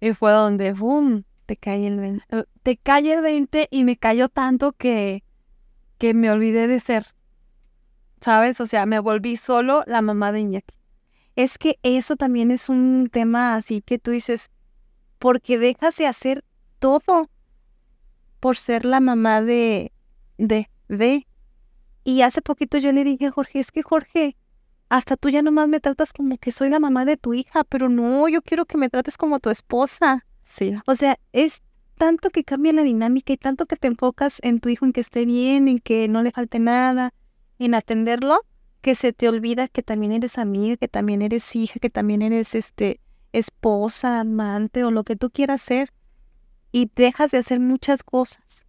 Y 0.00 0.14
fue 0.14 0.32
donde, 0.32 0.72
¡boom! 0.72 1.22
Te 1.46 1.56
cae 1.56 1.86
el 1.86 2.00
20. 2.00 2.24
eh, 2.36 2.44
Te 2.64 2.76
cae 2.76 3.12
el 3.12 3.22
20 3.22 3.68
y 3.70 3.84
me 3.84 3.96
cayó 3.98 4.28
tanto 4.28 4.72
que, 4.72 5.22
que 5.96 6.12
me 6.12 6.28
olvidé 6.28 6.66
de 6.66 6.80
ser. 6.80 7.06
¿Sabes? 8.20 8.60
O 8.60 8.66
sea, 8.66 8.84
me 8.84 8.98
volví 8.98 9.36
solo 9.36 9.84
la 9.86 10.02
mamá 10.02 10.32
de 10.32 10.40
Iñaki. 10.40 10.74
Es 11.36 11.56
que 11.56 11.78
eso 11.84 12.16
también 12.16 12.50
es 12.50 12.68
un 12.68 13.10
tema 13.12 13.54
así 13.54 13.80
que 13.80 14.00
tú 14.00 14.10
dices, 14.10 14.50
porque 15.20 15.56
dejas 15.56 15.96
de 15.98 16.08
hacer 16.08 16.44
todo 16.80 17.30
por 18.40 18.56
ser 18.56 18.84
la 18.84 18.98
mamá 18.98 19.40
de, 19.40 19.92
De, 20.36 20.68
de. 20.90 21.26
Y 22.04 22.22
hace 22.22 22.42
poquito 22.42 22.78
yo 22.78 22.92
le 22.92 23.04
dije 23.04 23.26
a 23.26 23.30
Jorge, 23.30 23.60
es 23.60 23.70
que 23.72 23.82
Jorge, 23.82 24.36
hasta 24.88 25.16
tú 25.16 25.28
ya 25.28 25.42
nomás 25.42 25.68
me 25.68 25.80
tratas 25.80 26.12
como 26.12 26.36
que 26.38 26.52
soy 26.52 26.70
la 26.70 26.80
mamá 26.80 27.04
de 27.04 27.16
tu 27.16 27.34
hija, 27.34 27.64
pero 27.64 27.88
no, 27.88 28.28
yo 28.28 28.42
quiero 28.42 28.66
que 28.66 28.78
me 28.78 28.88
trates 28.88 29.16
como 29.16 29.38
tu 29.38 29.50
esposa. 29.50 30.26
sí. 30.44 30.74
O 30.86 30.94
sea, 30.94 31.18
es 31.32 31.62
tanto 31.96 32.30
que 32.30 32.44
cambia 32.44 32.72
la 32.72 32.82
dinámica 32.82 33.32
y 33.32 33.36
tanto 33.36 33.66
que 33.66 33.76
te 33.76 33.86
enfocas 33.86 34.38
en 34.42 34.60
tu 34.60 34.70
hijo, 34.70 34.86
en 34.86 34.92
que 34.92 35.02
esté 35.02 35.26
bien, 35.26 35.68
en 35.68 35.80
que 35.80 36.08
no 36.08 36.22
le 36.22 36.30
falte 36.30 36.58
nada, 36.58 37.12
en 37.58 37.74
atenderlo, 37.74 38.40
que 38.80 38.94
se 38.94 39.12
te 39.12 39.28
olvida 39.28 39.68
que 39.68 39.82
también 39.82 40.12
eres 40.12 40.38
amiga, 40.38 40.76
que 40.78 40.88
también 40.88 41.20
eres 41.20 41.54
hija, 41.54 41.78
que 41.78 41.90
también 41.90 42.22
eres 42.22 42.54
este 42.54 43.00
esposa, 43.32 44.20
amante 44.20 44.82
o 44.82 44.90
lo 44.90 45.04
que 45.04 45.14
tú 45.14 45.30
quieras 45.30 45.60
ser 45.60 45.92
y 46.72 46.90
dejas 46.94 47.30
de 47.30 47.38
hacer 47.38 47.60
muchas 47.60 48.02
cosas. 48.02 48.66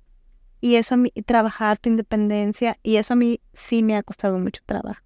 Y 0.61 0.75
eso 0.75 0.93
a 0.93 0.97
mí, 0.97 1.11
trabajar 1.25 1.79
tu 1.79 1.89
independencia, 1.89 2.77
y 2.83 2.97
eso 2.97 3.13
a 3.13 3.17
mí 3.17 3.41
sí 3.51 3.81
me 3.83 3.95
ha 3.97 4.03
costado 4.03 4.37
mucho 4.37 4.61
trabajo. 4.65 5.01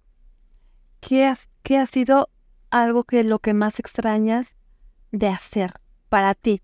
¿Qué, 1.00 1.24
has- 1.26 1.48
¿Qué 1.62 1.78
ha 1.78 1.86
sido 1.86 2.28
algo 2.70 3.04
que 3.04 3.24
lo 3.24 3.38
que 3.38 3.54
más 3.54 3.78
extrañas 3.80 4.54
de 5.12 5.28
hacer 5.28 5.74
para 6.08 6.34
ti? 6.34 6.60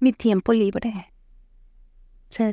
Mi 0.00 0.12
tiempo 0.12 0.52
libre. 0.52 1.12
O 2.30 2.34
sea, 2.34 2.52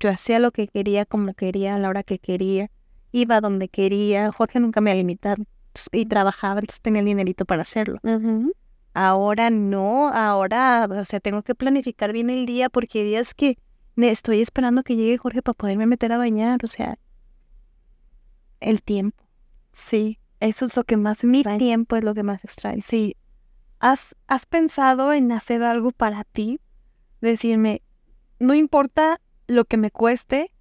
yo 0.00 0.10
hacía 0.10 0.38
lo 0.38 0.50
que 0.50 0.66
quería, 0.68 1.04
como 1.04 1.34
quería, 1.34 1.74
a 1.74 1.78
la 1.78 1.88
hora 1.88 2.02
que 2.02 2.18
quería, 2.18 2.70
iba 3.12 3.40
donde 3.40 3.68
quería. 3.68 4.32
Jorge 4.32 4.58
nunca 4.60 4.80
me 4.80 4.90
ha 4.90 4.94
limitado 4.94 5.44
y 5.92 6.06
trabajaba, 6.06 6.60
entonces 6.60 6.80
tenía 6.80 7.00
el 7.00 7.06
dinerito 7.06 7.44
para 7.44 7.62
hacerlo. 7.62 7.98
Ahora 8.94 9.50
no, 9.50 10.08
ahora, 10.08 10.86
o 10.90 11.04
sea, 11.04 11.20
tengo 11.20 11.42
que 11.42 11.54
planificar 11.54 12.12
bien 12.12 12.30
el 12.30 12.46
día 12.46 12.68
porque 12.68 13.00
hay 13.00 13.04
días 13.06 13.34
que 13.34 13.58
estoy 13.96 14.40
esperando 14.40 14.82
que 14.82 14.96
llegue 14.96 15.18
Jorge 15.18 15.42
para 15.42 15.54
poderme 15.54 15.86
meter 15.86 16.12
a 16.12 16.18
bañar, 16.18 16.60
o 16.64 16.66
sea, 16.66 16.98
el 18.60 18.82
tiempo. 18.82 19.22
Sí, 19.72 20.18
eso 20.40 20.64
es 20.64 20.76
lo 20.76 20.84
que 20.84 20.96
más 20.96 21.24
Mi 21.24 21.38
extraño. 21.38 21.58
tiempo 21.58 21.96
es 21.96 22.04
lo 22.04 22.14
que 22.14 22.22
más 22.22 22.44
extraño. 22.44 22.82
Sí. 22.84 23.16
¿Has, 23.80 24.14
¿Has 24.28 24.46
pensado 24.46 25.12
en 25.12 25.32
hacer 25.32 25.62
algo 25.62 25.90
para 25.90 26.24
ti? 26.24 26.60
Decirme, 27.20 27.82
no 28.38 28.54
importa 28.54 29.20
lo 29.46 29.64
que 29.64 29.76
me 29.76 29.90
cueste, 29.90 30.52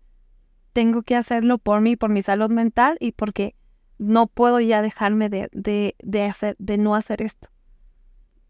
tengo 0.73 1.03
que 1.03 1.15
hacerlo 1.15 1.57
por 1.57 1.81
mí, 1.81 1.95
por 1.95 2.09
mi 2.09 2.21
salud 2.21 2.49
mental 2.49 2.97
y 2.99 3.11
porque 3.11 3.55
no 3.97 4.27
puedo 4.27 4.59
ya 4.59 4.81
dejarme 4.81 5.29
de, 5.29 5.49
de, 5.51 5.95
de 6.01 6.23
hacer, 6.23 6.55
de 6.57 6.77
no 6.77 6.95
hacer 6.95 7.21
esto. 7.21 7.49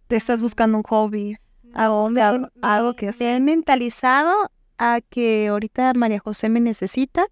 Te 0.08 0.16
estás 0.16 0.42
buscando 0.42 0.78
un 0.78 0.84
hobby, 0.84 1.38
algo, 1.74 2.08
algo, 2.22 2.50
algo 2.62 2.96
que 2.96 3.10
hacer. 3.10 3.36
he 3.36 3.40
mentalizado 3.40 4.52
a 4.84 5.00
que 5.00 5.48
ahorita 5.48 5.94
María 5.94 6.18
José 6.18 6.50
me 6.50 6.60
necesita 6.60 7.28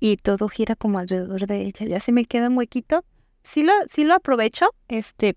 y 0.00 0.16
todo 0.16 0.48
gira 0.48 0.74
como 0.74 0.98
alrededor 0.98 1.46
de 1.46 1.60
ella. 1.66 1.84
Ya 1.86 2.00
si 2.00 2.12
me 2.12 2.24
queda 2.24 2.48
un 2.48 2.56
huequito, 2.56 3.04
sí 3.42 3.62
lo, 3.62 3.72
sí 3.86 4.04
lo 4.04 4.14
aprovecho. 4.14 4.74
Este, 4.88 5.36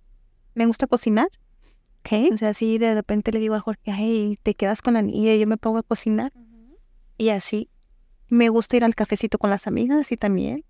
me 0.56 0.66
gusta 0.66 0.88
cocinar. 0.88 1.28
O 2.32 2.38
sea, 2.38 2.54
sí 2.54 2.78
de 2.78 2.96
repente 2.96 3.34
le 3.34 3.40
digo 3.40 3.56
a 3.56 3.60
Jorge, 3.60 3.92
ay, 3.92 4.40
te 4.42 4.56
quedas 4.56 4.82
con 4.82 4.94
la 4.94 5.02
niña 5.02 5.34
y 5.34 5.40
yo 5.42 5.48
me 5.48 5.58
pongo 5.58 5.80
a 5.80 5.84
cocinar. 5.84 6.32
Y 7.18 7.30
así. 7.30 7.70
Me 8.30 8.48
gusta 8.48 8.78
ir 8.78 8.86
al 8.86 8.96
cafecito 8.96 9.38
con 9.38 9.50
las 9.50 9.68
amigas 9.68 10.10
y 10.14 10.18
también. 10.18 10.64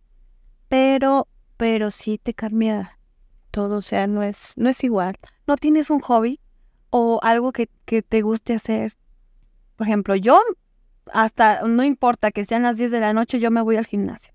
Pero, 0.68 1.28
pero 1.58 1.91
sí 1.91 2.18
te 2.18 2.34
cambia 2.34 2.97
todo. 3.51 3.78
O 3.78 3.82
sea, 3.84 4.08
no 4.08 4.24
es, 4.24 4.54
no 4.58 4.68
es 4.70 4.84
igual. 4.84 5.16
¿No 5.45 5.58
tienes 5.58 5.91
un 5.91 5.99
hobby 5.99 6.39
o 6.89 7.20
algo 7.22 7.51
que, 7.51 7.70
que 7.86 8.01
te 8.01 8.24
guste 8.24 8.56
hacer? 8.56 8.97
Por 9.84 9.90
ejemplo, 9.90 10.16
yo, 10.16 10.40
hasta, 11.12 11.64
no 11.64 11.84
importa 11.84 12.32
que 12.32 12.46
sean 12.46 12.64
las 12.64 12.78
10 12.78 12.90
de 12.90 13.02
la 13.02 13.12
noche, 13.12 13.38
yo 13.42 13.52
me 13.52 13.62
voy 13.62 13.76
al 13.76 13.86
gimnasio. 13.86 14.34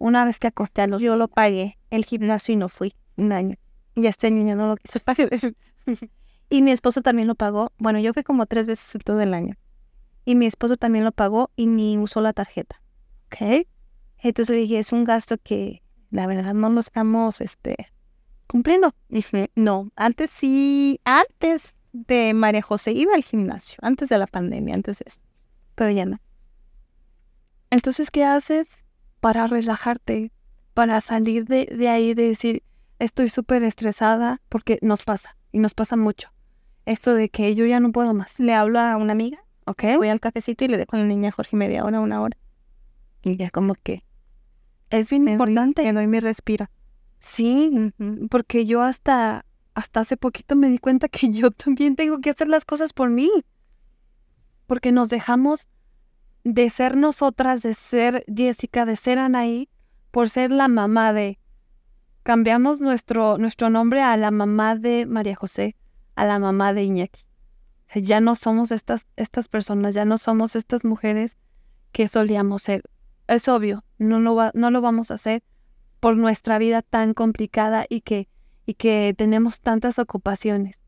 Una 0.00 0.24
vez 0.24 0.40
que 0.40 0.48
acosté 0.48 0.82
a 0.82 0.88
los... 0.88 1.00
Yo 1.00 1.14
lo 1.14 1.28
pagué 1.28 1.78
el 1.90 2.04
gimnasio 2.04 2.54
y 2.54 2.56
no 2.56 2.68
fui 2.68 2.94
un 3.14 3.30
año. 3.30 3.54
Y 3.94 4.08
este 4.08 4.26
año 4.26 4.44
ya 4.44 4.56
no 4.56 4.66
lo 4.66 4.76
quiso 4.76 4.98
pagar. 4.98 5.30
y 6.50 6.62
mi 6.62 6.72
esposo 6.72 7.00
también 7.00 7.28
lo 7.28 7.36
pagó. 7.36 7.70
Bueno, 7.78 8.00
yo 8.00 8.12
fui 8.12 8.24
como 8.24 8.46
tres 8.46 8.66
veces 8.66 8.92
en 8.92 9.02
todo 9.02 9.20
el 9.20 9.34
año. 9.34 9.54
Y 10.24 10.34
mi 10.34 10.46
esposo 10.46 10.76
también 10.76 11.04
lo 11.04 11.12
pagó 11.12 11.52
y 11.54 11.66
ni 11.66 11.96
usó 11.96 12.20
la 12.20 12.32
tarjeta. 12.32 12.82
¿Ok? 13.26 13.68
Entonces 14.18 14.52
le 14.52 14.62
dije, 14.62 14.80
es 14.80 14.90
un 14.90 15.04
gasto 15.04 15.38
que 15.38 15.84
la 16.10 16.26
verdad 16.26 16.54
no 16.54 16.70
lo 16.70 16.80
estamos 16.80 17.40
este, 17.40 17.76
cumpliendo. 18.48 18.96
Dije, 19.08 19.52
no, 19.54 19.92
antes 19.94 20.32
sí, 20.32 20.98
antes 21.04 21.77
de 21.92 22.34
María 22.34 22.62
José 22.62 22.92
iba 22.92 23.14
al 23.14 23.22
gimnasio, 23.24 23.78
antes 23.82 24.08
de 24.08 24.18
la 24.18 24.26
pandemia, 24.26 24.74
antes 24.74 24.98
de 24.98 25.04
eso. 25.08 25.20
Pero 25.74 25.90
ya 25.90 26.04
no. 26.06 26.20
Entonces, 27.70 28.10
¿qué 28.10 28.24
haces 28.24 28.84
para 29.20 29.46
relajarte? 29.46 30.32
Para 30.74 31.00
salir 31.00 31.44
de, 31.44 31.66
de 31.66 31.88
ahí, 31.88 32.14
de 32.14 32.28
decir, 32.28 32.62
estoy 32.98 33.28
súper 33.28 33.62
estresada, 33.64 34.40
porque 34.48 34.78
nos 34.82 35.04
pasa, 35.04 35.36
y 35.52 35.58
nos 35.58 35.74
pasa 35.74 35.96
mucho. 35.96 36.30
Esto 36.86 37.14
de 37.14 37.28
que 37.28 37.54
yo 37.54 37.66
ya 37.66 37.80
no 37.80 37.92
puedo 37.92 38.14
más, 38.14 38.38
Le 38.40 38.54
hablo 38.54 38.78
a 38.80 38.96
una 38.96 39.12
amiga, 39.12 39.38
¿ok? 39.66 39.82
voy 39.96 40.08
al 40.08 40.20
cafecito 40.20 40.64
y 40.64 40.68
le 40.68 40.78
dejo 40.78 40.96
a 40.96 41.00
la 41.00 41.04
niña 41.04 41.30
Jorge 41.30 41.56
media 41.56 41.84
hora, 41.84 42.00
una 42.00 42.20
hora. 42.22 42.36
Y 43.22 43.36
ya 43.36 43.50
como 43.50 43.74
que 43.74 44.04
Es 44.90 45.10
bien 45.10 45.24
me 45.24 45.32
importante. 45.32 45.82
me 45.82 45.92
doy 45.92 46.06
mi 46.06 46.20
respira. 46.20 46.70
Sí, 47.18 47.92
porque 48.30 48.64
yo 48.64 48.80
hasta, 48.80 49.44
hasta 49.78 50.00
hace 50.00 50.16
poquito 50.16 50.56
me 50.56 50.68
di 50.68 50.78
cuenta 50.78 51.08
que 51.08 51.30
yo 51.32 51.50
también 51.52 51.94
tengo 51.94 52.20
que 52.20 52.30
hacer 52.30 52.48
las 52.48 52.64
cosas 52.64 52.92
por 52.92 53.10
mí. 53.10 53.30
Porque 54.66 54.90
nos 54.92 55.08
dejamos 55.08 55.68
de 56.44 56.68
ser 56.68 56.96
nosotras, 56.96 57.62
de 57.62 57.74
ser 57.74 58.24
Jessica, 58.34 58.84
de 58.84 58.96
ser 58.96 59.18
Anaí, 59.18 59.68
por 60.10 60.28
ser 60.28 60.50
la 60.50 60.68
mamá 60.68 61.12
de... 61.12 61.38
Cambiamos 62.24 62.80
nuestro, 62.80 63.38
nuestro 63.38 63.70
nombre 63.70 64.02
a 64.02 64.16
la 64.16 64.30
mamá 64.30 64.74
de 64.76 65.06
María 65.06 65.36
José, 65.36 65.76
a 66.16 66.26
la 66.26 66.38
mamá 66.38 66.72
de 66.74 66.82
Iñaki. 66.82 67.22
O 67.88 67.92
sea, 67.92 68.02
ya 68.02 68.20
no 68.20 68.34
somos 68.34 68.70
estas, 68.72 69.06
estas 69.16 69.48
personas, 69.48 69.94
ya 69.94 70.04
no 70.04 70.18
somos 70.18 70.56
estas 70.56 70.84
mujeres 70.84 71.38
que 71.92 72.08
solíamos 72.08 72.62
ser. 72.62 72.82
Es 73.28 73.48
obvio, 73.48 73.84
no 73.98 74.18
lo, 74.18 74.34
va- 74.34 74.50
no 74.54 74.70
lo 74.70 74.80
vamos 74.80 75.10
a 75.10 75.14
hacer 75.14 75.42
por 76.00 76.16
nuestra 76.16 76.58
vida 76.58 76.82
tan 76.82 77.14
complicada 77.14 77.86
y 77.88 78.00
que, 78.02 78.28
y 78.68 78.74
que 78.74 79.14
tenemos 79.16 79.62
tantas 79.62 79.98
ocupaciones. 79.98 80.82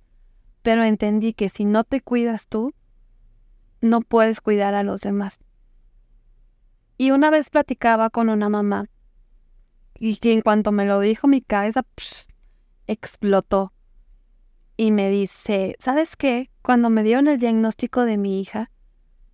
Pero 0.61 0.85
entendí 0.85 1.33
que 1.33 1.49
si 1.49 1.64
no 1.64 1.83
te 1.83 2.03
cuidas 2.03 2.47
tú, 2.47 2.74
no 3.81 4.03
puedes 4.03 4.43
cuidar 4.43 4.74
a 4.74 4.83
los 4.83 5.01
demás. 5.01 5.39
Y 6.99 7.12
una 7.12 7.31
vez 7.31 7.49
platicaba 7.49 8.11
con 8.11 8.28
una 8.28 8.51
mamá 8.51 8.91
y 9.99 10.18
que 10.18 10.35
en 10.35 10.43
cuanto 10.43 10.72
me 10.72 10.85
lo 10.85 11.01
dijo 11.01 11.26
mi 11.26 11.41
cabeza 11.41 11.87
explotó. 12.87 13.72
Y 14.76 14.91
me 14.93 15.09
dice, 15.09 15.74
¿sabes 15.78 16.16
qué? 16.16 16.51
Cuando 16.61 16.91
me 16.91 17.03
dieron 17.03 17.28
el 17.28 17.39
diagnóstico 17.39 18.05
de 18.05 18.18
mi 18.18 18.43
hija, 18.43 18.70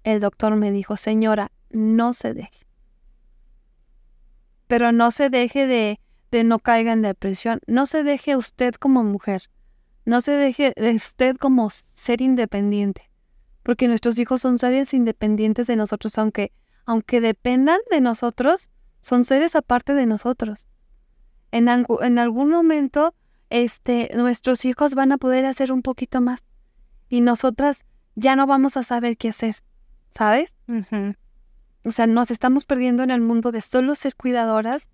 el 0.05 0.21
doctor 0.21 0.55
me 0.55 0.71
dijo, 0.71 0.97
señora, 0.97 1.51
no 1.71 2.13
se 2.13 2.33
deje 2.33 2.67
pero 4.67 4.93
no 4.93 5.11
se 5.11 5.31
deje 5.31 5.67
de, 5.67 6.01
de 6.31 6.45
no 6.45 6.59
caiga 6.59 6.93
en 6.93 7.03
depresión. 7.03 7.61
No 7.67 7.87
se 7.87 8.03
deje 8.03 8.37
usted 8.37 8.75
como 8.75 9.05
mujer. 9.05 9.51
No 10.05 10.21
se 10.21 10.33
deje 10.33 10.73
de 10.77 10.95
usted 10.95 11.37
como 11.37 11.71
ser 11.71 12.21
independiente. 12.21 13.11
porque 13.63 13.89
nuestros 13.89 14.17
hijos 14.21 14.43
son 14.43 14.59
seres 14.59 14.95
independientes 14.95 15.67
de 15.67 15.75
nosotros, 15.75 16.17
aunque, 16.19 16.53
aunque 16.85 17.21
dependan 17.21 17.81
de 17.91 18.01
nosotros, 18.01 18.71
son 19.01 19.25
seres 19.25 19.57
aparte 19.57 19.93
de 19.95 20.07
nosotros. 20.07 20.69
En, 21.51 21.67
en 21.69 22.19
algún 22.21 22.51
momento, 22.51 23.13
este, 23.51 24.11
nuestros 24.15 24.65
hijos 24.65 24.95
van 24.95 25.11
a 25.11 25.19
poder 25.19 25.45
hacer 25.47 25.73
un 25.73 25.83
poquito 25.83 26.21
más 26.21 26.45
y 27.09 27.23
nosotras 27.23 27.85
ya 28.15 28.37
no 28.37 28.47
vamos 28.47 28.77
a 28.77 28.85
saber 28.85 29.17
qué 29.17 29.31
hacer, 29.31 29.57
¿sabes? 30.11 30.55
O 31.85 31.91
sea, 31.91 32.07
nos 32.07 32.31
estamos 32.31 32.65
perdiendo 32.67 33.03
en 33.03 33.11
el 33.11 33.21
mundo 33.21 33.51
de 33.51 33.63
solo 33.63 33.97
ser 33.97 34.15
cuidadoras 34.15 34.91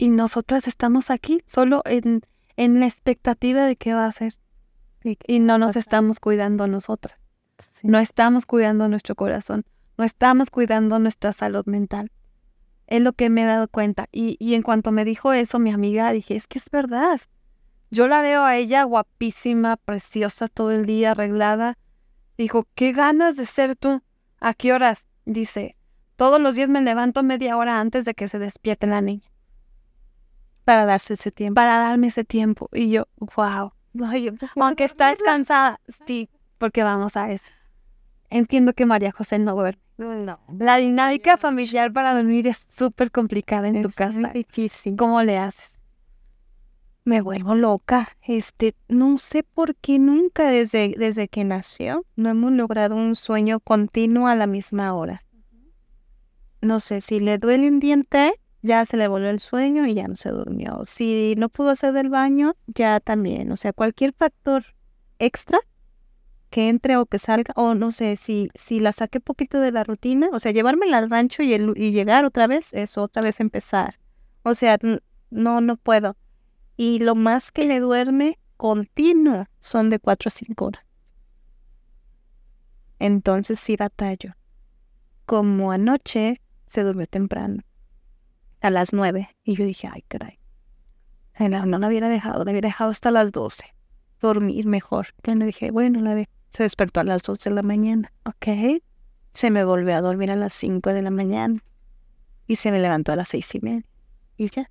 y 0.00 0.08
nosotras 0.08 0.66
estamos 0.66 1.10
aquí 1.10 1.42
solo 1.44 1.82
en, 1.84 2.22
en 2.56 2.80
la 2.80 2.86
expectativa 2.86 3.66
de 3.66 3.76
qué 3.76 3.92
va 3.92 4.06
a 4.06 4.12
ser. 4.12 4.32
Y, 5.04 5.40
no 5.40 5.58
nos 5.58 5.76
estamos 5.76 6.20
cuidando 6.20 6.66
nosotras. 6.66 7.18
No 7.82 7.98
estamos 7.98 8.46
cuidando 8.46 8.88
nuestro 8.88 9.14
corazón. 9.14 9.66
No 9.98 10.04
estamos 10.04 10.48
cuidando 10.48 10.98
nuestra 10.98 11.34
salud 11.34 11.66
mental. 11.66 12.10
Es 12.86 13.02
lo 13.02 13.12
que 13.12 13.28
me 13.28 13.42
he 13.42 13.44
dado 13.44 13.68
cuenta. 13.68 14.08
Y, 14.10 14.36
y 14.38 14.54
en 14.54 14.62
cuanto 14.62 14.90
me 14.90 15.04
dijo 15.04 15.34
eso, 15.34 15.58
mi 15.58 15.70
amiga, 15.70 16.10
dije, 16.12 16.34
es 16.34 16.46
que 16.46 16.58
es 16.58 16.70
verdad. 16.70 17.20
Yo 17.90 18.08
la 18.08 18.22
veo 18.22 18.42
a 18.44 18.56
ella 18.56 18.84
guapísima, 18.84 19.76
preciosa, 19.76 20.48
todo 20.48 20.70
el 20.70 20.86
día 20.86 21.10
arreglada. 21.10 21.76
Dijo, 22.38 22.66
¿qué 22.74 22.92
ganas 22.92 23.36
de 23.36 23.44
ser 23.44 23.76
tú? 23.76 24.00
¿A 24.40 24.54
qué 24.54 24.72
horas? 24.72 25.08
Dice, 25.26 25.76
todos 26.16 26.40
los 26.40 26.54
días 26.54 26.70
me 26.70 26.80
levanto 26.80 27.22
media 27.22 27.58
hora 27.58 27.80
antes 27.80 28.06
de 28.06 28.14
que 28.14 28.28
se 28.28 28.38
despierte 28.38 28.86
la 28.86 29.02
niña. 29.02 29.30
Para 30.64 30.86
darse 30.86 31.14
ese 31.14 31.30
tiempo. 31.30 31.54
Para 31.54 31.78
darme 31.78 32.08
ese 32.08 32.24
tiempo. 32.24 32.68
Y 32.72 32.90
yo, 32.90 33.06
wow. 33.36 33.72
Aunque 34.56 34.84
está 34.84 35.14
cansada, 35.16 35.80
sí, 36.06 36.28
porque 36.58 36.82
vamos 36.82 37.16
a 37.16 37.32
eso. 37.32 37.50
Entiendo 38.28 38.72
que 38.72 38.86
María 38.86 39.10
José 39.10 39.38
no 39.38 39.54
duerme. 39.54 39.82
No. 39.98 40.40
La 40.58 40.76
dinámica 40.76 41.36
familiar 41.36 41.92
para 41.92 42.14
dormir 42.14 42.46
es 42.46 42.66
súper 42.70 43.10
complicada 43.10 43.68
en 43.68 43.82
tu 43.82 43.90
casa. 43.90 44.20
Es 44.20 44.32
difícil. 44.32 44.96
¿Cómo 44.96 45.22
le 45.22 45.36
haces? 45.36 45.78
Me 47.04 47.20
vuelvo 47.20 47.54
loca. 47.54 48.08
Este, 48.22 48.74
no 48.88 49.18
sé 49.18 49.42
por 49.42 49.74
qué 49.76 49.98
nunca 49.98 50.48
desde, 50.48 50.94
desde 50.96 51.28
que 51.28 51.44
nació 51.44 52.06
no 52.16 52.30
hemos 52.30 52.52
logrado 52.52 52.94
un 52.96 53.14
sueño 53.14 53.60
continuo 53.60 54.26
a 54.26 54.34
la 54.34 54.46
misma 54.46 54.94
hora. 54.94 55.22
No 56.62 56.80
sé, 56.80 57.00
si 57.00 57.20
le 57.20 57.38
duele 57.38 57.68
un 57.68 57.80
diente, 57.80 58.34
ya 58.62 58.84
se 58.84 58.96
le 58.96 59.08
volvió 59.08 59.30
el 59.30 59.40
sueño 59.40 59.86
y 59.86 59.94
ya 59.94 60.06
no 60.06 60.16
se 60.16 60.30
durmió. 60.30 60.82
Si 60.84 61.34
no 61.38 61.48
pudo 61.48 61.70
hacer 61.70 61.92
del 61.92 62.10
baño, 62.10 62.54
ya 62.66 63.00
también. 63.00 63.50
O 63.52 63.56
sea, 63.56 63.72
cualquier 63.72 64.12
factor 64.12 64.64
extra 65.18 65.58
que 66.50 66.68
entre 66.68 66.96
o 66.96 67.06
que 67.06 67.18
salga, 67.18 67.54
o 67.56 67.74
no 67.74 67.92
sé, 67.92 68.16
si, 68.16 68.50
si 68.54 68.80
la 68.80 68.92
saqué 68.92 69.20
poquito 69.20 69.60
de 69.60 69.70
la 69.70 69.84
rutina, 69.84 70.28
o 70.32 70.38
sea, 70.40 70.50
llevármela 70.50 70.98
al 70.98 71.08
rancho 71.08 71.42
y, 71.42 71.54
y 71.54 71.92
llegar 71.92 72.24
otra 72.24 72.48
vez, 72.48 72.74
es 72.74 72.98
otra 72.98 73.22
vez 73.22 73.38
empezar. 73.40 74.00
O 74.42 74.54
sea, 74.54 74.76
no, 75.30 75.60
no 75.60 75.76
puedo. 75.76 76.16
Y 76.76 76.98
lo 76.98 77.14
más 77.14 77.52
que 77.52 77.66
le 77.66 77.78
duerme 77.78 78.38
continuo 78.56 79.46
son 79.60 79.90
de 79.90 80.00
cuatro 80.00 80.28
a 80.28 80.30
cinco 80.30 80.66
horas. 80.66 80.84
Entonces 82.98 83.60
sí 83.60 83.76
batallo. 83.76 84.34
Como 85.24 85.70
anoche 85.70 86.40
se 86.66 86.82
durmió 86.82 87.06
temprano 87.06 87.62
a 88.60 88.70
las 88.70 88.92
nueve. 88.92 89.28
Y 89.44 89.56
yo 89.56 89.64
dije, 89.64 89.88
ay, 89.92 90.02
caray. 90.08 90.38
No, 91.38 91.64
no 91.64 91.78
la 91.78 91.88
hubiera 91.88 92.08
dejado, 92.08 92.44
la 92.44 92.50
hubiera 92.50 92.68
dejado 92.68 92.90
hasta 92.90 93.10
las 93.10 93.32
doce. 93.32 93.74
Dormir 94.20 94.66
mejor. 94.66 95.08
Y 95.26 95.34
le 95.34 95.46
dije, 95.46 95.70
bueno, 95.70 96.00
la. 96.02 96.24
Se 96.48 96.64
despertó 96.64 97.00
a 97.00 97.04
las 97.04 97.22
doce 97.22 97.48
de 97.48 97.54
la 97.54 97.62
mañana. 97.62 98.12
Ok. 98.24 98.82
Se 99.32 99.50
me 99.50 99.64
volvió 99.64 99.96
a 99.96 100.00
dormir 100.00 100.30
a 100.30 100.36
las 100.36 100.52
cinco 100.52 100.92
de 100.92 101.00
la 101.00 101.10
mañana. 101.10 101.62
Y 102.46 102.56
se 102.56 102.72
me 102.72 102.80
levantó 102.80 103.12
a 103.12 103.16
las 103.16 103.28
seis 103.28 103.54
y 103.54 103.60
media. 103.60 103.86
Y 104.36 104.50
ya. 104.50 104.70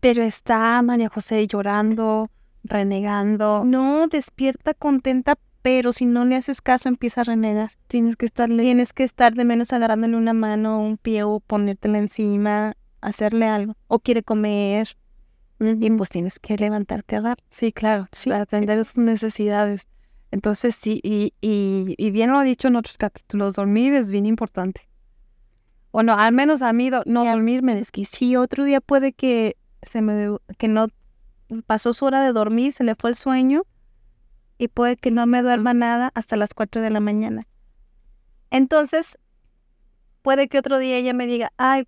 Pero 0.00 0.22
está 0.22 0.80
María 0.82 1.08
José 1.08 1.44
llorando, 1.46 2.30
renegando. 2.62 3.64
No, 3.64 4.06
despierta 4.06 4.72
contenta, 4.74 5.36
pero 5.60 5.92
si 5.92 6.06
no 6.06 6.24
le 6.24 6.36
haces 6.36 6.62
caso 6.62 6.88
empieza 6.88 7.22
a 7.22 7.24
renegar. 7.24 7.72
Tienes 7.88 8.14
que 8.14 8.26
estarle... 8.26 8.62
Tienes 8.62 8.92
que 8.92 9.02
estar 9.02 9.34
de 9.34 9.44
menos 9.44 9.72
agarrándole 9.72 10.16
una 10.16 10.32
mano, 10.32 10.80
un 10.80 10.96
pie 10.96 11.24
o 11.24 11.40
ponértela 11.40 11.98
encima 11.98 12.76
hacerle 13.00 13.46
algo 13.46 13.76
o 13.86 13.98
quiere 14.00 14.22
comer 14.22 14.96
y 15.60 15.90
pues 15.90 16.08
tienes 16.10 16.38
que 16.38 16.56
levantarte 16.56 17.16
a 17.16 17.20
dar. 17.20 17.38
Sí, 17.50 17.72
claro, 17.72 18.06
sí, 18.12 18.30
para 18.30 18.42
atender 18.42 18.84
sus 18.84 18.96
necesidades. 18.96 19.88
Entonces 20.30 20.74
sí, 20.74 21.00
y, 21.02 21.32
y, 21.40 21.94
y, 21.96 22.10
bien 22.10 22.30
lo 22.30 22.38
ha 22.38 22.44
dicho 22.44 22.68
en 22.68 22.76
otros 22.76 22.98
capítulos, 22.98 23.54
dormir 23.54 23.94
es 23.94 24.10
bien 24.10 24.26
importante. 24.26 24.88
Bueno, 25.90 26.14
al 26.18 26.32
menos 26.32 26.62
a 26.62 26.72
mí 26.72 26.90
no 27.06 27.24
dormir 27.24 27.62
me 27.62 27.74
desquicia. 27.74 28.26
Y 28.26 28.36
otro 28.36 28.64
día 28.64 28.80
puede 28.80 29.12
que 29.12 29.56
se 29.82 30.02
me 30.02 30.36
que 30.58 30.68
no 30.68 30.88
pasó 31.66 31.92
su 31.92 32.04
hora 32.04 32.22
de 32.22 32.32
dormir, 32.32 32.72
se 32.72 32.84
le 32.84 32.94
fue 32.94 33.10
el 33.10 33.16
sueño 33.16 33.62
y 34.58 34.68
puede 34.68 34.96
que 34.96 35.10
no 35.10 35.26
me 35.26 35.42
duerma 35.42 35.72
nada 35.72 36.10
hasta 36.14 36.36
las 36.36 36.52
4 36.52 36.82
de 36.82 36.90
la 36.90 37.00
mañana. 37.00 37.46
Entonces, 38.50 39.18
puede 40.22 40.48
que 40.48 40.58
otro 40.58 40.78
día 40.78 40.96
ella 40.96 41.14
me 41.14 41.26
diga, 41.26 41.52
ay, 41.56 41.86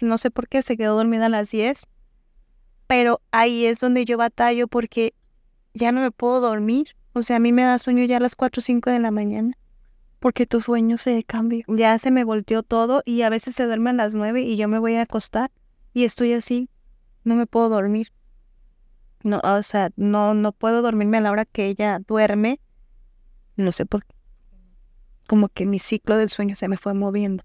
no 0.00 0.18
sé 0.18 0.30
por 0.30 0.48
qué 0.48 0.62
se 0.62 0.76
quedó 0.76 0.96
dormida 0.96 1.26
a 1.26 1.30
las 1.30 1.50
10, 1.50 1.82
pero 2.86 3.20
ahí 3.30 3.66
es 3.66 3.78
donde 3.78 4.04
yo 4.04 4.18
batallo 4.18 4.66
porque 4.66 5.14
ya 5.74 5.92
no 5.92 6.00
me 6.00 6.10
puedo 6.10 6.40
dormir. 6.40 6.96
O 7.12 7.22
sea, 7.22 7.36
a 7.36 7.40
mí 7.40 7.52
me 7.52 7.62
da 7.62 7.78
sueño 7.78 8.04
ya 8.04 8.16
a 8.16 8.20
las 8.20 8.36
4 8.36 8.60
o 8.60 8.62
5 8.62 8.90
de 8.90 8.98
la 8.98 9.10
mañana. 9.10 9.56
Porque 10.18 10.46
tu 10.46 10.60
sueño 10.60 10.98
se 10.98 11.22
cambia. 11.24 11.64
Ya 11.68 11.98
se 11.98 12.10
me 12.10 12.24
volteó 12.24 12.62
todo 12.62 13.02
y 13.04 13.22
a 13.22 13.30
veces 13.30 13.54
se 13.54 13.64
duerme 13.64 13.90
a 13.90 13.94
las 13.94 14.14
9 14.14 14.42
y 14.42 14.56
yo 14.56 14.68
me 14.68 14.78
voy 14.78 14.96
a 14.96 15.02
acostar 15.02 15.50
y 15.94 16.04
estoy 16.04 16.32
así. 16.32 16.68
No 17.24 17.34
me 17.34 17.46
puedo 17.46 17.68
dormir. 17.68 18.12
No, 19.22 19.40
o 19.42 19.62
sea, 19.62 19.90
no, 19.96 20.34
no 20.34 20.52
puedo 20.52 20.82
dormirme 20.82 21.18
a 21.18 21.20
la 21.20 21.30
hora 21.30 21.44
que 21.44 21.66
ella 21.66 22.00
duerme. 22.06 22.60
No 23.56 23.72
sé 23.72 23.86
por 23.86 24.04
qué. 24.04 24.16
Como 25.26 25.48
que 25.48 25.66
mi 25.66 25.78
ciclo 25.78 26.16
del 26.16 26.28
sueño 26.28 26.56
se 26.56 26.68
me 26.68 26.76
fue 26.76 26.94
moviendo. 26.94 27.44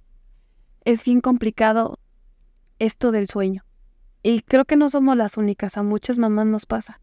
Es 0.86 1.04
bien 1.04 1.22
complicado 1.22 2.00
esto 2.80 3.12
del 3.12 3.28
sueño. 3.28 3.64
Y 4.24 4.42
creo 4.42 4.66
que 4.66 4.76
no 4.76 4.90
somos 4.90 5.16
las 5.16 5.38
únicas, 5.38 5.78
a 5.78 5.84
muchas 5.84 6.18
mamás 6.18 6.48
nos 6.48 6.66
pasa. 6.66 7.00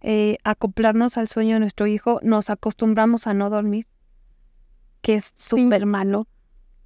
Eh, 0.00 0.38
acoplarnos 0.44 1.16
al 1.16 1.28
sueño 1.28 1.54
de 1.54 1.60
nuestro 1.60 1.86
hijo, 1.86 2.20
nos 2.22 2.50
acostumbramos 2.50 3.26
a 3.26 3.34
no 3.34 3.50
dormir, 3.50 3.86
que 5.00 5.14
es 5.14 5.32
súper 5.36 5.86
malo 5.86 6.28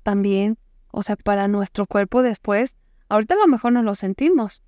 también. 0.03 0.59
O 0.91 1.03
sea, 1.03 1.16
para 1.16 1.49
nuestro 1.49 1.87
cuerpo 1.87 2.22
después, 2.22 2.77
ahorita 3.09 3.35
a 3.35 3.39
lo 3.39 3.47
mejor 3.47 3.72
no 3.72 3.83
lo 3.83 3.95
sentimos. 3.95 4.62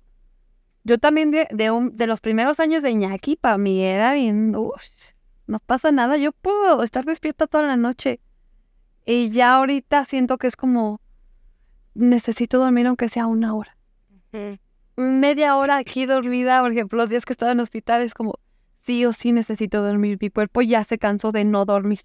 Yo 0.83 0.97
también 0.97 1.31
de, 1.31 1.47
de, 1.51 1.89
de 1.91 2.07
los 2.07 2.21
primeros 2.21 2.59
años 2.59 2.83
de 2.83 2.91
Iñaki, 2.91 3.35
para 3.35 3.57
mí 3.57 3.83
era 3.83 4.13
bien, 4.13 4.55
no 5.49 5.59
pasa 5.59 5.91
nada, 5.91 6.17
yo 6.17 6.31
puedo 6.31 6.83
estar 6.83 7.05
despierta 7.05 7.47
toda 7.47 7.65
la 7.65 7.75
noche. 7.75 8.19
Y 9.05 9.29
ya 9.31 9.55
ahorita 9.55 10.05
siento 10.05 10.37
que 10.37 10.45
es 10.47 10.55
como, 10.55 11.01
necesito 11.93 12.59
dormir 12.59 12.87
aunque 12.87 13.09
sea 13.09 13.27
una 13.27 13.53
hora. 13.53 13.77
Media 14.95 15.55
hora 15.55 15.77
aquí 15.77 16.05
dormida, 16.05 16.61
por 16.61 16.71
ejemplo, 16.71 16.97
los 16.97 17.09
días 17.09 17.25
que 17.25 17.33
estaba 17.33 17.51
en 17.51 17.59
hospital 17.59 18.01
es 18.01 18.13
como, 18.13 18.35
sí 18.77 19.05
o 19.05 19.13
sí 19.13 19.31
necesito 19.31 19.81
dormir. 19.81 20.17
Mi 20.19 20.29
cuerpo 20.29 20.61
ya 20.61 20.83
se 20.83 20.97
cansó 20.97 21.31
de 21.31 21.45
no 21.45 21.65
dormir. 21.65 21.99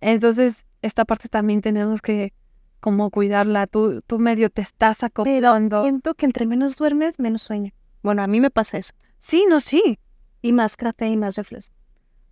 Entonces, 0.00 0.66
esta 0.82 1.04
parte 1.04 1.28
también 1.28 1.60
tenemos 1.60 2.00
que 2.00 2.32
como 2.80 3.10
cuidarla. 3.10 3.66
Tú, 3.66 4.02
tú 4.06 4.18
medio 4.18 4.50
te 4.50 4.62
estás 4.62 5.02
acoplando. 5.02 5.82
siento 5.82 6.14
que 6.14 6.26
entre 6.26 6.46
menos 6.46 6.76
duermes, 6.76 7.18
menos 7.18 7.42
sueño. 7.42 7.72
Bueno, 8.02 8.22
a 8.22 8.26
mí 8.26 8.40
me 8.40 8.50
pasa 8.50 8.78
eso. 8.78 8.92
Sí, 9.18 9.46
no, 9.48 9.60
sí. 9.60 9.98
Y 10.42 10.52
más 10.52 10.76
café 10.76 11.08
y 11.08 11.16
más 11.16 11.36
refresco. 11.36 11.74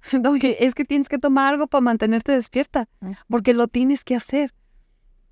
es 0.59 0.74
que 0.74 0.84
tienes 0.84 1.09
que 1.09 1.18
tomar 1.18 1.55
algo 1.55 1.66
para 1.66 1.80
mantenerte 1.80 2.32
despierta, 2.32 2.88
porque 3.28 3.55
lo 3.55 3.68
tienes 3.68 4.05
que 4.05 4.16
hacer. 4.16 4.53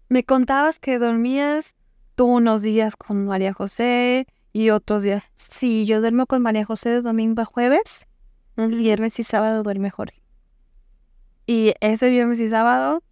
Me 0.09 0.25
contabas 0.25 0.79
que 0.79 0.99
dormías 0.99 1.77
tú 2.15 2.25
unos 2.25 2.63
días 2.63 2.97
con 2.97 3.27
María 3.27 3.53
José 3.53 4.27
y 4.55 4.71
otros 4.71 5.03
días. 5.03 5.31
Sí, 5.35 5.85
yo 5.85 6.01
duermo 6.01 6.27
con 6.27 6.41
María 6.41 6.65
José 6.65 6.89
de 6.89 7.03
domingo 7.03 7.43
a 7.43 7.45
jueves. 7.45 8.07
El 8.57 8.71
viernes 8.71 9.19
y 9.21 9.23
sábado 9.23 9.63
duerme 9.63 9.91
Jorge. 9.91 10.23
¿Y 11.47 11.75
ese 11.81 12.09
viernes 12.09 12.41
y 12.41 12.49
sábado? 12.49 13.03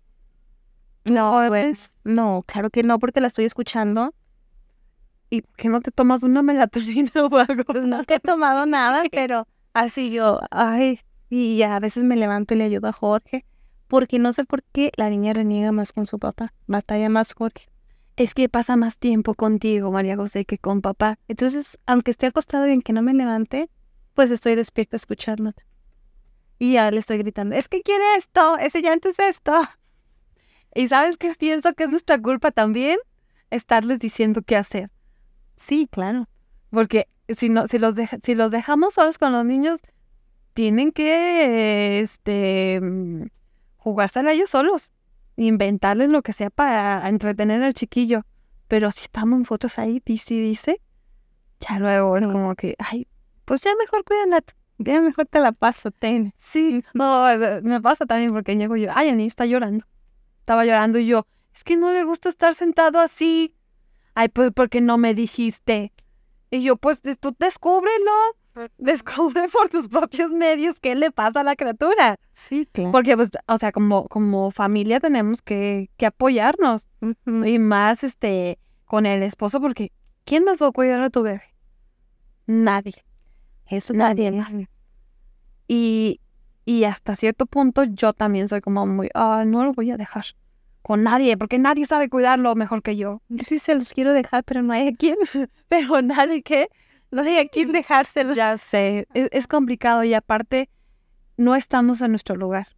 No, 1.05 1.45
pues, 1.49 1.93
no, 2.05 2.43
claro 2.47 2.71
que 2.71 2.83
no, 2.83 2.99
porque 2.99 3.21
la 3.21 3.29
estoy 3.29 3.45
escuchando. 3.45 4.15
¿Y 5.29 5.43
por 5.43 5.55
qué 5.57 5.69
no 5.69 5.81
te 5.81 5.91
tomas 5.91 6.23
una 6.23 6.43
melatonina 6.43 7.11
o 7.31 7.37
algo? 7.37 7.63
Pues 7.65 7.85
no 7.85 8.01
he 8.09 8.21
tomado 8.21 8.65
nada, 8.65 9.05
pero 9.13 9.47
así 9.75 10.11
yo, 10.11 10.41
ay, 10.51 11.01
y 11.29 11.61
a 11.63 11.79
veces 11.79 12.05
me 12.05 12.17
levanto 12.17 12.55
y 12.55 12.57
le 12.57 12.65
ayudo 12.65 12.89
a 12.89 12.93
Jorge 12.93 13.45
porque 13.89 14.19
no 14.19 14.33
sé 14.33 14.45
por 14.45 14.63
qué 14.63 14.91
la 14.97 15.11
niña 15.11 15.33
reniega 15.33 15.73
más 15.73 15.93
con 15.93 16.07
su 16.07 16.19
papá, 16.19 16.53
batalla 16.67 17.09
más 17.09 17.33
Jorge. 17.33 17.69
Es 18.17 18.33
que 18.33 18.49
pasa 18.49 18.77
más 18.77 18.99
tiempo 18.99 19.35
contigo, 19.35 19.93
María 19.93 20.17
José, 20.17 20.45
que 20.45 20.59
con 20.59 20.81
papá. 20.81 21.19
Entonces, 21.29 21.79
aunque 21.87 22.11
esté 22.11 22.27
acostado 22.27 22.67
y 22.67 22.73
en 22.73 22.83
que 22.83 22.93
no 22.93 23.03
me 23.03 23.13
levante, 23.13 23.69
pues 24.15 24.31
estoy 24.31 24.55
despierta 24.55 24.97
escuchándote. 24.97 25.65
Y 26.59 26.75
ya 26.75 26.91
le 26.91 26.99
estoy 26.99 27.19
gritando, 27.19 27.55
es 27.55 27.69
que 27.69 27.83
quiere 27.83 28.03
esto, 28.17 28.57
ese 28.57 28.81
llanto 28.81 29.11
es 29.11 29.19
esto. 29.19 29.53
¿Y 30.75 30.89
sabes 30.89 31.19
qué 31.19 31.35
pienso 31.35 31.75
que 31.75 31.85
es 31.85 31.91
nuestra 31.91 32.21
culpa 32.21 32.51
también? 32.51 32.99
Estarles 33.51 33.99
diciendo 33.99 34.43
qué 34.43 34.57
hacer. 34.57 34.91
Sí, 35.57 35.87
claro. 35.91 36.29
Porque 36.71 37.09
si, 37.37 37.49
no, 37.49 37.67
si, 37.67 37.79
los, 37.79 37.95
si 38.23 38.35
los 38.35 38.51
dejamos 38.51 38.95
solos 38.95 39.19
con 39.19 39.33
los 39.33 39.45
niños, 39.45 39.81
tienen 40.55 40.93
que 40.93 42.01
este, 42.01 42.81
jugársela 43.87 44.33
ellos 44.33 44.51
solos. 44.51 44.93
Inventarles 45.37 46.11
lo 46.11 46.23
que 46.23 46.33
sea 46.33 46.51
para 46.51 47.09
entretener 47.09 47.63
al 47.63 47.73
chiquillo. 47.73 48.27
Pero 48.67 48.91
si 48.91 49.03
estamos 49.03 49.39
nosotros 49.39 49.79
ahí, 49.79 50.03
dice 50.05 50.35
y 50.35 50.41
dice, 50.41 50.81
ya 51.61 51.79
luego 51.79 52.17
es 52.17 52.27
como 52.27 52.57
que, 52.57 52.75
ay, 52.81 53.07
pues 53.45 53.61
ya 53.61 53.71
mejor 53.79 54.03
cuídenla. 54.03 54.41
tú". 54.41 54.55
Ya 54.79 55.01
mejor 55.01 55.27
te 55.27 55.39
la 55.39 55.53
paso, 55.53 55.93
ten. 55.93 56.35
Sí, 56.37 56.83
no, 56.95 57.31
eh, 57.31 57.63
me 57.63 57.81
pasa 57.81 58.07
también 58.07 58.33
porque 58.33 58.57
llego 58.57 58.75
yo, 58.75 58.91
ay, 58.93 59.11
el 59.11 59.19
niño 59.19 59.29
está 59.29 59.47
llorando. 59.47 59.87
Estaba 60.41 60.65
llorando 60.65 60.99
y 60.99 61.07
yo, 61.07 61.29
es 61.55 61.63
que 61.63 61.77
no 61.77 61.93
le 61.93 62.03
gusta 62.03 62.29
estar 62.29 62.55
sentado 62.55 62.99
así. 62.99 63.55
Ay, 64.17 64.31
pues 64.31 64.51
porque 64.53 64.81
no 64.81 64.99
me 64.99 65.15
dijiste. 65.15 65.93
Y 66.51 66.65
yo, 66.65 66.77
pues 66.77 67.03
tú 67.21 67.37
descúbrelo. 67.39 68.13
Descubre 68.79 69.49
por 69.49 69.69
tus 69.69 69.89
propios 69.89 70.33
medios 70.33 70.81
qué 70.81 70.95
le 70.95 71.11
pasa 71.11 71.41
a 71.41 71.45
la 71.45 71.57
criatura. 71.57 72.17
Sí, 72.33 72.69
claro. 72.71 72.91
Porque, 72.93 73.17
pues, 73.17 73.31
o 73.47 73.59
sea, 73.59 73.73
como, 73.73 74.09
como 74.09 74.51
familia 74.51 75.01
tenemos 75.01 75.43
que, 75.43 75.91
que 75.97 76.07
apoyarnos. 76.07 76.89
Y 77.25 77.59
más, 77.59 78.05
este, 78.05 78.59
con 78.85 79.07
el 79.07 79.23
esposo, 79.23 79.61
porque 79.61 79.93
¿quién 80.25 80.45
más 80.45 80.63
va 80.63 80.69
a 80.69 80.73
cuidar 80.73 81.01
a 81.01 81.11
tu 81.11 81.23
bebé? 81.23 81.43
Nadie. 82.47 83.05
Eso 83.69 83.95
Nadie 83.95 84.31
más. 84.31 84.53
Y, 85.69 86.21
y 86.65 86.85
hasta 86.85 87.17
cierto 87.17 87.47
punto 87.47 87.85
yo 87.85 88.13
también 88.13 88.49
soy 88.49 88.61
como 88.61 88.87
muy, 88.87 89.09
ah, 89.15 89.45
no 89.45 89.65
lo 89.65 89.73
voy 89.73 89.91
a 89.91 89.97
dejar 89.97 90.25
con 90.87 91.03
nadie, 91.03 91.37
porque 91.37 91.59
nadie 91.59 91.85
sabe 91.85 92.09
cuidarlo 92.09 92.55
mejor 92.55 92.81
que 92.81 92.97
yo. 92.97 93.21
Yo 93.29 93.43
sí 93.45 93.59
se 93.59 93.75
los 93.75 93.93
quiero 93.93 94.13
dejar, 94.13 94.45
pero 94.45 94.63
no 94.63 94.73
hay 94.73 94.87
a 94.87 94.93
quién. 94.93 95.17
Pero 95.69 96.01
nadie 96.01 96.43
que, 96.43 96.69
no 97.11 97.23
hay 97.23 97.39
a 97.39 97.47
quién 97.47 97.73
dejárselo. 97.73 98.35
Ya 98.35 98.57
sé, 98.59 99.07
es, 99.15 99.29
es 99.33 99.47
complicado 99.47 100.05
y 100.05 100.15
aparte 100.15 100.69
no 101.37 101.55
estamos 101.55 102.01
en 102.03 102.11
nuestro 102.11 102.37
lugar. 102.37 102.69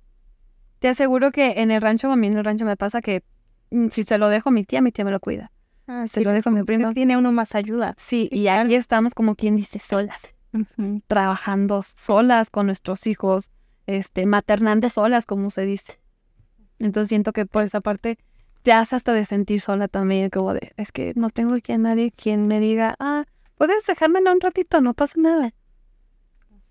Te 0.79 0.89
aseguro 0.89 1.33
que 1.33 1.61
en 1.61 1.71
el 1.71 1.83
rancho, 1.83 2.11
a 2.11 2.17
mí 2.17 2.27
en 2.29 2.37
el 2.37 2.45
rancho 2.45 2.65
me 2.65 2.77
pasa 2.77 3.01
que 3.01 3.25
mm, 3.71 3.89
si 3.89 4.05
se 4.05 4.19
lo 4.19 4.29
dejo 4.29 4.51
a 4.51 4.53
mi 4.53 4.65
tía, 4.65 4.81
mi 4.81 4.93
tía 4.93 5.05
me 5.05 5.11
lo 5.11 5.21
cuida. 5.21 5.51
Ah, 5.87 6.07
Se 6.07 6.21
lo 6.21 6.33
dejo 6.33 6.51
a 6.51 6.53
mi 6.53 6.63
primo. 6.65 6.93
Tiene 6.93 7.17
uno 7.17 7.33
más 7.33 7.55
ayuda. 7.55 7.95
Sí, 7.97 8.29
Sí, 8.31 8.37
y 8.41 8.49
aquí 8.49 8.75
estamos 8.75 9.15
como 9.15 9.35
quien 9.35 9.57
dice 9.57 9.79
solas. 9.79 10.35
Trabajando 11.07 11.83
solas 11.83 12.51
con 12.51 12.67
nuestros 12.67 13.07
hijos, 13.07 13.51
este, 13.87 14.27
maternando 14.27 14.91
solas, 14.91 15.25
como 15.27 15.51
se 15.51 15.65
dice. 15.65 15.99
Entonces 16.79 17.09
siento 17.09 17.33
que 17.33 17.47
por 17.47 17.65
esa 17.65 17.81
parte 17.81 18.19
te 18.63 18.73
hace 18.73 18.97
hasta 18.97 19.13
de 19.13 19.25
sentir 19.25 19.61
sola 19.61 19.89
también, 19.89 20.31
como 20.31 20.53
de, 20.53 20.73
es 20.77 20.93
que 20.93 21.13
no 21.17 21.31
tengo 21.31 21.55
aquí 21.55 21.73
a 21.73 21.79
nadie 21.79 22.13
quien 22.13 22.47
me 22.47 22.61
diga, 22.61 22.95
ah, 22.99 23.25
puedes 23.59 23.85
dejármela 23.87 24.33
un 24.33 24.41
ratito, 24.41 24.81
no 24.81 24.95
pasa 24.95 25.15
nada. 25.21 25.53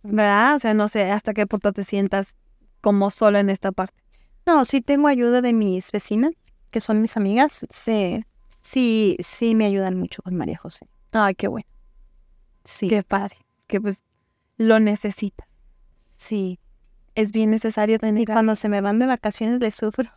¿Verdad? 0.03 0.55
O 0.55 0.59
sea, 0.59 0.73
no 0.73 0.87
sé 0.87 1.11
hasta 1.11 1.33
qué 1.33 1.45
punto 1.47 1.73
te 1.73 1.83
sientas 1.83 2.35
como 2.81 3.09
sola 3.11 3.39
en 3.39 3.49
esta 3.49 3.71
parte. 3.71 4.01
No, 4.45 4.63
sí 4.63 4.81
tengo 4.81 5.07
ayuda 5.07 5.41
de 5.41 5.51
mis 5.53 5.91
vecinas, 5.91 6.33
que 6.71 6.79
son 6.79 7.01
mis 7.01 7.17
amigas. 7.17 7.65
Sí, 7.69 8.23
sí, 8.61 9.17
sí 9.19 9.55
me 9.55 9.65
ayudan 9.65 9.97
mucho 9.99 10.21
con 10.21 10.35
María 10.35 10.57
José. 10.57 10.87
Ay, 11.11 11.35
qué 11.35 11.47
bueno, 11.47 11.67
Sí, 12.63 12.87
qué 12.87 13.03
padre, 13.03 13.35
que 13.67 13.79
pues 13.81 14.03
lo 14.57 14.79
necesitas. 14.79 15.47
sí. 16.17 16.59
Es 17.15 17.31
bien 17.31 17.49
necesario 17.49 17.97
tener 17.97 18.27
cuando 18.27 18.55
se 18.55 18.69
me 18.69 18.79
van 18.79 18.99
de 18.99 19.07
vacaciones 19.07 19.59
les 19.59 19.73
sufro. 19.73 20.11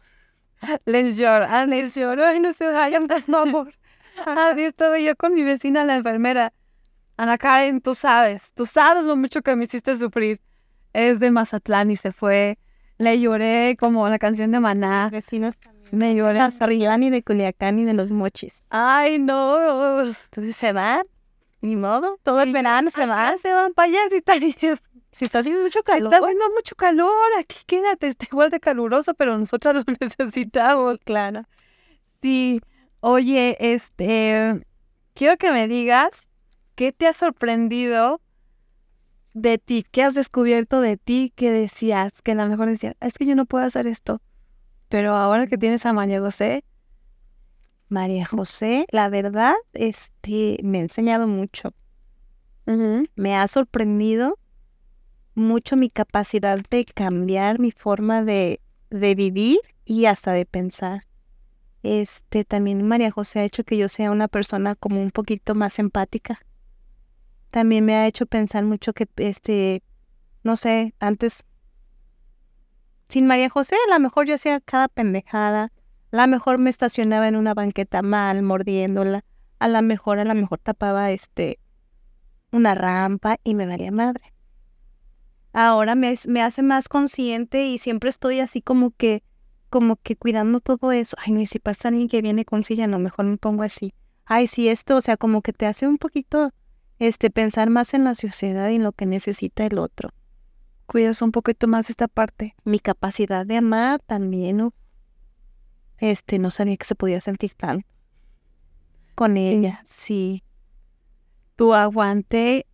Les 0.84 1.16
lloro, 1.16 1.46
ah, 1.48 1.64
les 1.64 1.94
lloro, 1.94 2.26
ay, 2.26 2.40
no 2.40 2.52
se 2.52 2.66
vayan, 2.66 3.06
por 3.06 3.22
favor. 3.22 3.72
Así 4.26 4.64
estaba 4.64 4.98
yo 4.98 5.16
con 5.16 5.32
mi 5.32 5.42
vecina, 5.42 5.82
la 5.84 5.96
enfermera. 5.96 6.52
Ana 7.20 7.36
Karen, 7.36 7.82
tú 7.82 7.94
sabes, 7.94 8.54
tú 8.54 8.64
sabes 8.64 9.04
lo 9.04 9.14
mucho 9.14 9.42
que 9.42 9.54
me 9.54 9.64
hiciste 9.64 9.94
sufrir. 9.94 10.40
Es 10.94 11.20
de 11.20 11.30
Mazatlán 11.30 11.90
y 11.90 11.96
se 11.96 12.12
fue. 12.12 12.58
Le 12.96 13.20
lloré 13.20 13.76
como 13.78 14.08
la 14.08 14.18
canción 14.18 14.50
de 14.52 14.58
Maná. 14.58 15.10
Vecinas 15.12 15.54
Me 15.90 16.14
lloré. 16.14 16.42
de 16.42 16.50
Sarrián 16.50 17.02
y 17.02 17.10
de 17.10 17.22
Culiacán 17.22 17.78
y 17.78 17.84
de 17.84 17.92
los 17.92 18.10
Mochis. 18.10 18.62
Ay, 18.70 19.18
no. 19.18 20.00
Entonces 20.00 20.56
se 20.56 20.72
van, 20.72 21.02
ni 21.60 21.76
modo, 21.76 22.18
todo 22.22 22.40
el 22.40 22.54
verano 22.54 22.88
se 22.88 23.04
van. 23.04 23.38
Se 23.38 23.52
van 23.52 23.74
para 23.74 23.88
allá 23.88 23.98
si 24.08 24.16
está, 24.16 24.34
Si 25.12 25.26
está 25.26 25.40
haciendo 25.40 25.60
mucho 25.62 25.82
calor. 25.82 26.10
está 26.12 26.24
haciendo 26.24 26.44
mucho 26.56 26.74
calor. 26.74 27.12
Aquí 27.38 27.58
quédate, 27.66 28.08
está 28.08 28.24
igual 28.32 28.48
de 28.48 28.60
caluroso, 28.60 29.12
pero 29.12 29.36
nosotras 29.36 29.74
lo 29.74 29.84
necesitamos. 30.00 30.98
claro. 31.04 31.42
Sí, 32.22 32.62
oye, 33.00 33.58
este, 33.60 34.66
quiero 35.12 35.36
que 35.36 35.52
me 35.52 35.68
digas 35.68 36.29
qué 36.80 36.92
te 36.92 37.06
ha 37.06 37.12
sorprendido 37.12 38.22
de 39.34 39.58
ti, 39.58 39.84
qué 39.90 40.02
has 40.02 40.14
descubierto 40.14 40.80
de 40.80 40.96
ti 40.96 41.30
que 41.36 41.50
decías, 41.50 42.22
que 42.22 42.32
a 42.32 42.34
lo 42.34 42.46
mejor 42.46 42.70
decías, 42.70 42.94
es 43.00 43.18
que 43.18 43.26
yo 43.26 43.34
no 43.34 43.44
puedo 43.44 43.66
hacer 43.66 43.86
esto, 43.86 44.22
pero 44.88 45.14
ahora 45.14 45.46
que 45.46 45.58
tienes 45.58 45.84
a 45.84 45.92
María 45.92 46.20
José, 46.20 46.64
María 47.90 48.24
José, 48.24 48.86
la 48.92 49.10
verdad, 49.10 49.56
este, 49.74 50.58
me 50.62 50.78
ha 50.78 50.80
enseñado 50.80 51.26
mucho. 51.26 51.74
Me 53.14 53.36
ha 53.36 53.46
sorprendido 53.46 54.38
mucho 55.34 55.76
mi 55.76 55.90
capacidad 55.90 56.58
de 56.70 56.86
cambiar 56.86 57.58
mi 57.58 57.72
forma 57.72 58.22
de, 58.22 58.62
de 58.88 59.14
vivir 59.14 59.58
y 59.84 60.06
hasta 60.06 60.32
de 60.32 60.46
pensar. 60.46 61.06
Este, 61.82 62.46
también 62.46 62.88
María 62.88 63.10
José 63.10 63.40
ha 63.40 63.44
hecho 63.44 63.64
que 63.64 63.76
yo 63.76 63.90
sea 63.90 64.10
una 64.10 64.28
persona 64.28 64.76
como 64.76 65.02
un 65.02 65.10
poquito 65.10 65.54
más 65.54 65.78
empática. 65.78 66.40
También 67.50 67.84
me 67.84 67.94
ha 67.94 68.06
hecho 68.06 68.26
pensar 68.26 68.64
mucho 68.64 68.92
que, 68.92 69.08
este, 69.16 69.82
no 70.44 70.56
sé, 70.56 70.94
antes, 71.00 71.44
sin 73.08 73.26
María 73.26 73.50
José, 73.50 73.76
a 73.88 73.92
lo 73.92 74.00
mejor 74.00 74.26
yo 74.26 74.36
hacía 74.36 74.60
cada 74.60 74.88
pendejada, 74.88 75.72
a 76.12 76.16
lo 76.16 76.26
mejor 76.28 76.58
me 76.58 76.70
estacionaba 76.70 77.26
en 77.28 77.36
una 77.36 77.54
banqueta 77.54 78.02
mal, 78.02 78.42
mordiéndola, 78.42 79.24
a 79.58 79.68
lo 79.68 79.82
mejor, 79.82 80.20
a 80.20 80.24
lo 80.24 80.34
mejor 80.34 80.58
tapaba, 80.60 81.10
este, 81.10 81.58
una 82.52 82.74
rampa 82.74 83.36
y 83.44 83.54
me 83.54 83.66
valía 83.66 83.90
madre. 83.90 84.32
Ahora 85.52 85.96
me, 85.96 86.14
me 86.28 86.42
hace 86.42 86.62
más 86.62 86.88
consciente 86.88 87.66
y 87.66 87.78
siempre 87.78 88.10
estoy 88.10 88.38
así 88.38 88.62
como 88.62 88.92
que, 88.92 89.24
como 89.68 89.96
que 89.96 90.14
cuidando 90.16 90.60
todo 90.60 90.92
eso. 90.92 91.16
Ay, 91.24 91.32
no, 91.32 91.40
y 91.40 91.46
si 91.46 91.58
pasa 91.58 91.88
alguien 91.88 92.08
que 92.08 92.22
viene 92.22 92.44
con 92.44 92.62
silla, 92.62 92.86
no, 92.86 93.00
mejor 93.00 93.24
me 93.24 93.36
pongo 93.36 93.64
así. 93.64 93.92
Ay, 94.24 94.46
sí, 94.46 94.68
esto, 94.68 94.96
o 94.96 95.00
sea, 95.00 95.16
como 95.16 95.42
que 95.42 95.52
te 95.52 95.66
hace 95.66 95.88
un 95.88 95.98
poquito, 95.98 96.52
este, 97.00 97.30
pensar 97.30 97.68
más 97.68 97.92
en 97.94 98.04
la 98.04 98.14
sociedad 98.14 98.68
y 98.70 98.76
en 98.76 98.84
lo 98.84 98.92
que 98.92 99.06
necesita 99.06 99.66
el 99.66 99.78
otro. 99.78 100.10
cuidas 100.86 101.22
un 101.22 101.32
poquito 101.32 101.66
más 101.68 101.90
esta 101.90 102.08
parte. 102.08 102.54
Mi 102.64 102.78
capacidad 102.78 103.44
de 103.44 103.56
amar 103.56 104.00
también, 104.00 104.70
este, 105.98 106.38
no 106.38 106.50
sabía 106.50 106.76
que 106.76 106.86
se 106.86 106.94
podía 106.94 107.20
sentir 107.20 107.54
tan 107.54 107.84
con 109.20 109.36
ella, 109.36 109.82
sí. 109.84 110.42
Tu 111.54 111.74
aguante 111.74 112.64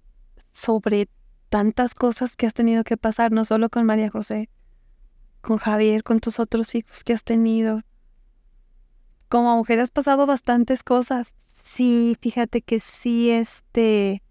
sobre 0.52 1.08
tantas 1.48 1.92
cosas 1.92 2.36
que 2.36 2.46
has 2.46 2.54
tenido 2.54 2.84
que 2.84 2.96
pasar, 2.96 3.32
no 3.32 3.44
solo 3.44 3.68
con 3.68 3.84
María 3.84 4.10
José, 4.10 4.48
con 5.40 5.56
Javier, 5.58 6.04
con 6.04 6.20
tus 6.20 6.38
otros 6.38 6.76
hijos 6.76 7.02
que 7.02 7.14
has 7.14 7.24
tenido. 7.24 7.82
Como 9.28 9.56
mujer 9.56 9.80
has 9.80 9.90
pasado 9.90 10.26
bastantes 10.26 10.82
cosas. 10.82 11.34
Sí, 11.62 12.16
fíjate 12.20 12.62
que 12.62 12.78
sí, 12.80 13.30
este, 13.30 14.22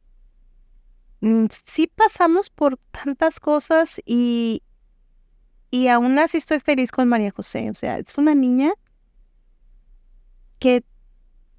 mm, 1.20 1.46
sí 1.66 1.88
pasamos 1.94 2.50
por 2.50 2.78
tantas 2.92 3.40
cosas 3.40 4.02
y, 4.06 4.64
y 5.70 5.88
aún 5.90 6.18
así 6.18 6.38
estoy 6.38 6.60
feliz 6.60 6.92
con 6.92 7.08
María 7.10 7.32
José. 7.32 7.70
O 7.70 7.74
sea, 7.74 7.98
es 7.98 8.18
una 8.18 8.36
niña 8.36 8.74
que 10.60 10.84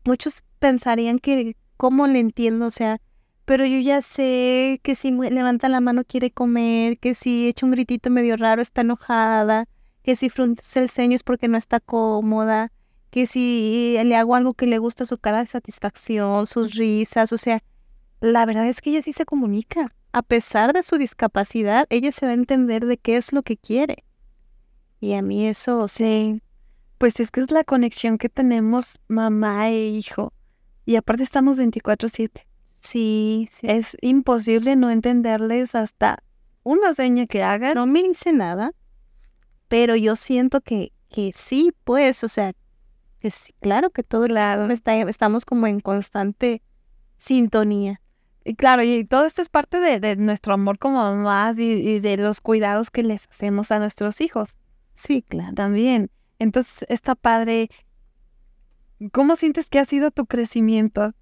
muchos 0.04 0.44
pensarían 0.58 1.18
que, 1.18 1.56
¿cómo 1.76 2.06
le 2.06 2.20
entiendo? 2.20 2.66
O 2.66 2.70
sea, 2.70 3.00
pero 3.44 3.64
yo 3.64 3.78
ya 3.78 4.02
sé 4.02 4.80
que 4.82 4.96
si 4.96 5.12
levanta 5.12 5.68
la 5.68 5.80
mano 5.80 6.04
quiere 6.04 6.30
comer, 6.30 6.98
que 6.98 7.14
si 7.14 7.48
echa 7.48 7.64
un 7.64 7.72
gritito 7.72 8.10
medio 8.10 8.36
raro 8.36 8.60
está 8.60 8.80
enojada, 8.80 9.68
que 10.02 10.16
si 10.16 10.28
frunce 10.30 10.80
el 10.80 10.88
ceño 10.88 11.14
es 11.14 11.22
porque 11.22 11.48
no 11.48 11.56
está 11.56 11.78
cómoda, 11.80 12.72
que 13.16 13.26
si 13.26 13.96
le 14.04 14.14
hago 14.14 14.34
algo 14.34 14.52
que 14.52 14.66
le 14.66 14.76
gusta 14.76 15.06
su 15.06 15.16
cara 15.16 15.38
de 15.38 15.46
satisfacción, 15.46 16.46
sus 16.46 16.74
risas, 16.74 17.32
o 17.32 17.38
sea, 17.38 17.62
la 18.20 18.44
verdad 18.44 18.68
es 18.68 18.82
que 18.82 18.90
ella 18.90 19.00
sí 19.00 19.14
se 19.14 19.24
comunica. 19.24 19.90
A 20.12 20.20
pesar 20.20 20.74
de 20.74 20.82
su 20.82 20.98
discapacidad, 20.98 21.86
ella 21.88 22.12
se 22.12 22.26
da 22.26 22.32
a 22.32 22.34
entender 22.34 22.84
de 22.84 22.98
qué 22.98 23.16
es 23.16 23.32
lo 23.32 23.42
que 23.42 23.56
quiere. 23.56 24.04
Y 25.00 25.14
a 25.14 25.22
mí 25.22 25.46
eso, 25.48 25.78
o 25.78 25.88
sea, 25.88 26.06
Sí. 26.06 26.42
Pues 26.98 27.18
es 27.18 27.30
que 27.30 27.40
es 27.40 27.50
la 27.50 27.64
conexión 27.64 28.18
que 28.18 28.28
tenemos 28.28 29.00
mamá 29.08 29.70
e 29.70 29.86
hijo. 29.88 30.34
Y 30.84 30.96
aparte 30.96 31.22
estamos 31.22 31.58
24/7. 31.58 32.46
sí, 32.64 33.48
sí, 33.50 33.66
Es 33.66 33.96
imposible 34.02 34.76
no 34.76 34.90
entenderles 34.90 35.74
hasta 35.74 36.22
una 36.64 36.92
seña 36.92 37.26
que 37.26 37.42
haga. 37.42 37.72
No 37.72 37.86
me 37.86 38.02
dice 38.02 38.34
nada, 38.34 38.72
pero 39.68 39.96
yo 39.96 40.16
siento 40.16 40.60
que, 40.60 40.92
que 41.08 41.32
sí, 41.34 41.72
pues, 41.84 42.22
o 42.22 42.28
sea, 42.28 42.52
que 43.26 43.30
sí, 43.32 43.52
claro 43.60 43.90
que 43.90 44.04
todo 44.04 44.26
Claro. 44.26 44.70
está, 44.72 44.94
estamos 44.94 45.44
como 45.44 45.66
en 45.66 45.80
constante 45.80 46.62
sintonía. 47.16 48.00
Y 48.44 48.54
claro, 48.54 48.84
y 48.84 49.04
todo 49.04 49.24
esto 49.24 49.42
es 49.42 49.48
parte 49.48 49.80
de, 49.80 49.98
de 49.98 50.14
nuestro 50.14 50.54
amor 50.54 50.78
como 50.78 50.98
mamás 50.98 51.58
y, 51.58 51.72
y 51.72 51.98
de 51.98 52.16
los 52.18 52.40
cuidados 52.40 52.90
que 52.92 53.02
les 53.02 53.26
hacemos 53.28 53.72
a 53.72 53.80
nuestros 53.80 54.20
hijos 54.20 54.56
Sí, 54.94 55.22
claro. 55.22 55.54
también. 55.54 56.10
Entonces, 56.38 56.86
está 56.88 57.16
padre. 57.16 57.68
¿Cómo 59.12 59.34
sientes 59.34 59.68
que 59.70 59.80
ha 59.80 59.84
sido 59.84 60.10
tu 60.12 60.26
crecimiento? 60.26 61.12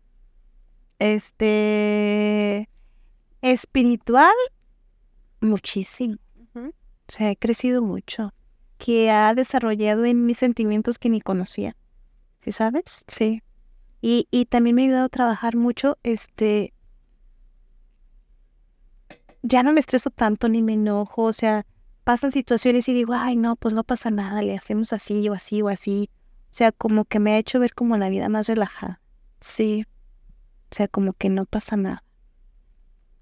Este. 0.98 2.68
Espiritual, 3.40 4.34
muchísimo. 5.40 6.16
Ujú. 6.54 6.68
O 6.68 6.72
sea, 7.08 7.30
he 7.30 7.36
crecido 7.36 7.82
mucho. 7.82 8.32
Que 8.78 9.10
ha 9.10 9.34
desarrollado 9.34 10.04
en 10.04 10.26
mis 10.26 10.38
sentimientos 10.38 10.98
que 10.98 11.08
ni 11.08 11.20
conocía. 11.20 11.76
¿Sí 12.44 12.52
sabes? 12.52 13.04
Sí. 13.08 13.42
Y, 14.02 14.28
y 14.30 14.44
también 14.44 14.76
me 14.76 14.82
ha 14.82 14.84
ayudado 14.84 15.06
a 15.06 15.08
trabajar 15.08 15.56
mucho, 15.56 15.96
este... 16.02 16.74
Ya 19.42 19.62
no 19.62 19.72
me 19.72 19.80
estreso 19.80 20.10
tanto 20.10 20.48
ni 20.48 20.62
me 20.62 20.74
enojo, 20.74 21.22
o 21.22 21.32
sea, 21.32 21.66
pasan 22.02 22.32
situaciones 22.32 22.88
y 22.88 22.94
digo, 22.94 23.14
ay, 23.14 23.36
no, 23.36 23.56
pues 23.56 23.72
no 23.72 23.82
pasa 23.82 24.10
nada, 24.10 24.42
le 24.42 24.56
hacemos 24.56 24.92
así 24.92 25.26
o 25.28 25.32
así 25.32 25.62
o 25.62 25.68
así. 25.68 26.10
O 26.50 26.54
sea, 26.54 26.70
como 26.70 27.04
que 27.06 27.18
me 27.18 27.32
ha 27.32 27.38
hecho 27.38 27.58
ver 27.58 27.74
como 27.74 27.96
la 27.96 28.10
vida 28.10 28.28
más 28.28 28.46
relajada. 28.46 29.00
Sí. 29.40 29.86
O 30.70 30.74
sea, 30.74 30.86
como 30.88 31.14
que 31.14 31.30
no 31.30 31.46
pasa 31.46 31.76
nada. 31.76 32.04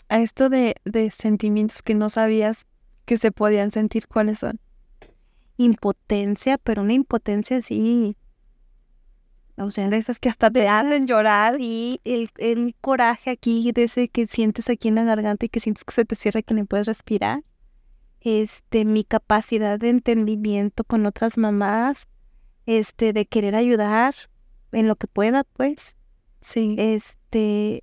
A 0.09 0.21
esto 0.21 0.49
de, 0.49 0.77
de 0.85 1.11
sentimientos 1.11 1.83
que 1.83 1.95
no 1.95 2.09
sabías 2.09 2.67
que 3.05 3.19
se 3.19 3.31
podían 3.31 3.71
sentir, 3.71 4.09
¿cuáles 4.09 4.41
son? 4.41 4.61
Impotencia, 5.57 6.59
pero 6.59 6.83
una 6.83 6.93
impotencia 6.93 7.59
así. 7.59 8.17
O 9.57 9.71
sea, 9.71 9.89
De 9.89 9.99
esas 9.99 10.19
que 10.19 10.29
hasta 10.29 10.51
te 10.51 10.67
hacen 10.69 11.07
llorar. 11.07 11.57
Sí, 11.57 12.01
el, 12.05 12.31
el 12.39 12.75
coraje 12.81 13.31
aquí, 13.31 13.71
de 13.73 13.85
ese 13.85 14.09
que 14.09 14.27
sientes 14.27 14.69
aquí 14.69 14.89
en 14.89 14.95
la 14.95 15.05
garganta 15.05 15.47
y 15.47 15.49
que 15.49 15.61
sientes 15.61 15.85
que 15.85 15.93
se 15.93 16.05
te 16.05 16.15
cierra 16.15 16.41
y 16.41 16.43
que 16.43 16.55
no 16.55 16.65
puedes 16.67 16.87
respirar. 16.87 17.43
Este, 18.21 18.85
mi 18.85 19.05
capacidad 19.05 19.79
de 19.79 19.91
entendimiento 19.91 20.85
con 20.85 21.07
otras 21.07 21.39
mamás, 21.39 22.09
este, 22.67 23.13
de 23.13 23.27
querer 23.27 23.55
ayudar 23.55 24.15
en 24.73 24.89
lo 24.89 24.97
que 24.97 25.07
pueda, 25.07 25.45
pues. 25.45 25.97
Sí. 26.41 26.75
Este, 26.79 27.83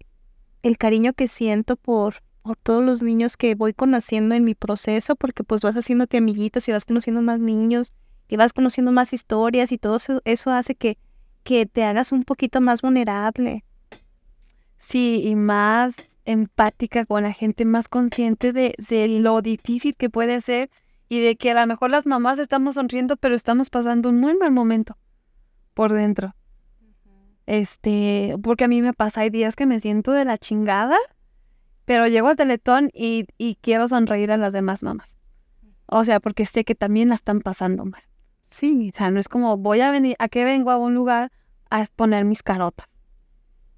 el 0.64 0.78
cariño 0.78 1.14
que 1.14 1.28
siento 1.28 1.76
por, 1.76 2.16
por 2.42 2.58
todos 2.58 2.84
los 2.84 3.02
niños 3.02 3.38
que 3.38 3.56
voy 3.56 3.74
conociendo 3.74 4.36
en 4.36 4.44
mi 4.44 4.56
proceso, 4.56 5.16
porque 5.16 5.44
pues 5.44 5.62
vas 5.62 5.76
haciéndote 5.76 6.18
amiguitas 6.18 6.68
y 6.68 6.72
vas 6.72 6.86
conociendo 6.86 7.22
más 7.22 7.40
niños 7.40 7.94
y 8.28 8.38
vas 8.38 8.54
conociendo 8.54 8.92
más 8.92 9.14
historias 9.14 9.72
y 9.72 9.78
todo 9.78 9.96
eso, 9.96 10.22
eso 10.26 10.52
hace 10.52 10.76
que, 10.76 10.98
que 11.44 11.66
te 11.66 11.84
hagas 11.84 12.12
un 12.12 12.24
poquito 12.24 12.62
más 12.62 12.82
vulnerable. 12.82 13.66
Sí, 14.78 15.22
y 15.26 15.36
más 15.36 15.98
empática 16.26 17.06
con 17.06 17.24
la 17.24 17.34
gente, 17.34 17.66
más 17.66 17.88
consciente 17.88 18.54
de, 18.54 18.76
de 18.90 19.08
lo 19.08 19.42
difícil 19.42 19.96
que 19.96 20.10
puede 20.10 20.42
ser 20.42 20.70
y 21.10 21.20
de 21.22 21.36
que 21.36 21.52
a 21.52 21.60
lo 21.60 21.68
mejor 21.68 21.90
las 21.90 22.06
mamás 22.06 22.40
estamos 22.40 22.76
sonriendo, 22.76 23.18
pero 23.18 23.36
estamos 23.36 23.70
pasando 23.70 24.10
un 24.10 24.20
muy 24.20 24.38
mal 24.38 24.52
momento 24.52 24.98
por 25.74 25.92
dentro. 25.92 26.36
Este, 27.48 28.36
porque 28.44 28.66
a 28.66 28.68
mí 28.68 28.82
me 28.84 28.94
pasa, 28.94 29.22
hay 29.22 29.32
días 29.32 29.56
que 29.56 29.66
me 29.66 29.80
siento 29.80 30.12
de 30.12 30.24
la 30.24 30.38
chingada, 30.38 30.98
pero 31.86 32.06
llego 32.06 32.28
al 32.28 32.36
teletón 32.36 32.92
y, 32.94 33.26
y 33.40 33.56
quiero 33.56 33.88
sonreír 33.88 34.32
a 34.32 34.38
las 34.38 34.54
demás 34.54 34.84
mamás. 34.84 35.18
O 35.88 36.04
sea, 36.04 36.20
porque 36.20 36.46
sé 36.46 36.64
que 36.64 36.76
también 36.76 37.10
la 37.10 37.16
están 37.16 37.42
pasando 37.42 37.86
mal. 37.86 38.04
Sí, 38.50 38.92
O 38.94 38.98
sea, 38.98 39.12
no 39.12 39.20
es 39.20 39.28
como 39.28 39.58
voy 39.58 39.82
a 39.82 39.92
venir, 39.92 40.16
¿a 40.20 40.28
qué 40.28 40.44
vengo 40.44 40.72
a 40.72 40.78
un 40.78 40.94
lugar 40.96 41.32
a 41.70 41.82
exponer 41.82 42.26
mis 42.26 42.44
carotas? 42.44 42.88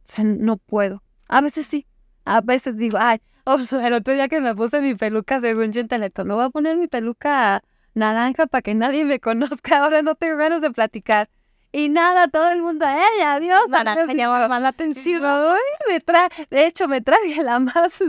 O 0.04 0.08
sea, 0.14 0.24
no 0.24 0.58
puedo. 0.58 1.04
A 1.28 1.42
veces 1.42 1.66
sí. 1.68 1.88
A 2.26 2.42
veces 2.42 2.78
digo, 2.78 2.98
ay, 3.00 3.20
ops, 3.46 3.74
el 3.74 3.94
otro 3.94 4.14
día 4.14 4.28
que 4.28 4.40
me 4.40 4.56
puse 4.56 4.82
mi 4.82 4.96
peluca 4.96 5.40
según 5.42 5.72
yo 5.72 5.82
en 5.82 5.88
Teletón, 5.88 6.28
me 6.28 6.34
voy 6.36 6.46
a 6.46 6.50
poner 6.50 6.78
mi 6.78 6.88
peluca 6.88 7.62
naranja 7.94 8.48
para 8.48 8.62
que 8.62 8.74
nadie 8.74 9.04
me 9.04 9.20
conozca. 9.20 9.80
Ahora 9.84 10.02
no 10.02 10.16
tengo 10.16 10.38
ganas 10.38 10.62
de 10.62 10.72
platicar. 10.72 11.30
Y 11.74 11.90
nada, 11.90 12.28
todo 12.28 12.50
el 12.50 12.62
mundo, 12.62 12.86
¡ey, 12.86 13.22
adiós! 13.26 13.62
naranja 13.70 14.04
adiós". 14.04 14.16
llama 14.18 14.48
más 14.48 14.62
la 14.62 14.70
atención. 14.70 15.24
"Ay, 15.26 15.60
me 15.90 16.02
de 16.50 16.68
hecho, 16.68 16.88
me 16.88 17.02
traje 17.02 17.44
la 17.44 17.60
más 17.60 18.04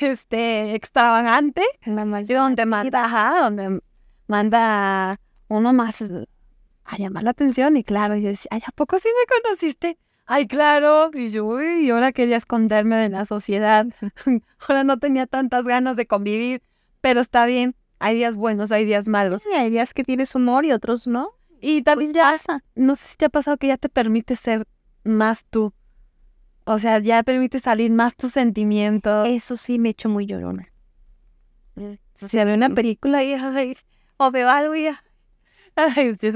este, 0.00 0.74
extravagante 0.74 1.62
La 1.84 2.04
donde 2.04 2.66
manda, 2.66 3.04
ajá, 3.04 3.40
donde 3.42 3.80
manda 4.28 5.18
uno 5.48 5.72
más 5.72 6.00
eh, 6.02 6.26
a 6.84 6.96
llamar 6.98 7.24
la 7.24 7.30
atención. 7.30 7.76
Y 7.76 7.84
claro, 7.84 8.16
yo 8.16 8.28
decía, 8.28 8.48
ay, 8.52 8.62
¿a 8.66 8.72
poco 8.72 8.98
sí 8.98 9.08
me 9.08 9.42
conociste? 9.42 9.98
Ay, 10.26 10.46
claro. 10.46 11.10
Y 11.14 11.28
yo, 11.28 11.44
uy, 11.46 11.86
y 11.86 11.90
ahora 11.90 12.12
quería 12.12 12.36
esconderme 12.36 12.96
de 12.96 13.08
la 13.08 13.24
sociedad. 13.26 13.86
ahora 14.68 14.84
no 14.84 14.98
tenía 14.98 15.26
tantas 15.26 15.64
ganas 15.64 15.96
de 15.96 16.06
convivir, 16.06 16.62
pero 17.00 17.20
está 17.20 17.46
bien. 17.46 17.74
Hay 17.98 18.14
días 18.16 18.36
buenos, 18.36 18.70
hay 18.70 18.84
días 18.84 19.08
malos. 19.08 19.42
Sí, 19.42 19.50
hay 19.52 19.70
días 19.70 19.92
que 19.94 20.04
tienes 20.04 20.34
humor 20.34 20.64
y 20.64 20.72
otros 20.72 21.06
no. 21.06 21.30
Y 21.60 21.82
también 21.82 22.12
Pues 22.12 22.16
ya, 22.16 22.30
pasa. 22.30 22.62
no 22.76 22.94
sé 22.94 23.08
si 23.08 23.16
te 23.16 23.24
ha 23.24 23.28
pasado 23.30 23.56
que 23.56 23.66
ya 23.68 23.76
te 23.78 23.88
permite 23.88 24.36
ser 24.36 24.66
más 25.02 25.44
tú. 25.46 25.72
O 26.64 26.78
sea, 26.78 26.98
ya 27.00 27.22
permite 27.22 27.58
salir 27.58 27.90
más 27.90 28.14
tus 28.14 28.32
sentimientos. 28.32 29.26
Eso 29.28 29.56
sí 29.56 29.78
me 29.78 29.88
echo 29.88 30.08
muy 30.08 30.26
llorona. 30.26 30.68
O 31.76 31.82
O 32.24 32.28
sea, 32.28 32.44
veo 32.44 32.54
una 32.54 32.70
película 32.70 33.24
y 33.24 33.32
ay, 33.32 33.76
o 34.18 34.30
veo 34.30 34.48
algo 34.50 34.76
y. 34.76 34.88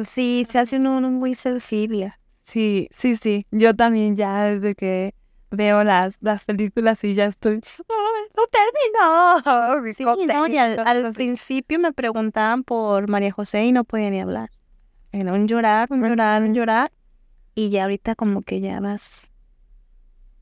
sí, 0.06 0.46
se 0.48 0.58
hace 0.58 0.76
uno, 0.76 0.96
uno 0.98 1.10
muy 1.10 1.34
sensible. 1.34 2.14
Sí, 2.44 2.88
sí, 2.92 3.16
sí. 3.16 3.46
Yo 3.50 3.74
también 3.74 4.16
ya 4.16 4.44
desde 4.44 4.74
que 4.74 5.14
veo 5.50 5.84
las, 5.84 6.18
las 6.20 6.44
películas 6.44 7.02
y 7.04 7.14
ya 7.14 7.26
estoy. 7.26 7.54
"Ay, 7.88 8.28
no 8.36 8.42
terminó. 8.46 9.92
Sí, 9.94 10.04
no, 10.26 10.46
y 10.48 10.56
al, 10.58 10.78
al 10.80 11.12
principio 11.12 11.78
me 11.78 11.92
preguntaban 11.92 12.62
por 12.64 13.08
María 13.08 13.32
José 13.32 13.64
y 13.64 13.72
no 13.72 13.84
podía 13.84 14.10
ni 14.10 14.20
hablar. 14.20 14.50
Era 15.12 15.32
un 15.32 15.46
llorar, 15.46 15.88
un 15.90 16.02
llorar, 16.02 16.42
un 16.42 16.54
llorar. 16.54 16.90
Y 17.54 17.68
ya 17.70 17.82
ahorita 17.84 18.14
como 18.14 18.40
que 18.42 18.60
ya 18.60 18.80
vas 18.80 19.28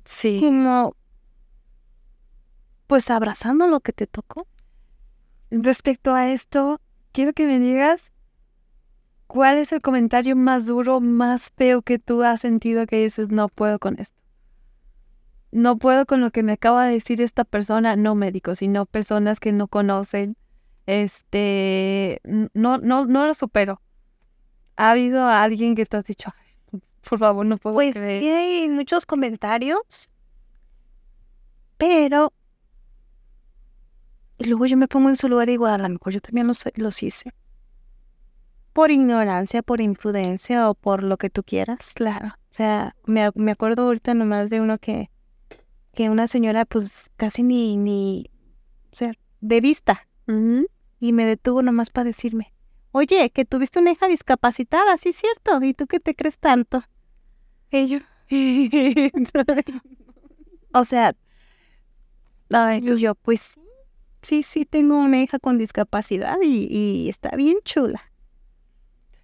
Sí. 0.05 0.41
como 0.41 0.95
pues 2.87 3.11
abrazando 3.11 3.67
lo 3.69 3.81
que 3.81 3.93
te 3.93 4.07
tocó. 4.07 4.47
Respecto 5.51 6.15
a 6.15 6.31
esto, 6.31 6.81
quiero 7.13 7.33
que 7.33 7.47
me 7.47 7.59
digas 7.59 8.13
cuál 9.31 9.59
es 9.59 9.71
el 9.71 9.81
comentario 9.81 10.35
más 10.35 10.67
duro, 10.67 11.01
más 11.01 11.53
feo 11.57 11.83
que 11.83 12.01
tú 12.01 12.25
has 12.25 12.41
sentido 12.41 12.85
que 12.87 13.01
dices, 13.05 13.29
no 13.31 13.49
puedo 13.49 13.79
con 13.79 14.01
esto. 14.01 14.19
No 15.53 15.79
puedo 15.79 16.05
con 16.05 16.21
lo 16.21 16.33
que 16.33 16.43
me 16.43 16.51
acaba 16.53 16.87
de 16.87 16.95
decir 16.95 17.21
esta 17.21 17.45
persona, 17.45 17.95
no 17.95 18.17
médicos, 18.17 18.59
sino 18.59 18.87
personas 18.87 19.39
que 19.39 19.53
no 19.53 19.69
conocen. 19.69 20.37
Este, 20.87 22.21
no, 22.25 22.79
no, 22.79 23.07
no 23.07 23.27
lo 23.29 23.35
supero. 23.35 23.81
¿Ha 24.77 24.91
habido 24.91 25.25
alguien 25.29 25.77
que 25.77 25.87
te 25.87 25.97
has 25.97 26.05
dicho, 26.05 26.31
"Ay, 26.37 26.81
por 27.09 27.21
favor, 27.21 27.47
no 27.47 27.57
puedo 27.57 27.75
Pues 27.75 27.95
creer"? 27.95 28.23
sí 28.23 28.29
hay 28.31 28.69
muchos 28.69 29.07
comentarios, 29.07 30.11
pero 31.79 32.33
y 34.39 34.45
luego 34.47 34.67
yo 34.67 34.77
me 34.77 34.89
pongo 34.89 35.09
en 35.09 35.17
su 35.17 35.29
lugar 35.29 35.49
y 35.49 35.53
digo, 35.53 35.67
a 35.67 35.79
lo 35.79 35.89
mejor 35.89 36.13
yo 36.15 36.21
también 36.21 36.49
los, 36.49 36.65
los 36.75 37.03
hice. 37.05 37.31
Por 38.73 38.91
ignorancia, 38.91 39.63
por 39.63 39.81
imprudencia 39.81 40.71
o 40.71 40.75
por 40.75 41.03
lo 41.03 41.17
que 41.17 41.31
tú 41.31 41.43
quieras. 41.43 41.93
Claro. 41.95 42.29
O 42.29 42.55
sea, 42.55 42.95
me, 43.05 43.31
me 43.35 43.53
acuerdo 43.53 43.85
ahorita 43.85 44.15
nomás 44.15 44.51
de 44.51 44.61
uno 44.61 44.79
que, 44.79 45.11
que 45.95 46.11
una 46.11 46.29
señora 46.29 46.65
pues 46.65 47.11
casi 47.17 47.43
ni, 47.43 47.77
ni, 47.77 48.31
o 48.93 48.97
sea, 48.97 49.13
de 49.41 49.61
vista. 49.61 50.07
Y 51.01 51.13
me 51.13 51.25
detuvo 51.25 51.63
nomás 51.63 51.91
para 51.91 52.05
decirme, 52.05 52.55
oye, 52.93 53.31
que 53.31 53.45
tuviste 53.45 53.81
una 53.81 53.91
hija 53.91 54.07
discapacitada, 54.07 54.97
sí 54.97 55.09
es 55.09 55.17
cierto, 55.17 55.61
¿y 55.65 55.75
tú 55.75 55.89
qué 55.89 55.99
te 55.99 56.15
crees 56.15 56.39
tanto? 56.39 56.85
Yo, 57.73 57.99
o 60.73 60.85
sea, 60.85 61.17
Ay, 62.53 62.81
y 62.83 62.99
yo, 62.99 63.15
pues 63.15 63.41
sí, 63.41 63.61
sí, 64.23 64.43
sí, 64.43 64.65
tengo 64.65 64.99
una 64.99 65.23
hija 65.23 65.39
con 65.39 65.57
discapacidad 65.57 66.39
y, 66.43 66.67
y 66.69 67.09
está 67.09 67.31
bien 67.37 67.59
chula. 67.65 68.10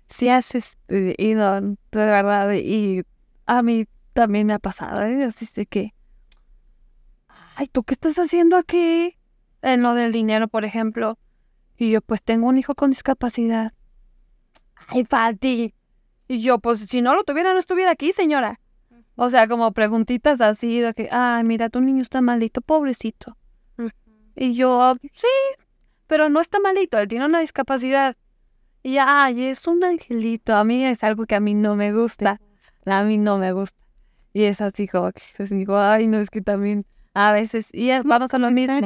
Sí 0.09 0.28
haces, 0.28 0.78
y 0.88 1.30
y 1.30 1.34
no, 1.34 1.61
de 1.61 1.76
verdad, 1.92 2.52
y 2.52 3.02
a 3.46 3.62
mí 3.62 3.86
también 4.12 4.46
me 4.46 4.54
ha 4.54 4.59
pasado, 4.59 5.02
¿eh? 5.02 5.24
así 5.24 5.46
de 5.54 5.66
que, 5.66 5.94
ay, 7.57 7.68
¿tú 7.68 7.82
qué 7.84 7.94
estás 7.94 8.18
haciendo 8.18 8.57
aquí? 8.57 9.16
En 9.62 9.82
lo 9.82 9.94
del 9.94 10.12
dinero, 10.12 10.48
por 10.48 10.64
ejemplo. 10.64 11.18
Y 11.76 11.90
yo, 11.90 12.00
pues 12.00 12.22
tengo 12.22 12.46
un 12.46 12.59
hijo 12.59 12.74
con 12.74 12.90
discapacidad. 12.90 13.72
Ay, 14.88 15.04
Fati. 15.04 15.74
Y 16.28 16.40
yo, 16.40 16.59
pues 16.59 16.80
si 16.80 17.00
no 17.02 17.14
lo 17.14 17.24
tuviera, 17.24 17.52
no 17.52 17.59
estuviera 17.59 17.90
aquí, 17.90 18.12
señora. 18.12 18.61
O 19.16 19.30
sea, 19.30 19.48
como 19.48 19.72
preguntitas 19.72 20.40
así 20.40 20.80
de 20.80 20.92
que, 20.94 21.09
ay, 21.11 21.44
mira, 21.44 21.68
tu 21.68 21.80
niño 21.80 22.02
está 22.02 22.20
maldito, 22.20 22.61
pobrecito. 22.61 23.36
Y 24.34 24.54
yo, 24.54 24.96
sí, 25.14 25.26
pero 26.07 26.28
no 26.28 26.40
está 26.40 26.61
malito, 26.61 26.98
él 26.98 27.09
tiene 27.09 27.24
una 27.24 27.40
discapacidad. 27.40 28.16
Y 28.87 28.99
ay, 28.99 29.47
es 29.47 29.66
un 29.66 29.82
angelito. 29.82 30.55
A 30.55 30.62
mí 30.62 30.84
es 30.84 31.03
algo 31.03 31.26
que 31.26 31.34
a 31.34 31.41
mí 31.41 31.55
no 31.55 31.74
me 31.74 31.93
gusta. 31.93 32.41
A 32.84 33.03
mí 33.03 33.18
no 33.18 33.37
me 33.37 33.51
gusta. 33.51 33.76
Y 34.32 34.45
es 34.45 34.61
así 34.61 34.87
como 34.87 35.11
que 35.11 35.45
digo, 35.47 35.76
ay, 35.76 36.07
no, 36.07 36.20
es 36.20 36.30
que 36.30 36.41
también 36.41 36.87
a 37.12 37.32
veces, 37.32 37.70
y 37.72 37.91
vamos 38.05 38.32
a 38.32 38.39
lo 38.39 38.49
mismo. 38.53 38.78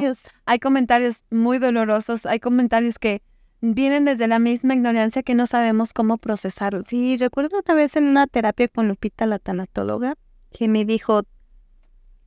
Hay 0.47 0.59
comentarios 0.59 1.27
muy 1.31 1.59
dolorosos, 1.59 2.25
hay 2.25 2.41
comentarios 2.41 2.99
que 2.99 3.21
vienen 3.61 4.07
desde 4.07 4.27
la 4.27 4.39
misma 4.39 4.73
ignorancia 4.73 5.23
que 5.23 5.35
no 5.35 5.47
sabemos 5.47 5.93
cómo 5.93 6.17
procesarlo. 6.17 6.81
Sí, 6.89 7.19
recuerdo 7.19 7.59
una 7.63 7.75
vez 7.75 7.95
en 7.95 8.05
una 8.05 8.27
terapia 8.27 8.69
con 8.69 8.89
Lupita, 8.89 9.27
la 9.27 9.39
tanatóloga, 9.39 10.15
que 10.51 10.67
me 10.69 10.87
dijo, 10.87 11.25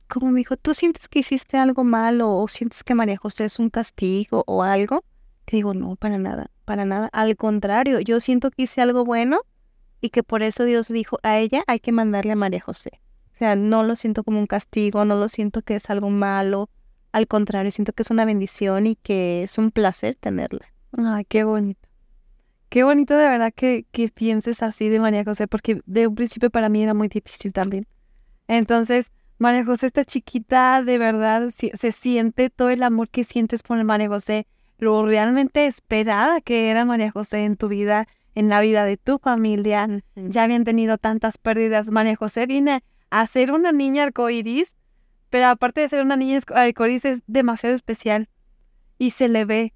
como 0.06 0.30
me 0.30 0.38
dijo, 0.38 0.56
¿tú 0.56 0.74
sientes 0.74 1.08
que 1.08 1.18
hiciste 1.18 1.58
algo 1.58 1.82
malo 1.82 2.30
o 2.36 2.46
sientes 2.46 2.84
que 2.84 2.94
María 2.94 3.16
José 3.16 3.46
es 3.46 3.58
un 3.58 3.68
castigo 3.68 4.44
o 4.46 4.62
algo? 4.62 5.02
Te 5.44 5.56
digo, 5.56 5.74
no, 5.74 5.96
para 5.96 6.18
nada, 6.18 6.52
para 6.64 6.84
nada. 6.84 7.08
Al 7.12 7.36
contrario, 7.36 8.00
yo 8.00 8.20
siento 8.20 8.50
que 8.50 8.62
hice 8.62 8.80
algo 8.80 9.04
bueno 9.04 9.40
y 10.00 10.10
que 10.10 10.22
por 10.22 10.42
eso 10.42 10.64
Dios 10.64 10.88
dijo 10.88 11.18
a 11.22 11.38
ella 11.38 11.62
hay 11.66 11.80
que 11.80 11.92
mandarle 11.92 12.32
a 12.32 12.36
María 12.36 12.60
José. 12.60 13.00
O 13.32 13.36
sea, 13.36 13.56
no 13.56 13.82
lo 13.82 13.96
siento 13.96 14.22
como 14.22 14.38
un 14.38 14.46
castigo, 14.46 15.04
no 15.04 15.16
lo 15.16 15.28
siento 15.28 15.62
que 15.62 15.76
es 15.76 15.90
algo 15.90 16.10
malo. 16.10 16.68
Al 17.12 17.26
contrario, 17.26 17.70
siento 17.70 17.92
que 17.92 18.02
es 18.02 18.10
una 18.10 18.24
bendición 18.24 18.86
y 18.86 18.96
que 18.96 19.42
es 19.42 19.58
un 19.58 19.70
placer 19.70 20.16
tenerla. 20.16 20.72
Ay, 20.96 21.24
qué 21.24 21.44
bonito. 21.44 21.88
Qué 22.68 22.82
bonito 22.82 23.16
de 23.16 23.28
verdad 23.28 23.52
que, 23.54 23.86
que 23.92 24.08
pienses 24.08 24.62
así 24.62 24.88
de 24.88 25.00
María 25.00 25.24
José, 25.24 25.46
porque 25.46 25.80
de 25.86 26.06
un 26.06 26.14
principio 26.14 26.50
para 26.50 26.68
mí 26.68 26.82
era 26.82 26.94
muy 26.94 27.08
difícil 27.08 27.52
también. 27.52 27.86
Entonces, 28.48 29.12
María 29.38 29.64
José 29.64 29.86
está 29.86 30.04
chiquita, 30.04 30.82
de 30.82 30.98
verdad, 30.98 31.50
se, 31.50 31.92
siente 31.92 32.50
todo 32.50 32.70
el 32.70 32.82
amor 32.82 33.08
que 33.08 33.24
sientes 33.24 33.62
por 33.62 33.82
María 33.84 34.08
José, 34.08 34.46
lo 34.78 35.06
realmente 35.06 35.66
esperada 35.66 36.40
que 36.40 36.70
era 36.70 36.84
María 36.84 37.10
José 37.10 37.44
en 37.44 37.56
tu 37.56 37.68
vida, 37.68 38.06
en 38.34 38.48
la 38.48 38.60
vida 38.60 38.84
de 38.84 38.96
tu 38.96 39.18
familia. 39.18 39.88
Ya 40.16 40.42
habían 40.42 40.64
tenido 40.64 40.98
tantas 40.98 41.38
pérdidas. 41.38 41.90
María 41.90 42.16
José 42.16 42.46
viene 42.46 42.82
a 43.10 43.26
ser 43.26 43.52
una 43.52 43.72
niña 43.72 44.04
arcoíris, 44.04 44.76
pero 45.30 45.46
aparte 45.48 45.80
de 45.80 45.88
ser 45.88 46.02
una 46.02 46.16
niña 46.16 46.40
arcoíris 46.48 47.04
es 47.04 47.22
demasiado 47.26 47.74
especial 47.74 48.28
y 48.98 49.10
se 49.10 49.28
le 49.28 49.44
ve. 49.44 49.74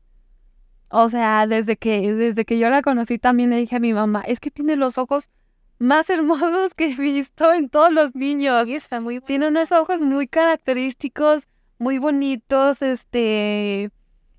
O 0.90 1.09
sea, 1.09 1.46
desde 1.46 1.76
que, 1.76 2.14
desde 2.14 2.44
que 2.44 2.59
yo 2.59 2.70
la 2.70 2.82
conocí 2.82 3.18
también 3.18 3.51
le 3.51 3.57
dije 3.57 3.76
a 3.76 3.80
mi 3.80 3.92
mamá, 3.92 4.22
es 4.26 4.40
que 4.40 4.51
tiene 4.51 4.76
los 4.76 4.99
ojos 4.99 5.30
más 5.78 6.11
hermosos 6.11 6.74
que 6.74 6.90
he 6.90 6.94
visto 6.94 7.53
en 7.53 7.68
todos 7.68 7.92
los 7.92 8.14
niños. 8.14 8.68
Y 8.68 8.74
está 8.74 9.01
muy 9.01 9.20
Tiene 9.20 9.49
unos 9.49 9.70
ojos 9.72 10.01
muy 10.01 10.26
característicos, 10.26 11.49
muy 11.78 11.99
bonitos, 11.99 12.82
este, 12.82 13.90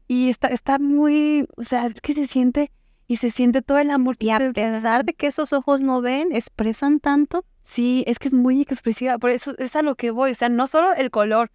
y 0.10 0.30
está, 0.30 0.50
está 0.50 0.80
muy, 0.80 1.48
o 1.56 1.64
sea, 1.64 1.86
es 1.86 2.02
que 2.02 2.14
se 2.14 2.28
siente, 2.28 2.72
y 3.08 3.18
se 3.18 3.32
siente 3.32 3.62
todo 3.62 3.78
el 3.78 3.92
amor. 3.92 4.18
Y 4.20 4.32
a 4.32 4.40
pesar 4.54 5.06
de 5.06 5.14
que 5.14 5.28
esos 5.28 5.54
ojos 5.54 5.82
no 5.82 6.02
ven, 6.02 6.36
expresan 6.36 7.00
tanto. 7.00 7.46
Sí, 7.64 8.04
es 8.08 8.20
que 8.20 8.28
es 8.28 8.34
muy 8.34 8.62
expresiva, 8.62 9.18
por 9.20 9.30
eso 9.30 9.54
es 9.60 9.76
a 9.76 9.84
lo 9.84 9.96
que 9.96 10.12
voy, 10.12 10.32
o 10.32 10.36
sea, 10.36 10.50
no 10.50 10.68
solo 10.68 10.94
el 10.94 11.12
color, 11.12 11.52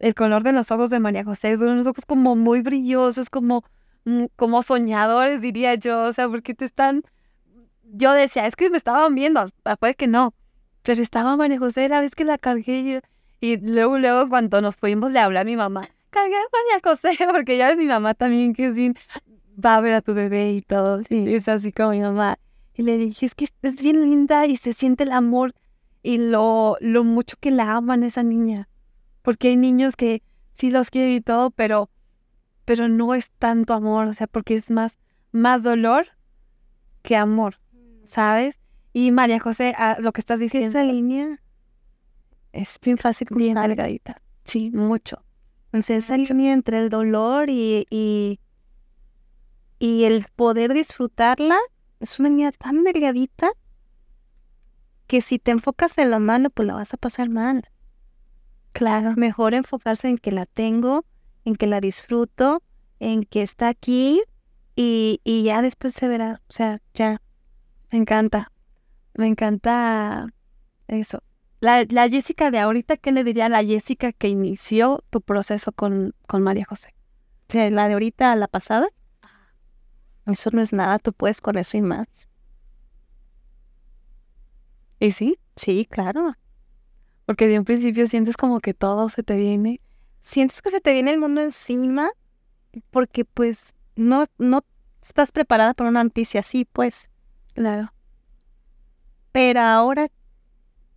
el 0.00 0.14
color 0.14 0.42
de 0.42 0.52
los 0.52 0.70
ojos 0.72 0.90
de 0.90 0.98
María 0.98 1.22
José, 1.24 1.56
son 1.56 1.68
unos 1.68 1.86
ojos 1.86 2.04
como 2.04 2.34
muy 2.34 2.60
brillosos, 2.60 3.30
como, 3.30 3.64
mm, 4.04 4.24
como 4.34 4.62
soñadores, 4.62 5.40
diría 5.40 5.76
yo, 5.76 6.02
o 6.02 6.12
sea, 6.12 6.28
porque 6.28 6.54
te 6.54 6.64
están 6.64 7.04
yo 7.92 8.12
decía, 8.12 8.46
es 8.46 8.56
que 8.56 8.68
me 8.70 8.76
estaban 8.76 9.14
viendo, 9.14 9.46
después 9.64 9.96
que 9.96 10.06
no, 10.08 10.34
pero 10.82 11.00
estaba 11.00 11.36
María 11.36 11.58
José 11.58 11.88
la 11.88 12.00
vez 12.00 12.14
que 12.14 12.24
la 12.24 12.38
cargué 12.38 13.00
y 13.40 13.56
luego, 13.58 13.98
luego 13.98 14.28
cuando 14.28 14.60
nos 14.60 14.76
fuimos 14.76 15.12
le 15.12 15.20
hablé 15.20 15.38
a 15.38 15.44
mi 15.44 15.56
mamá, 15.56 15.88
cargué 16.10 16.36
a 16.36 16.40
María 16.52 16.80
José, 16.82 17.16
porque 17.32 17.56
ya 17.56 17.70
es 17.70 17.76
mi 17.76 17.86
mamá 17.86 18.14
también 18.14 18.54
que 18.54 18.74
sí, 18.74 18.92
va 19.64 19.76
a 19.76 19.80
ver 19.80 19.94
a 19.94 20.00
tu 20.00 20.14
bebé 20.14 20.52
y 20.52 20.62
todo, 20.62 21.02
sí. 21.04 21.34
es 21.34 21.48
así 21.48 21.72
como 21.72 21.90
mi 21.90 22.00
mamá. 22.00 22.38
Y 22.74 22.82
le 22.82 22.96
dije, 22.96 23.26
es 23.26 23.34
que 23.34 23.48
es 23.62 23.82
bien 23.82 24.02
linda 24.02 24.46
y 24.46 24.56
se 24.56 24.72
siente 24.72 25.04
el 25.04 25.12
amor 25.12 25.52
y 26.02 26.18
lo, 26.18 26.76
lo 26.80 27.02
mucho 27.02 27.36
que 27.40 27.50
la 27.50 27.72
aman 27.72 28.04
esa 28.04 28.22
niña. 28.22 28.68
Porque 29.22 29.48
hay 29.48 29.56
niños 29.56 29.96
que 29.96 30.22
sí 30.52 30.70
los 30.70 30.90
quieren 30.90 31.10
y 31.10 31.20
todo, 31.20 31.50
pero, 31.50 31.90
pero 32.64 32.88
no 32.88 33.14
es 33.14 33.32
tanto 33.32 33.74
amor, 33.74 34.06
o 34.06 34.12
sea, 34.12 34.28
porque 34.28 34.54
es 34.54 34.70
más, 34.70 34.98
más 35.32 35.64
dolor 35.64 36.06
que 37.02 37.16
amor. 37.16 37.56
¿sabes? 38.08 38.58
Y 38.92 39.10
María 39.12 39.38
José, 39.38 39.74
ah, 39.76 39.98
lo 40.00 40.12
que 40.12 40.20
estás 40.20 40.40
diciendo. 40.40 40.68
Esa 40.68 40.82
línea 40.82 41.40
es 42.52 42.78
bien 42.82 42.96
fácil, 42.96 43.28
bien 43.30 43.54
delgadita. 43.54 44.22
Sí, 44.44 44.70
mucho. 44.70 45.22
Entonces, 45.68 46.04
esa 46.04 46.16
línea 46.16 46.52
entre 46.52 46.78
el 46.78 46.88
dolor 46.88 47.50
y, 47.50 47.86
y, 47.90 48.40
y 49.78 50.04
el 50.04 50.26
poder 50.34 50.72
disfrutarla 50.72 51.58
es 52.00 52.18
una 52.18 52.30
línea 52.30 52.52
tan 52.52 52.84
delgadita 52.84 53.50
que 55.06 55.20
si 55.20 55.38
te 55.38 55.50
enfocas 55.50 55.96
en 55.98 56.10
la 56.10 56.18
mano, 56.18 56.50
pues 56.50 56.66
la 56.66 56.74
vas 56.74 56.94
a 56.94 56.96
pasar 56.96 57.28
mal. 57.28 57.68
Claro, 58.72 59.14
mejor 59.16 59.54
enfocarse 59.54 60.08
en 60.08 60.18
que 60.18 60.32
la 60.32 60.46
tengo, 60.46 61.04
en 61.44 61.56
que 61.56 61.66
la 61.66 61.80
disfruto, 61.80 62.62
en 63.00 63.24
que 63.24 63.42
está 63.42 63.68
aquí 63.68 64.22
y, 64.76 65.20
y 65.24 65.42
ya 65.42 65.62
después 65.62 65.94
se 65.94 66.08
verá. 66.08 66.42
O 66.48 66.52
sea, 66.52 66.80
ya 66.94 67.20
me 67.90 67.98
encanta. 67.98 68.52
Me 69.14 69.26
encanta 69.26 70.32
eso. 70.86 71.22
La, 71.60 71.84
la, 71.88 72.08
Jessica 72.08 72.50
de 72.50 72.58
ahorita, 72.58 72.96
¿qué 72.96 73.10
le 73.10 73.24
diría 73.24 73.46
a 73.46 73.48
la 73.48 73.64
Jessica 73.64 74.12
que 74.12 74.28
inició 74.28 75.02
tu 75.10 75.20
proceso 75.20 75.72
con, 75.72 76.14
con 76.26 76.42
María 76.42 76.64
José? 76.64 76.94
O 77.48 77.52
sea, 77.52 77.68
la 77.70 77.88
de 77.88 77.94
ahorita, 77.94 78.36
la 78.36 78.46
pasada. 78.46 78.88
Eso 80.26 80.50
no 80.52 80.60
es 80.60 80.72
nada, 80.72 80.98
tú 80.98 81.12
puedes 81.12 81.40
con 81.40 81.56
eso 81.56 81.76
y 81.76 81.82
más. 81.82 82.28
¿Y 85.00 85.10
sí? 85.12 85.38
Sí, 85.56 85.86
claro. 85.88 86.34
Porque 87.24 87.48
de 87.48 87.58
un 87.58 87.64
principio 87.64 88.06
sientes 88.06 88.36
como 88.36 88.60
que 88.60 88.74
todo 88.74 89.08
se 89.08 89.22
te 89.22 89.36
viene. 89.36 89.80
Sientes 90.20 90.62
que 90.62 90.70
se 90.70 90.80
te 90.80 90.92
viene 90.92 91.10
el 91.10 91.18
mundo 91.18 91.40
encima 91.40 92.10
porque 92.90 93.24
pues 93.24 93.74
no, 93.96 94.24
no 94.38 94.64
estás 95.02 95.32
preparada 95.32 95.74
para 95.74 95.90
una 95.90 96.04
noticia 96.04 96.40
así, 96.40 96.64
pues. 96.64 97.10
Claro. 97.54 97.92
Pero 99.32 99.60
ahora, 99.60 100.08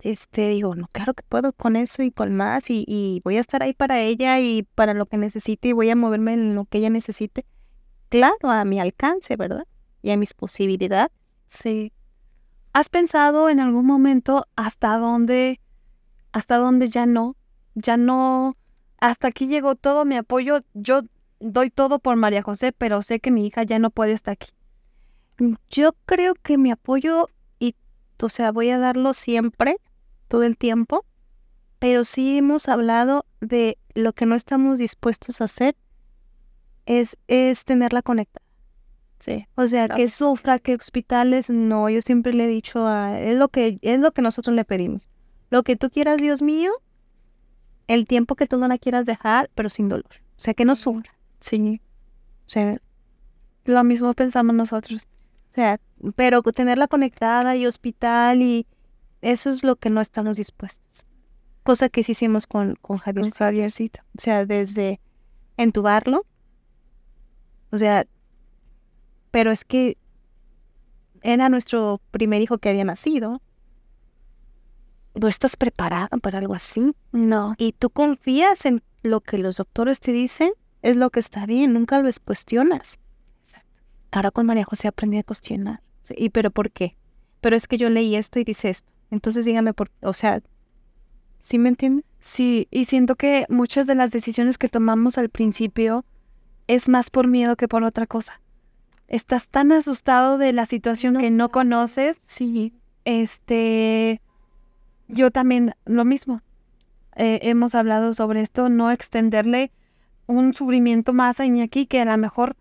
este, 0.02 0.48
digo, 0.48 0.74
no, 0.74 0.88
claro 0.88 1.14
que 1.14 1.22
puedo 1.28 1.52
con 1.52 1.76
eso 1.76 2.02
y 2.02 2.10
con 2.10 2.34
más 2.34 2.64
y, 2.68 3.20
voy 3.24 3.36
a 3.36 3.40
estar 3.40 3.62
ahí 3.62 3.72
para 3.72 4.00
ella 4.00 4.40
y 4.40 4.64
para 4.74 4.94
lo 4.94 5.06
que 5.06 5.16
necesite 5.16 5.68
y 5.68 5.72
voy 5.72 5.90
a 5.90 5.96
moverme 5.96 6.32
en 6.32 6.54
lo 6.56 6.64
que 6.64 6.78
ella 6.78 6.90
necesite. 6.90 7.46
Claro, 8.08 8.50
a 8.50 8.64
mi 8.64 8.80
alcance, 8.80 9.36
¿verdad? 9.36 9.64
Y 10.02 10.10
a 10.10 10.16
mis 10.16 10.34
posibilidades. 10.34 11.12
Sí. 11.46 11.92
¿Has 12.72 12.88
pensado 12.88 13.48
en 13.48 13.60
algún 13.60 13.86
momento 13.86 14.46
hasta 14.56 14.96
dónde, 14.98 15.60
hasta 16.32 16.56
dónde 16.56 16.88
ya 16.88 17.06
no, 17.06 17.36
ya 17.74 17.96
no, 17.96 18.56
hasta 18.98 19.28
aquí 19.28 19.46
llegó 19.46 19.76
todo 19.76 20.04
mi 20.04 20.16
apoyo, 20.16 20.62
yo 20.74 21.02
doy 21.38 21.70
todo 21.70 22.00
por 22.00 22.16
María 22.16 22.42
José, 22.42 22.72
pero 22.72 23.02
sé 23.02 23.20
que 23.20 23.30
mi 23.30 23.46
hija 23.46 23.62
ya 23.62 23.78
no 23.78 23.90
puede 23.90 24.12
estar 24.12 24.32
aquí? 24.32 24.50
Yo 25.70 25.92
creo 26.06 26.34
que 26.34 26.58
mi 26.58 26.70
apoyo, 26.70 27.28
y, 27.58 27.76
o 28.20 28.28
sea, 28.28 28.52
voy 28.52 28.70
a 28.70 28.78
darlo 28.78 29.12
siempre, 29.12 29.76
todo 30.32 30.44
el 30.44 30.56
tiempo, 30.56 31.04
pero 31.78 32.04
sí 32.04 32.38
hemos 32.38 32.66
hablado 32.66 33.26
de 33.42 33.76
lo 33.94 34.14
que 34.14 34.24
no 34.24 34.34
estamos 34.34 34.78
dispuestos 34.78 35.42
a 35.42 35.44
hacer, 35.44 35.76
es, 36.86 37.18
es 37.28 37.66
tenerla 37.66 38.00
conectada. 38.00 38.46
Sí. 39.18 39.46
O 39.56 39.68
sea, 39.68 39.88
que 39.88 40.08
sufra, 40.08 40.58
que 40.58 40.74
hospitales, 40.74 41.50
no, 41.50 41.90
yo 41.90 42.00
siempre 42.00 42.32
le 42.32 42.46
he 42.46 42.48
dicho 42.48 42.86
a, 42.86 43.20
es 43.20 43.36
lo 43.36 43.48
que, 43.48 43.78
es 43.82 44.00
lo 44.00 44.12
que 44.12 44.22
nosotros 44.22 44.56
le 44.56 44.64
pedimos. 44.64 45.06
Lo 45.50 45.64
que 45.64 45.76
tú 45.76 45.90
quieras, 45.90 46.16
Dios 46.16 46.40
mío, 46.40 46.72
el 47.86 48.06
tiempo 48.06 48.34
que 48.34 48.46
tú 48.46 48.56
no 48.56 48.68
la 48.68 48.78
quieras 48.78 49.04
dejar, 49.04 49.50
pero 49.54 49.68
sin 49.68 49.90
dolor. 49.90 50.22
O 50.38 50.40
sea, 50.40 50.54
que 50.54 50.64
no 50.64 50.76
sufra. 50.76 51.12
Sí. 51.40 51.82
O 52.46 52.48
sea, 52.48 52.78
lo 53.66 53.84
mismo 53.84 54.14
pensamos 54.14 54.54
nosotros. 54.56 55.08
O 55.48 55.50
sea, 55.50 55.78
pero 56.16 56.40
tenerla 56.42 56.88
conectada 56.88 57.54
y 57.54 57.66
hospital 57.66 58.40
y 58.40 58.66
eso 59.22 59.50
es 59.50 59.64
lo 59.64 59.76
que 59.76 59.88
no 59.88 60.00
estamos 60.00 60.36
dispuestos. 60.36 61.06
Cosa 61.62 61.88
que 61.88 62.02
sí 62.02 62.12
hicimos 62.12 62.46
con, 62.46 62.74
con 62.82 62.98
Javier. 62.98 63.24
Con 63.24 63.32
Javiercito. 63.32 64.00
O 64.18 64.20
sea, 64.20 64.44
desde 64.44 65.00
entubarlo. 65.56 66.26
O 67.70 67.78
sea, 67.78 68.06
pero 69.30 69.50
es 69.50 69.64
que 69.64 69.96
era 71.22 71.48
nuestro 71.48 72.00
primer 72.10 72.42
hijo 72.42 72.58
que 72.58 72.68
había 72.68 72.84
nacido. 72.84 73.40
¿No 75.14 75.28
estás 75.28 75.56
preparada 75.56 76.08
para 76.20 76.38
algo 76.38 76.54
así? 76.54 76.94
No. 77.12 77.54
Y 77.58 77.72
tú 77.72 77.90
confías 77.90 78.66
en 78.66 78.82
lo 79.02 79.20
que 79.20 79.38
los 79.38 79.56
doctores 79.56 80.00
te 80.00 80.12
dicen, 80.12 80.52
es 80.80 80.96
lo 80.96 81.10
que 81.10 81.20
está 81.20 81.46
bien, 81.46 81.72
nunca 81.72 82.00
lo 82.00 82.10
cuestionas. 82.24 82.98
Ahora 84.10 84.30
con 84.30 84.46
María 84.46 84.64
José 84.64 84.88
aprendí 84.88 85.18
a 85.18 85.22
cuestionar. 85.22 85.82
¿Y 86.10 86.30
pero 86.30 86.50
por 86.50 86.70
qué? 86.70 86.96
Pero 87.40 87.56
es 87.56 87.66
que 87.66 87.78
yo 87.78 87.88
leí 87.88 88.16
esto 88.16 88.38
y 88.38 88.44
dice 88.44 88.70
esto. 88.70 88.92
Entonces 89.12 89.44
dígame 89.44 89.74
por 89.74 89.90
o 90.00 90.14
sea, 90.14 90.42
¿sí 91.38 91.58
me 91.58 91.68
entiende? 91.68 92.02
Sí, 92.18 92.66
y 92.70 92.86
siento 92.86 93.14
que 93.14 93.44
muchas 93.50 93.86
de 93.86 93.94
las 93.94 94.10
decisiones 94.10 94.56
que 94.56 94.70
tomamos 94.70 95.18
al 95.18 95.28
principio 95.28 96.06
es 96.66 96.88
más 96.88 97.10
por 97.10 97.28
miedo 97.28 97.56
que 97.56 97.68
por 97.68 97.84
otra 97.84 98.06
cosa. 98.06 98.40
Estás 99.08 99.50
tan 99.50 99.70
asustado 99.70 100.38
de 100.38 100.54
la 100.54 100.64
situación 100.64 101.18
que 101.18 101.30
no 101.30 101.50
conoces. 101.50 102.16
Sí. 102.26 102.72
Este, 103.04 104.22
yo 105.08 105.30
también 105.30 105.74
lo 105.84 106.06
mismo. 106.06 106.40
Eh, 107.14 107.40
hemos 107.42 107.74
hablado 107.74 108.14
sobre 108.14 108.40
esto, 108.40 108.70
no 108.70 108.90
extenderle 108.90 109.72
un 110.26 110.54
sufrimiento 110.54 111.12
más 111.12 111.38
a 111.38 111.44
Iñaki 111.44 111.84
que 111.84 112.00
a 112.00 112.06
lo 112.06 112.16
mejor 112.16 112.56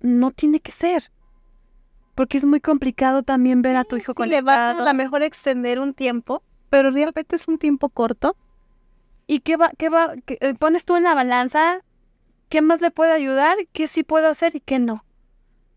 no 0.00 0.32
tiene 0.32 0.60
que 0.60 0.72
ser. 0.72 1.10
Porque 2.18 2.36
es 2.36 2.44
muy 2.44 2.60
complicado 2.60 3.22
también 3.22 3.62
ver 3.62 3.76
a 3.76 3.84
tu 3.84 3.96
hijo 3.96 4.12
sí, 4.12 4.28
le 4.28 4.42
vas 4.42 4.76
a 4.76 4.82
lo 4.84 4.92
mejor 4.94 5.22
extender 5.22 5.78
un 5.78 5.94
tiempo, 5.94 6.42
pero 6.68 6.90
realmente 6.90 7.36
es 7.36 7.46
un 7.46 7.58
tiempo 7.58 7.90
corto. 7.90 8.34
¿Y 9.28 9.38
qué 9.40 9.56
va, 9.56 9.70
qué 9.78 9.88
va, 9.88 10.14
qué- 10.26 10.36
eh, 10.40 10.54
pones 10.54 10.84
tú 10.84 10.96
en 10.96 11.04
la 11.04 11.14
balanza? 11.14 11.84
¿Qué 12.48 12.60
más 12.60 12.80
le 12.80 12.90
puede 12.90 13.12
ayudar? 13.12 13.56
¿Qué 13.72 13.86
sí 13.86 14.02
puedo 14.02 14.26
hacer 14.28 14.56
y 14.56 14.60
qué 14.60 14.80
no? 14.80 15.04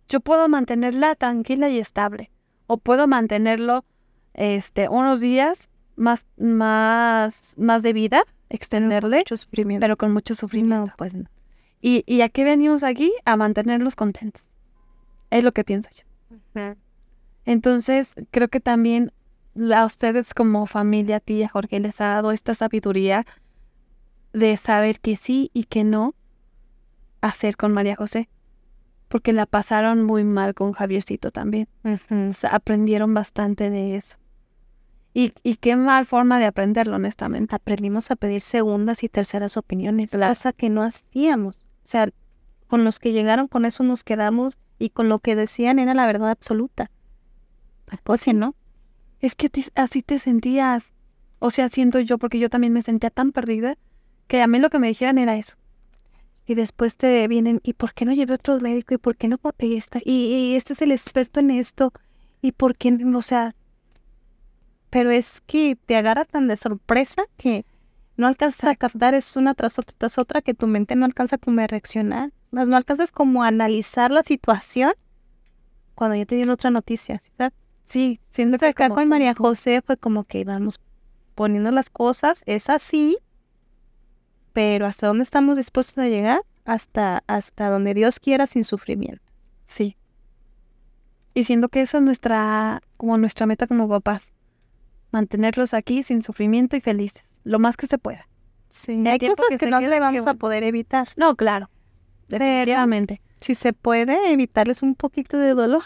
Yo 0.10 0.20
puedo 0.20 0.48
mantenerla 0.50 1.14
tranquila 1.14 1.70
y 1.70 1.78
estable. 1.78 2.32
O 2.66 2.78
puedo 2.78 3.06
mantenerlo 3.06 3.86
este, 4.34 4.90
unos 4.90 5.20
días 5.20 5.70
más, 5.96 6.26
más, 6.38 7.54
más 7.60 7.84
de 7.84 7.94
vida, 7.94 8.24
extenderle, 8.50 9.20
Mucho 9.20 9.38
sufrimiento. 9.38 9.84
pero 9.84 9.96
con 9.96 10.12
mucho 10.12 10.34
sufrimiento. 10.34 10.88
no, 10.88 10.94
pues 10.98 11.14
no. 11.14 11.26
¿Y, 11.82 12.04
¿Y 12.08 12.22
a 12.22 12.30
qué 12.30 12.44
venimos 12.46 12.82
aquí? 12.84 13.14
A 13.26 13.38
mantenerlos 13.38 13.96
contentos. 13.96 14.58
Es 15.30 15.44
lo 15.44 15.52
que 15.52 15.64
pienso 15.64 15.90
yo. 15.94 16.04
Entonces, 17.46 18.14
creo 18.32 18.48
que 18.48 18.60
también 18.60 19.12
a 19.76 19.86
ustedes 19.86 20.34
como 20.34 20.66
familia, 20.66 21.20
tía 21.20 21.50
Jorge, 21.50 21.80
les 21.80 22.00
ha 22.02 22.06
dado 22.08 22.32
esta 22.32 22.54
sabiduría 22.54 23.26
de 24.34 24.56
saber 24.58 25.00
que 25.00 25.16
sí 25.16 25.50
y 25.54 25.66
que 25.66 25.84
no 25.84 26.16
hacer 27.22 27.58
con 27.58 27.74
María 27.74 27.96
José. 27.96 28.30
Porque 29.10 29.34
la 29.34 29.46
pasaron 29.46 30.04
muy 30.04 30.24
mal 30.24 30.54
con 30.54 30.72
Javiercito 30.72 31.32
también. 31.32 31.68
O 32.30 32.32
sea, 32.32 32.52
aprendieron 32.52 33.14
bastante 33.14 33.70
de 33.70 33.98
eso. 33.98 34.16
Y, 35.14 35.34
y 35.44 35.58
qué 35.58 35.76
mal 35.76 36.06
forma 36.06 36.40
de 36.40 36.46
aprenderlo, 36.46 36.96
honestamente. 36.96 37.54
Aprendimos 37.54 38.10
a 38.12 38.16
pedir 38.16 38.40
segundas 38.40 39.04
y 39.04 39.10
terceras 39.10 39.58
opiniones, 39.58 40.12
Claro. 40.12 40.32
cosa 40.32 40.54
que 40.54 40.70
no 40.70 40.82
hacíamos. 40.84 41.66
O 41.84 41.88
sea, 41.88 42.08
con 42.68 42.86
los 42.86 43.00
que 43.00 43.12
llegaron 43.12 43.50
con 43.50 43.66
eso 43.66 43.84
nos 43.84 44.06
quedamos 44.06 44.58
y 44.82 44.90
con 44.90 45.10
lo 45.10 45.20
que 45.20 45.36
decían 45.36 45.80
era 45.80 45.94
la 45.94 46.06
verdad 46.06 46.30
absoluta. 46.32 46.90
Pues 48.04 48.24
que 48.24 48.34
no. 48.34 48.56
Es 49.20 49.36
que 49.36 49.50
te- 49.50 49.72
así 49.76 50.02
te 50.02 50.20
sentías. 50.20 50.94
O 51.40 51.52
sea, 51.52 51.70
siento 51.70 52.00
yo, 52.00 52.18
porque 52.18 52.40
yo 52.40 52.50
también 52.50 52.74
me 52.74 52.82
sentía 52.82 53.10
tan 53.10 53.32
perdida, 53.32 53.78
que 54.28 54.42
a 54.42 54.48
mí 54.48 54.60
lo 54.60 54.70
que 54.70 54.80
me 54.80 54.88
dijeran 54.88 55.18
era 55.18 55.38
eso. 55.38 55.54
Y 56.46 56.56
después 56.56 56.98
te 56.98 57.28
vienen, 57.28 57.62
¿y 57.64 57.74
por 57.74 57.94
qué 57.94 58.06
no 58.06 58.14
llevé 58.14 58.34
otro 58.34 58.60
médico? 58.60 58.94
¿Y 58.94 58.98
por 58.98 59.16
qué 59.16 59.28
no 59.28 59.38
pagué 59.38 59.78
esta? 59.78 60.00
Y, 60.04 60.34
y 60.34 60.56
este 60.56 60.74
es 60.74 60.82
el 60.82 60.92
experto 60.92 61.40
en 61.40 61.52
esto. 61.52 61.94
¿Y 62.42 62.54
por 62.54 62.76
qué 62.76 62.92
no? 62.92 63.18
O 63.18 63.22
sea, 63.22 63.56
pero 64.90 65.10
es 65.12 65.42
que 65.46 65.76
te 65.86 65.96
agarra 65.96 66.26
tan 66.26 66.48
de 66.48 66.58
sorpresa 66.58 67.24
que 67.38 67.66
no 68.22 68.28
alcanzas 68.28 68.64
a 68.66 68.76
captar, 68.76 69.16
es 69.16 69.36
una 69.36 69.56
tras 69.56 69.80
otra 69.80 69.96
tras 69.98 70.18
otra, 70.18 70.42
que 70.42 70.54
tu 70.54 70.68
mente 70.68 70.96
no 70.96 71.06
alcanza 71.06 71.38
como 71.38 71.60
a 71.60 71.68
reaccionar. 71.68 72.32
Más 72.52 72.70
no 72.70 72.78
alcanzas 72.78 73.12
como 73.12 73.44
a 73.44 73.48
analizar 73.48 74.12
la 74.12 74.24
situación 74.24 74.94
cuando 75.96 76.16
ya 76.16 76.26
te 76.26 76.36
dieron 76.36 76.54
otra 76.54 76.70
noticia, 76.70 77.20
¿sí 77.20 77.32
¿sabes? 77.38 77.54
Sí, 77.84 78.20
siento 78.30 78.56
Entonces 78.56 78.76
que 78.76 78.84
acá 78.84 78.94
con 78.94 79.10
María 79.10 79.34
José 79.34 79.82
fue 79.82 79.98
como 79.98 80.24
que 80.24 80.46
vamos 80.46 80.80
poniendo 81.36 81.72
las 81.72 81.90
cosas, 81.90 82.44
es 82.46 82.70
así, 82.70 83.18
pero 84.54 84.86
hasta 84.86 85.08
dónde 85.08 85.24
estamos 85.24 85.58
dispuestos 85.58 85.98
a 85.98 86.08
llegar, 86.08 86.42
hasta, 86.64 87.24
hasta 87.26 87.70
donde 87.70 87.94
Dios 87.96 88.20
quiera 88.20 88.46
sin 88.46 88.64
sufrimiento. 88.64 89.24
Sí. 89.66 89.98
Y 91.34 91.46
siento 91.46 91.70
que 91.70 91.82
esa 91.82 91.98
es 91.98 92.04
nuestra, 92.04 92.82
como 92.98 93.18
nuestra 93.18 93.48
meta 93.48 93.66
como 93.66 93.90
papás. 93.90 94.32
Mantenerlos 95.12 95.74
aquí 95.74 96.04
sin 96.04 96.22
sufrimiento 96.22 96.76
y 96.76 96.82
felices. 96.82 97.31
Lo 97.44 97.60
más 97.60 97.78
que 97.78 97.88
se 97.88 97.98
pueda. 97.98 98.28
Sí, 98.70 99.04
hay 99.08 99.20
cosas 99.20 99.46
que 99.60 99.68
no 99.68 99.82
le 99.82 100.00
vamos 100.00 100.28
a 100.28 100.34
poder 100.36 100.64
evitar. 100.64 101.10
No, 101.18 101.36
claro. 101.36 101.70
Pero- 102.28 102.46
Definitivamente. 102.46 103.22
Si 103.42 103.56
se 103.56 103.74
puede, 103.74 104.32
evitarles 104.32 104.82
un 104.84 104.96
poquito 104.96 105.38
de 105.38 105.54
dolor. 105.56 105.84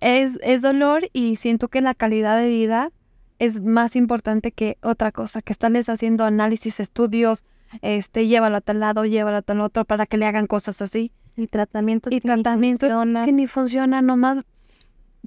Es, 0.00 0.38
es 0.42 0.62
dolor 0.62 1.02
y 1.12 1.36
siento 1.36 1.68
que 1.68 1.80
la 1.80 1.94
calidad 1.94 2.38
de 2.38 2.48
vida 2.48 2.92
es 3.40 3.60
más 3.60 3.96
importante 3.96 4.52
que 4.52 4.78
otra 4.82 5.10
cosa. 5.12 5.42
Que 5.42 5.52
estarles 5.52 5.88
haciendo 5.88 6.24
análisis, 6.24 6.78
estudios, 6.80 7.44
este, 7.82 8.26
llévalo 8.28 8.56
a 8.58 8.60
tal 8.60 8.78
lado, 8.80 9.04
llévalo 9.04 9.38
a 9.38 9.42
tal 9.42 9.60
otro 9.60 9.84
para 9.84 10.06
que 10.06 10.16
le 10.16 10.26
hagan 10.26 10.46
cosas 10.46 10.80
así. 10.82 11.12
Y 11.36 11.48
tratamientos 11.48 12.12
y 12.12 12.20
que 12.20 12.28
ni 12.28 12.34
tratamientos 12.42 12.88
funcionan. 12.90 13.24
que 13.26 13.32
ni 13.32 13.46
funcionan, 13.48 14.06
nomás 14.06 14.38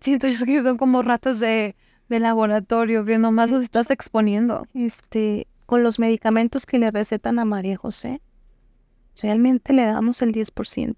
siento 0.01 0.27
yo 0.27 0.45
que 0.45 0.63
son 0.63 0.77
como 0.77 1.01
ratos 1.01 1.39
de, 1.41 1.75
de 2.07 2.19
laboratorio, 2.19 3.03
que 3.03 3.17
nomás 3.17 3.51
los 3.51 3.61
estás 3.61 3.91
exponiendo. 3.91 4.65
este, 4.73 5.47
con 5.67 5.83
los 5.83 5.99
medicamentos 5.99 6.65
que 6.65 6.79
le 6.79 6.89
recetan 6.89 7.37
a 7.37 7.45
María 7.45 7.77
José, 7.77 8.21
realmente 9.21 9.73
le 9.73 9.85
damos 9.85 10.21
el 10.23 10.33
10%. 10.33 10.95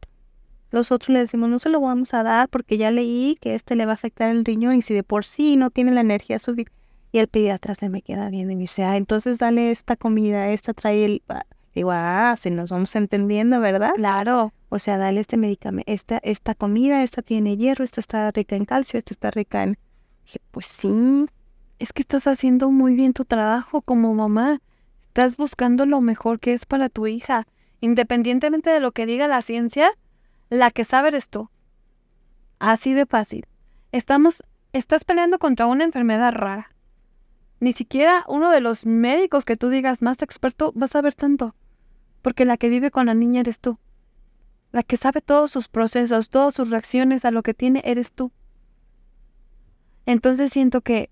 Los 0.72 0.92
otros 0.92 1.10
le 1.10 1.20
decimos, 1.20 1.50
no 1.50 1.58
se 1.58 1.70
lo 1.70 1.82
vamos 1.82 2.14
a 2.14 2.22
dar 2.22 2.48
porque 2.48 2.78
ya 2.78 2.92
leí 2.92 3.36
que 3.42 3.56
este 3.56 3.76
le 3.76 3.88
va 3.88 3.94
a 3.94 3.96
afectar 3.96 4.30
el 4.30 4.46
riñón 4.46 4.76
y 4.76 4.82
si 4.84 4.94
de 4.94 5.04
por 5.04 5.26
sí 5.26 5.58
no 5.58 5.72
tiene 5.72 5.92
la 5.92 6.02
energía 6.02 6.38
suficiente. 6.38 6.78
Y 7.12 7.18
el 7.18 7.28
pediatra 7.28 7.74
se 7.74 7.90
me 7.90 8.04
queda 8.04 8.30
viendo 8.30 8.54
y 8.54 8.56
me 8.56 8.62
dice, 8.62 8.84
ah, 8.84 8.96
entonces 8.96 9.40
dale 9.40 9.72
esta 9.72 9.96
comida, 9.96 10.50
esta 10.52 10.74
trae 10.74 11.04
el... 11.04 11.24
ah". 11.30 11.44
Digo, 11.74 11.90
ah, 11.92 12.36
si 12.38 12.52
nos 12.52 12.70
vamos 12.70 12.96
entendiendo, 12.96 13.60
¿verdad? 13.60 13.94
Claro. 13.96 14.54
O 14.70 14.78
sea, 14.78 14.98
dale 14.98 15.20
este 15.20 15.38
medicamento, 15.38 15.92
esta, 15.92 16.20
esta 16.22 16.54
comida, 16.54 17.02
esta 17.02 17.24
tiene 17.24 17.58
hierro, 17.58 17.84
esta 17.84 18.02
está 18.02 18.30
rica 18.30 18.56
en 18.56 18.66
calcio, 18.66 19.00
esta 19.00 19.14
está 19.14 19.32
rica 19.32 19.64
en... 19.64 19.78
Dije, 20.26 20.40
pues 20.52 20.68
sí, 20.68 21.26
Es 21.80 21.94
que 21.94 22.02
estás 22.02 22.28
haciendo 22.28 22.72
muy 22.72 22.94
bien 22.94 23.14
tu 23.14 23.24
trabajo 23.24 23.82
como 23.82 24.14
mamá. 24.14 24.62
Estás 25.08 25.38
buscando 25.38 25.86
lo 25.86 26.02
mejor 26.02 26.42
que 26.42 26.54
es 26.54 26.66
para 26.66 26.90
tu 26.90 27.08
hija. 27.08 27.48
Independientemente 27.80 28.70
de 28.70 28.82
lo 28.82 28.92
que 28.92 29.06
diga 29.06 29.30
la 29.30 29.42
ciencia, 29.42 29.90
la 30.50 30.72
que 30.72 30.84
sabe 30.84 31.08
eres 31.08 31.30
tú. 31.30 31.50
Así 32.60 32.94
de 32.94 33.06
fácil. 33.06 33.46
Estamos, 33.94 34.44
estás 34.74 35.06
peleando 35.06 35.40
contra 35.40 35.68
una 35.68 35.86
enfermedad 35.86 36.34
rara. 36.34 36.76
Ni 37.62 37.72
siquiera 37.72 38.26
uno 38.28 38.52
de 38.52 38.60
los 38.60 38.86
médicos 38.86 39.46
que 39.46 39.56
tú 39.56 39.70
digas 39.70 40.02
más 40.02 40.22
experto 40.22 40.74
va 40.74 40.86
a 40.86 40.90
saber 40.90 41.14
tanto. 41.14 41.56
Porque 42.22 42.44
la 42.44 42.58
que 42.58 42.68
vive 42.68 42.92
con 42.92 43.06
la 43.06 43.14
niña 43.14 43.40
eres 43.40 43.62
tú. 43.62 43.80
La 44.74 44.84
que 44.84 44.98
sabe 44.98 45.22
todos 45.22 45.50
sus 45.50 45.70
procesos, 45.70 46.30
todas 46.30 46.54
sus 46.54 46.72
reacciones 46.72 47.24
a 47.24 47.32
lo 47.32 47.42
que 47.42 47.54
tiene 47.54 47.82
eres 47.86 48.12
tú. 48.12 48.34
Entonces 50.06 50.52
siento 50.52 50.82
que 50.82 51.10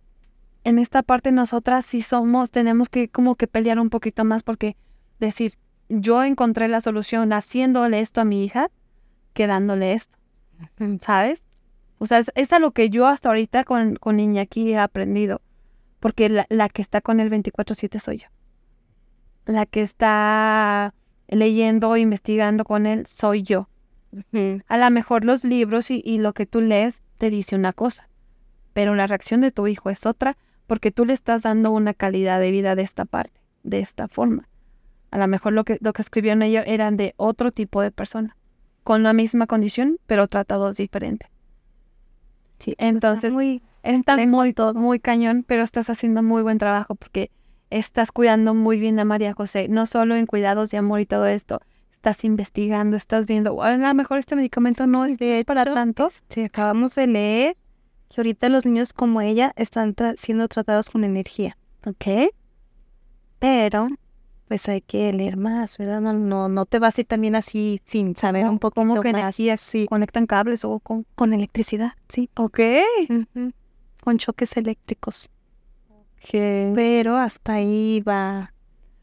en 0.64 0.80
esta 0.80 1.04
parte 1.04 1.32
nosotras 1.32 1.86
sí 1.86 2.02
somos, 2.02 2.52
tenemos 2.52 2.90
que 2.90 3.10
como 3.10 3.36
que 3.36 3.48
pelear 3.48 3.80
un 3.80 3.90
poquito 3.90 4.24
más 4.26 4.44
porque 4.44 4.76
decir, 5.20 5.58
yo 5.90 6.24
encontré 6.24 6.68
la 6.68 6.82
solución 6.82 7.32
haciéndole 7.34 8.00
esto 8.00 8.22
a 8.22 8.26
mi 8.26 8.44
hija 8.44 8.70
que 9.34 9.48
dándole 9.48 9.94
esto, 9.94 10.18
¿sabes? 11.00 11.46
O 12.00 12.06
sea, 12.06 12.20
es, 12.20 12.32
es 12.36 12.54
a 12.54 12.60
lo 12.60 12.72
que 12.72 12.90
yo 12.90 13.08
hasta 13.08 13.30
ahorita 13.30 13.64
con, 13.64 13.96
con 13.96 14.20
Iñaki 14.20 14.72
he 14.72 14.78
aprendido, 14.78 15.42
porque 16.00 16.30
la, 16.30 16.46
la 16.50 16.70
que 16.70 16.82
está 16.82 17.02
con 17.02 17.20
el 17.20 17.30
24/7 17.30 18.00
soy 18.00 18.18
yo. 18.18 18.28
La 19.46 19.66
que 19.66 19.82
está 19.82 20.94
leyendo, 21.28 21.96
investigando 21.98 22.66
con 22.66 22.86
él, 22.86 23.06
soy 23.06 23.44
yo. 23.44 23.70
A 24.68 24.78
lo 24.78 24.90
mejor 24.90 25.26
los 25.26 25.44
libros 25.44 25.92
y, 25.92 26.02
y 26.04 26.20
lo 26.20 26.34
que 26.34 26.46
tú 26.46 26.62
lees 26.62 27.02
te 27.18 27.30
dice 27.30 27.56
una 27.56 27.74
cosa, 27.74 28.10
pero 28.74 28.96
la 28.96 29.08
reacción 29.08 29.42
de 29.42 29.52
tu 29.52 29.68
hijo 29.68 29.90
es 29.90 30.06
otra 30.06 30.38
porque 30.68 30.92
tú 30.92 31.06
le 31.06 31.14
estás 31.14 31.42
dando 31.42 31.72
una 31.72 31.94
calidad 31.94 32.40
de 32.40 32.52
vida 32.52 32.76
de 32.76 32.84
esta 32.84 33.06
parte, 33.06 33.42
de 33.64 33.80
esta 33.80 34.08
forma. 34.08 34.48
A 35.10 35.18
lo 35.18 35.28
mejor 35.28 35.54
lo 35.54 35.64
que, 35.64 35.78
lo 35.82 35.94
que 35.94 36.02
escribieron 36.02 36.44
ellos 36.44 36.64
eran 36.68 36.98
de 36.98 37.14
otro 37.18 37.52
tipo 37.52 37.82
de 37.82 37.92
persona, 37.92 38.38
con 38.84 39.04
la 39.04 39.14
misma 39.14 39.48
condición, 39.48 39.98
pero 40.06 40.28
tratados 40.28 40.78
diferente. 40.78 41.30
sí. 42.60 42.76
Entonces, 42.78 43.34
muy, 43.34 43.62
Está 43.88 44.18
muy, 44.28 44.54
muy 44.76 45.00
cañón, 45.00 45.46
pero 45.48 45.64
estás 45.64 45.90
haciendo 45.90 46.22
muy 46.22 46.44
buen 46.44 46.58
trabajo 46.58 46.96
porque 46.96 47.32
estás 47.70 48.12
cuidando 48.12 48.54
muy 48.54 48.80
bien 48.80 49.00
a 49.00 49.06
María 49.06 49.34
José, 49.34 49.70
no 49.70 49.86
solo 49.86 50.18
en 50.18 50.26
cuidados 50.26 50.72
de 50.72 50.78
amor 50.78 51.00
y 51.00 51.06
todo 51.06 51.26
esto, 51.26 51.62
estás 51.94 52.26
investigando, 52.26 52.98
estás 52.98 53.28
viendo, 53.28 53.64
a 53.64 53.78
lo 53.78 53.94
mejor 53.94 54.18
este 54.18 54.36
medicamento 54.36 54.88
no 54.88 55.06
es 55.06 55.18
de 55.18 55.42
para 55.48 55.64
tanto. 55.64 56.08
este, 56.08 56.46
acabamos 56.46 56.96
de 56.96 57.08
leer 57.08 57.58
que 58.10 58.22
ahorita 58.22 58.50
los 58.50 58.66
niños 58.66 58.94
como 58.94 59.22
ella 59.22 59.54
están 59.56 59.96
tra- 59.96 60.16
siendo 60.18 60.48
tratados 60.48 60.90
con 60.90 61.04
energía. 61.04 61.58
Ok. 61.86 62.32
Pero, 63.40 63.88
pues 64.48 64.68
hay 64.70 64.82
que 64.82 65.12
leer 65.14 65.38
más, 65.38 65.78
¿verdad? 65.78 66.02
No, 66.02 66.14
no, 66.14 66.50
no 66.50 66.66
te 66.66 66.80
vas 66.80 66.98
a 66.98 67.02
ir 67.02 67.08
también 67.08 67.36
así 67.36 67.82
sin 67.86 68.16
saber 68.16 68.46
un 68.48 68.60
poco 68.60 68.76
¿Cómo 68.82 69.02
que 69.02 69.12
más. 69.12 69.22
energías? 69.22 69.62
Sí, 69.62 69.86
¿Conectan 69.88 70.26
cables 70.26 70.66
o 70.66 70.80
con...? 70.80 71.06
con 71.16 71.34
electricidad, 71.34 71.92
sí. 72.10 72.30
Ok. 72.36 72.60
Con 74.04 74.18
choques 74.18 74.56
eléctricos. 74.58 75.30
Pero 76.32 77.18
hasta 77.18 77.54
ahí 77.54 78.02
va. 78.08 78.54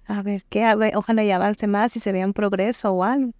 A 0.06 0.22
ver 0.22 0.44
qué, 0.48 0.64
a 0.64 0.74
ver, 0.74 0.96
ojalá 0.96 1.24
y 1.24 1.30
avance 1.30 1.66
más 1.66 1.96
y 1.96 2.00
se 2.00 2.12
vea 2.12 2.26
un 2.26 2.32
progreso 2.34 2.92
o 2.92 3.04
algo. 3.04 3.32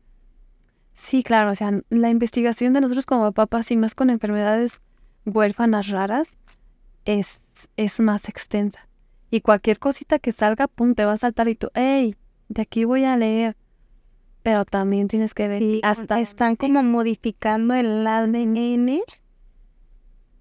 Sí, 0.94 1.22
claro, 1.22 1.50
o 1.50 1.54
sea, 1.54 1.72
la 1.90 2.08
investigación 2.08 2.72
de 2.72 2.80
nosotros 2.80 3.04
como 3.04 3.32
papás 3.32 3.70
y 3.72 3.76
más 3.76 3.94
con 3.94 4.10
enfermedades 4.10 4.80
huérfanas 5.24 5.88
raras 5.88 6.38
es, 7.04 7.70
es 7.76 8.00
más 8.00 8.28
extensa. 8.28 8.88
Y 9.30 9.40
cualquier 9.40 9.78
cosita 9.78 10.18
que 10.18 10.32
salga, 10.32 10.68
pum, 10.68 10.94
te 10.94 11.04
va 11.04 11.12
a 11.12 11.16
saltar 11.16 11.48
y 11.48 11.54
tú, 11.54 11.68
hey, 11.74 12.16
de 12.48 12.62
aquí 12.62 12.84
voy 12.84 13.04
a 13.04 13.16
leer. 13.16 13.56
Pero 14.42 14.64
también 14.64 15.08
tienes 15.08 15.34
que 15.34 15.48
ver. 15.48 15.60
Sí, 15.60 15.80
hasta 15.82 16.20
están 16.20 16.56
como 16.56 16.82
modificando 16.82 17.74
el 17.74 18.06
ADN 18.06 19.00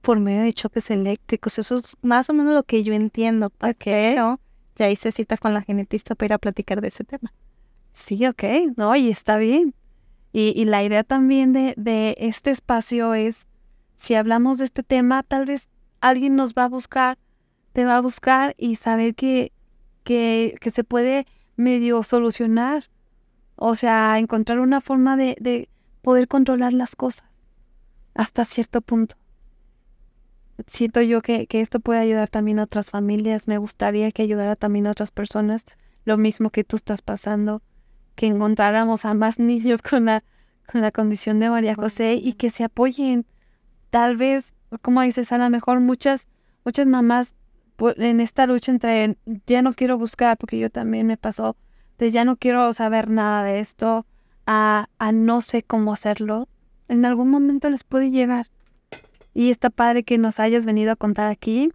por 0.01 0.19
medio 0.19 0.43
de 0.43 0.53
choques 0.53 0.91
eléctricos. 0.91 1.57
Eso 1.57 1.77
es 1.77 1.95
más 2.01 2.29
o 2.29 2.33
menos 2.33 2.53
lo 2.53 2.63
que 2.63 2.83
yo 2.83 2.93
entiendo. 2.93 3.49
Pues, 3.49 3.77
Pero 3.83 4.41
ya 4.75 4.89
hice 4.89 5.11
cita 5.11 5.37
con 5.37 5.53
la 5.53 5.61
genetista 5.61 6.15
para 6.15 6.25
ir 6.25 6.33
a 6.33 6.37
platicar 6.37 6.81
de 6.81 6.89
ese 6.89 7.05
tema. 7.05 7.33
Sí, 7.93 8.25
ok, 8.25 8.43
no, 8.75 8.95
y 8.95 9.09
está 9.09 9.37
bien. 9.37 9.73
Y, 10.33 10.53
y 10.59 10.65
la 10.65 10.83
idea 10.83 11.03
también 11.03 11.53
de, 11.53 11.73
de 11.77 12.15
este 12.19 12.51
espacio 12.51 13.13
es, 13.13 13.47
si 13.95 14.15
hablamos 14.15 14.57
de 14.57 14.65
este 14.65 14.83
tema, 14.83 15.23
tal 15.23 15.45
vez 15.45 15.69
alguien 16.01 16.35
nos 16.35 16.53
va 16.53 16.65
a 16.65 16.69
buscar, 16.69 17.17
te 17.73 17.85
va 17.85 17.97
a 17.97 18.01
buscar 18.01 18.55
y 18.57 18.75
saber 18.75 19.15
que, 19.15 19.51
que, 20.03 20.55
que 20.59 20.71
se 20.71 20.83
puede 20.83 21.25
medio 21.55 22.03
solucionar. 22.03 22.89
O 23.55 23.75
sea, 23.75 24.17
encontrar 24.19 24.59
una 24.59 24.81
forma 24.81 25.15
de, 25.15 25.35
de 25.39 25.69
poder 26.01 26.27
controlar 26.27 26.73
las 26.73 26.95
cosas 26.95 27.33
hasta 28.13 28.45
cierto 28.45 28.81
punto. 28.81 29.15
Siento 30.67 31.01
yo 31.01 31.21
que, 31.21 31.47
que 31.47 31.61
esto 31.61 31.79
puede 31.79 31.99
ayudar 31.99 32.29
también 32.29 32.59
a 32.59 32.63
otras 32.63 32.91
familias. 32.91 33.47
Me 33.47 33.57
gustaría 33.57 34.11
que 34.11 34.21
ayudara 34.21 34.55
también 34.55 34.87
a 34.87 34.91
otras 34.91 35.11
personas. 35.11 35.65
Lo 36.05 36.17
mismo 36.17 36.49
que 36.51 36.63
tú 36.63 36.75
estás 36.75 37.01
pasando. 37.01 37.61
Que 38.15 38.27
encontráramos 38.27 39.05
a 39.05 39.13
más 39.13 39.39
niños 39.39 39.81
con 39.81 40.05
la, 40.05 40.23
con 40.71 40.81
la 40.81 40.91
condición 40.91 41.39
de 41.39 41.49
María 41.49 41.75
José 41.75 42.15
y 42.15 42.33
que 42.33 42.51
se 42.51 42.63
apoyen. 42.63 43.25
Tal 43.93 44.17
vez, 44.17 44.55
como 44.81 45.03
dices, 45.03 45.31
a 45.33 45.37
lo 45.37 45.47
mejor 45.51 45.79
muchas, 45.79 46.27
muchas 46.65 46.87
mamás 46.87 47.35
en 47.77 48.21
esta 48.21 48.47
lucha 48.47 48.71
entre 48.71 49.19
ya 49.45 49.61
no 49.61 49.71
quiero 49.73 49.99
buscar, 49.99 50.35
porque 50.35 50.57
yo 50.57 50.71
también 50.71 51.05
me 51.05 51.15
pasó, 51.15 51.55
de 51.99 52.09
ya 52.09 52.25
no 52.25 52.35
quiero 52.35 52.73
saber 52.73 53.11
nada 53.11 53.43
de 53.43 53.59
esto, 53.59 54.07
a, 54.47 54.89
a 54.97 55.11
no 55.11 55.41
sé 55.41 55.61
cómo 55.61 55.93
hacerlo, 55.93 56.47
en 56.87 57.05
algún 57.05 57.29
momento 57.29 57.69
les 57.69 57.83
puede 57.83 58.09
llegar. 58.09 58.47
Y 59.31 59.51
está 59.51 59.69
padre 59.69 60.01
que 60.01 60.17
nos 60.17 60.39
hayas 60.39 60.65
venido 60.65 60.91
a 60.91 60.95
contar 60.95 61.27
aquí. 61.27 61.71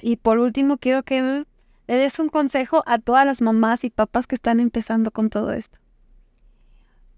Y 0.00 0.16
por 0.16 0.38
último, 0.38 0.78
quiero 0.78 1.02
que 1.02 1.44
le 1.88 1.94
des 1.94 2.18
un 2.20 2.30
consejo 2.30 2.82
a 2.86 2.96
todas 2.96 3.26
las 3.26 3.42
mamás 3.42 3.84
y 3.84 3.90
papás 3.90 4.26
que 4.26 4.36
están 4.36 4.60
empezando 4.60 5.10
con 5.10 5.28
todo 5.28 5.52
esto. 5.52 5.78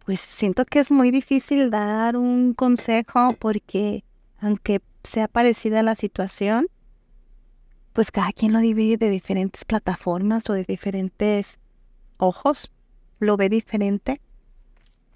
Pues 0.05 0.20
siento 0.20 0.64
que 0.64 0.80
es 0.80 0.90
muy 0.90 1.11
difícil 1.11 1.70
dar 1.70 2.16
un 2.16 2.55
consejo 2.55 3.34
porque 3.38 4.05
aunque 4.38 4.80
sea 5.03 5.28
parecida 5.28 5.82
la 5.82 5.94
situación, 5.94 6.66
pues 7.92 8.11
cada 8.11 8.32
quien 8.32 8.53
lo 8.53 8.61
divide 8.61 8.96
de 8.96 9.11
diferentes 9.11 9.64
plataformas 9.64 10.48
o 10.48 10.55
de 10.55 10.64
diferentes 10.64 11.59
ojos, 12.16 12.70
lo 13.18 13.36
ve 13.36 13.48
diferente, 13.48 14.20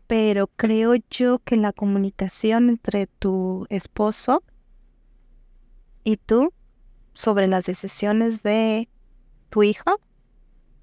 pero 0.06 0.48
creo 0.48 0.94
yo 1.10 1.38
que 1.38 1.56
la 1.56 1.72
comunicación 1.72 2.68
entre 2.68 3.06
tu 3.06 3.66
esposo 3.70 4.42
y 6.02 6.18
tú 6.18 6.52
sobre 7.14 7.48
las 7.48 7.64
decisiones 7.66 8.42
de 8.42 8.88
tu 9.48 9.62
hijo, 9.62 10.00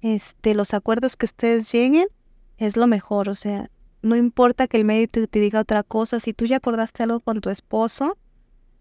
este, 0.00 0.54
los 0.54 0.74
acuerdos 0.74 1.16
que 1.16 1.26
ustedes 1.26 1.70
lleguen, 1.70 2.08
es 2.56 2.76
lo 2.76 2.86
mejor, 2.86 3.28
o 3.28 3.34
sea, 3.34 3.70
no 4.02 4.16
importa 4.16 4.66
que 4.66 4.76
el 4.76 4.84
médico 4.84 5.26
te 5.26 5.38
diga 5.38 5.60
otra 5.60 5.82
cosa, 5.82 6.20
si 6.20 6.32
tú 6.32 6.44
ya 6.44 6.56
acordaste 6.56 7.02
algo 7.02 7.20
con 7.20 7.40
tu 7.40 7.50
esposo, 7.50 8.16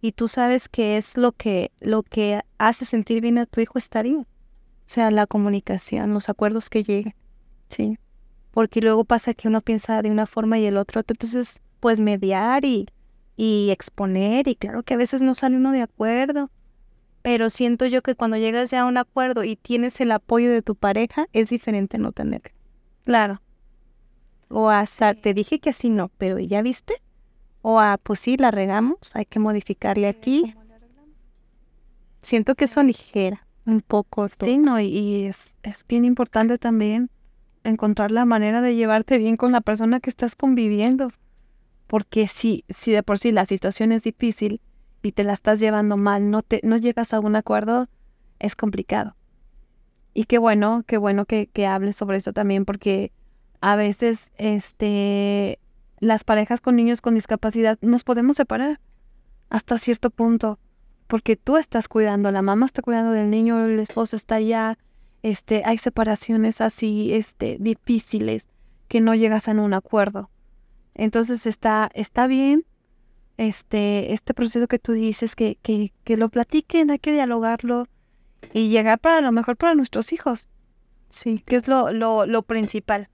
y 0.02 0.14
tú 0.14 0.28
sabes 0.28 0.68
que 0.68 0.98
es 0.98 1.16
lo 1.16 1.32
que, 1.32 1.72
lo 1.80 2.02
que 2.02 2.42
hace 2.58 2.86
sentir 2.86 3.22
bien 3.22 3.38
a 3.38 3.46
tu 3.46 3.62
hijo, 3.62 3.78
estaría. 3.78 4.18
O 4.18 4.26
sea, 4.88 5.12
la 5.12 5.28
comunicación, 5.28 6.14
los 6.14 6.28
acuerdos 6.28 6.70
que 6.70 6.84
lleguen. 6.84 7.16
Sí. 7.70 7.98
Porque 8.50 8.82
luego 8.82 9.06
pasa 9.06 9.36
que 9.36 9.48
uno 9.48 9.62
piensa 9.62 10.02
de 10.02 10.10
una 10.10 10.26
forma 10.26 10.58
y 10.58 10.66
el 10.66 10.78
otro. 10.78 11.02
Entonces, 11.08 11.62
pues 11.80 12.00
mediar 12.00 12.66
y, 12.66 12.88
y 13.38 13.70
exponer. 13.70 14.48
Y 14.48 14.56
claro 14.56 14.82
que 14.82 14.96
a 14.96 14.98
veces 14.98 15.22
no 15.22 15.36
sale 15.36 15.56
uno 15.56 15.72
de 15.72 15.84
acuerdo. 15.84 16.50
Pero 17.22 17.52
siento 17.52 17.86
yo 17.86 18.02
que 18.02 18.16
cuando 18.16 18.38
llegas 18.38 18.72
ya 18.72 18.82
a 18.82 18.86
un 18.86 18.98
acuerdo 18.98 19.44
y 19.44 19.56
tienes 19.56 20.02
el 20.02 20.12
apoyo 20.12 20.50
de 20.50 20.64
tu 20.64 20.74
pareja, 20.74 21.28
es 21.32 21.52
diferente 21.52 22.00
no 22.00 22.12
tenerlo. 22.12 22.52
Claro. 23.06 23.40
O 24.52 24.70
hasta 24.70 25.14
te 25.14 25.34
dije 25.34 25.60
que 25.60 25.70
así 25.70 25.90
no, 25.90 26.10
pero 26.18 26.38
¿ya 26.40 26.62
viste? 26.62 26.96
O 27.62 27.80
a, 27.80 27.98
pues 27.98 28.20
sí, 28.20 28.38
la 28.38 28.52
regamos, 28.52 28.98
hay 29.16 29.26
que 29.26 29.40
modificarle 29.40 30.08
aquí. 30.08 30.56
Siento 32.22 32.56
que 32.56 32.66
eso 32.66 32.80
aligera 32.80 33.48
un 33.66 33.82
poco 33.82 34.28
Sí, 34.28 34.58
no, 34.58 34.80
y, 34.80 35.26
es, 35.26 35.56
es 35.64 35.86
bien 35.88 36.06
importante 36.06 36.58
también 36.58 37.10
encontrar 37.64 38.12
la 38.12 38.26
manera 38.26 38.62
de 38.62 38.76
llevarte 38.76 39.18
bien 39.18 39.38
con 39.38 39.52
la 39.52 39.62
persona 39.62 40.00
que 40.00 40.10
estás 40.10 40.36
conviviendo. 40.36 41.12
Porque 41.88 42.28
si, 42.28 42.66
si 42.70 42.92
de 42.92 43.04
por 43.04 43.20
sí 43.20 43.32
la 43.32 43.46
situación 43.46 43.92
es 43.92 44.04
difícil 44.04 44.62
y 45.04 45.12
te 45.12 45.24
la 45.24 45.34
estás 45.34 45.60
llevando 45.60 45.98
mal, 45.98 46.30
no, 46.32 46.42
te, 46.42 46.62
no 46.64 46.78
llegas 46.78 47.14
a 47.14 47.20
un 47.20 47.36
acuerdo, 47.36 47.88
es 48.40 48.56
complicado. 48.56 49.16
Y 50.14 50.26
qué 50.26 50.38
bueno, 50.38 50.84
qué 50.88 50.98
bueno 50.98 51.26
que, 51.26 51.48
que 51.48 51.68
hables 51.68 51.96
sobre 51.96 52.18
eso 52.18 52.34
también, 52.34 52.66
porque 52.66 53.12
a 53.62 53.76
veces 53.76 54.34
este 54.38 55.60
las 56.00 56.24
parejas 56.24 56.60
con 56.62 56.76
niños 56.76 57.00
con 57.02 57.16
discapacidad 57.16 57.78
nos 57.82 58.04
podemos 58.04 58.38
separar 58.38 58.80
hasta 59.52 59.78
cierto 59.78 60.10
punto, 60.10 60.60
porque 61.08 61.36
tú 61.36 61.58
estás 61.58 61.88
cuidando, 61.88 62.32
la 62.32 62.42
mamá 62.42 62.66
está 62.66 62.82
cuidando 62.82 63.12
del 63.12 63.30
niño, 63.30 63.66
el 63.66 63.80
esposo 63.80 64.16
está 64.16 64.36
allá, 64.36 64.78
este, 65.24 65.64
hay 65.66 65.78
separaciones 65.78 66.62
así, 66.62 67.14
este, 67.14 67.58
difíciles 67.60 68.48
que 68.88 69.02
no 69.02 69.14
llegas 69.14 69.48
a 69.48 69.52
un 69.52 69.74
acuerdo. 69.74 70.30
Entonces 70.96 71.46
está, 71.46 71.92
está 71.94 72.28
bien, 72.28 72.66
este, 73.38 74.14
este 74.14 74.34
proceso 74.34 74.68
que 74.68 74.80
tú 74.80 74.94
dices, 74.94 75.36
que, 75.36 75.58
que, 75.62 75.92
que 76.06 76.16
lo 76.16 76.30
platiquen, 76.30 76.90
hay 76.90 77.00
que 77.00 77.12
dialogarlo 77.12 77.88
y 78.54 78.70
llegar 78.70 79.00
para 79.00 79.20
lo 79.20 79.34
mejor 79.34 79.58
para 79.58 79.76
nuestros 79.76 80.14
hijos. 80.14 80.48
Sí, 81.10 81.44
que 81.46 81.58
es 81.58 81.68
lo, 81.68 81.92
lo, 81.92 82.26
lo 82.26 82.42
principal. 82.44 83.10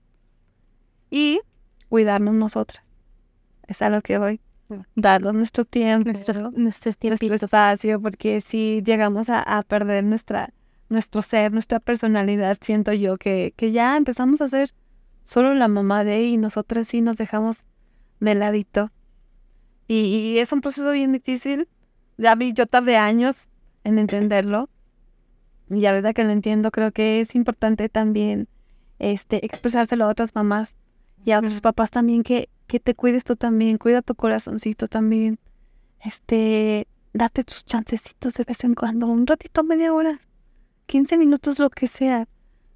Y 1.10 1.40
cuidarnos 1.88 2.34
nosotras. 2.34 2.82
Es 3.66 3.82
a 3.82 3.90
lo 3.90 4.00
que 4.02 4.18
voy. 4.18 4.40
Mm. 4.68 4.80
Darnos 4.96 5.34
nuestro 5.34 5.64
tiempo, 5.64 6.10
nuestro, 6.10 6.50
nuestro, 6.50 6.92
espacio, 7.34 8.00
porque 8.00 8.40
si 8.40 8.82
llegamos 8.84 9.28
a, 9.30 9.62
perder 9.66 10.04
nuestra, 10.04 10.52
nuestro 10.88 11.22
ser, 11.22 11.52
nuestra 11.52 11.80
personalidad, 11.80 12.58
siento 12.60 12.92
yo 12.92 13.16
que, 13.16 13.54
que 13.56 13.72
ya 13.72 13.96
empezamos 13.96 14.40
a 14.40 14.48
ser 14.48 14.74
solo 15.24 15.54
la 15.54 15.68
mamá 15.68 16.04
de 16.04 16.22
y 16.22 16.36
nosotras 16.36 16.88
sí 16.88 17.00
nos 17.00 17.16
dejamos 17.16 17.66
de 18.20 18.34
ladito. 18.34 18.90
Y, 19.86 20.38
es 20.38 20.52
un 20.52 20.60
proceso 20.60 20.90
bien 20.92 21.12
difícil. 21.12 21.68
Ya 22.18 22.34
vi, 22.34 22.52
yo 22.52 22.66
tardé 22.66 22.96
años 22.96 23.48
en 23.84 23.98
entenderlo. 23.98 24.68
Y 25.70 25.84
ahorita 25.86 26.12
que 26.12 26.24
lo 26.24 26.30
entiendo, 26.30 26.70
creo 26.70 26.92
que 26.92 27.20
es 27.20 27.34
importante 27.34 27.88
también 27.88 28.48
este, 28.98 29.44
expresárselo 29.44 30.04
a 30.04 30.08
otras 30.08 30.34
mamás 30.34 30.76
y 31.28 31.32
a 31.32 31.40
otros 31.40 31.60
papás 31.60 31.90
también 31.90 32.22
que, 32.22 32.48
que 32.66 32.80
te 32.80 32.94
cuides 32.94 33.22
tú 33.22 33.36
también, 33.36 33.76
cuida 33.76 34.00
tu 34.00 34.14
corazoncito 34.14 34.88
también. 34.88 35.38
Este, 36.00 36.88
date 37.12 37.44
tus 37.44 37.66
chancecitos 37.66 38.32
de 38.32 38.44
vez 38.44 38.64
en 38.64 38.72
cuando, 38.72 39.08
un 39.08 39.26
ratito, 39.26 39.62
media 39.62 39.92
hora, 39.92 40.22
15 40.86 41.18
minutos, 41.18 41.58
lo 41.58 41.68
que 41.68 41.86
sea. 41.86 42.28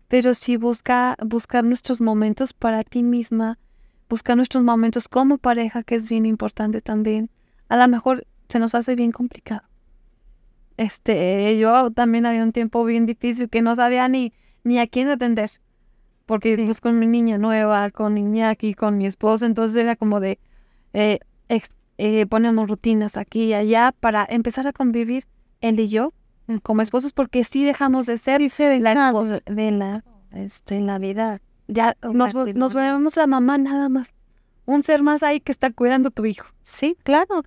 Pero 0.09 0.35
sí 0.35 0.59
busca, 0.59 1.16
buscar 1.24 1.65
nuestros 1.65 2.03
momentos 2.03 2.53
para 2.53 2.85
ti 2.85 3.03
misma, 3.03 3.59
buscar 4.11 4.37
nuestros 4.37 4.62
momentos 4.62 5.09
como 5.09 5.39
pareja, 5.39 5.83
que 5.83 5.95
es 5.95 6.11
bien 6.11 6.27
importante 6.27 6.83
también. 6.83 7.31
A 7.70 7.79
lo 7.79 7.89
mejor 7.89 8.27
se 8.51 8.59
nos 8.59 8.74
hace 8.74 8.97
bien 8.97 9.12
complicado. 9.12 9.66
Este, 10.77 11.59
yo 11.59 11.91
también 11.91 12.27
había 12.27 12.43
un 12.43 12.53
tiempo 12.53 12.85
bien 12.85 13.07
difícil 13.07 13.49
que 13.49 13.62
no 13.62 13.74
sabía 13.77 14.07
ni, 14.09 14.35
ni 14.62 14.79
a 14.79 14.87
quién 14.87 15.09
atender 15.09 15.51
porque 16.27 16.57
pues 16.57 16.81
con 16.81 16.99
mi 16.99 17.07
niña 17.07 17.39
nueva, 17.39 17.90
con 17.90 18.19
Iñaki, 18.19 18.74
con 18.74 18.99
mi 18.99 19.07
esposo, 19.07 19.47
entonces 19.47 19.77
era 19.77 19.97
como 19.97 20.20
de 20.20 20.39
eh, 20.93 21.19
eh, 21.99 22.27
ponemos 22.27 22.69
rutinas 22.69 23.16
aquí 23.16 23.44
y 23.44 23.55
allá 23.55 23.94
para 24.01 24.27
empezar 24.28 24.66
a 24.66 24.73
convivir 24.73 25.27
él 25.61 25.78
y 25.78 25.89
yo 25.89 26.12
mm, 26.49 26.57
como 26.57 26.82
esposos, 26.82 27.12
porque 27.12 27.44
sí 27.44 27.65
dejamos 27.65 28.07
de 28.07 28.19
ser 28.19 28.40
de 28.40 28.81
la 28.81 29.12
de 29.47 29.70
la 29.70 30.05
este, 30.32 30.81
Navidad. 30.81 31.40
Ya 31.69 31.97
nos, 32.03 32.35
nos 32.35 32.74
vemos 32.74 33.16
la 33.16 33.27
mamá 33.27 33.59
nada 33.59 33.89
más. 33.89 34.12
Un 34.65 34.82
ser 34.82 35.03
más 35.03 35.23
ahí 35.23 35.40
que 35.40 35.53
está 35.53 35.70
cuidando 35.70 36.09
a 36.09 36.11
tu 36.11 36.24
hijo. 36.24 36.49
Sí, 36.62 36.97
claro. 37.03 37.44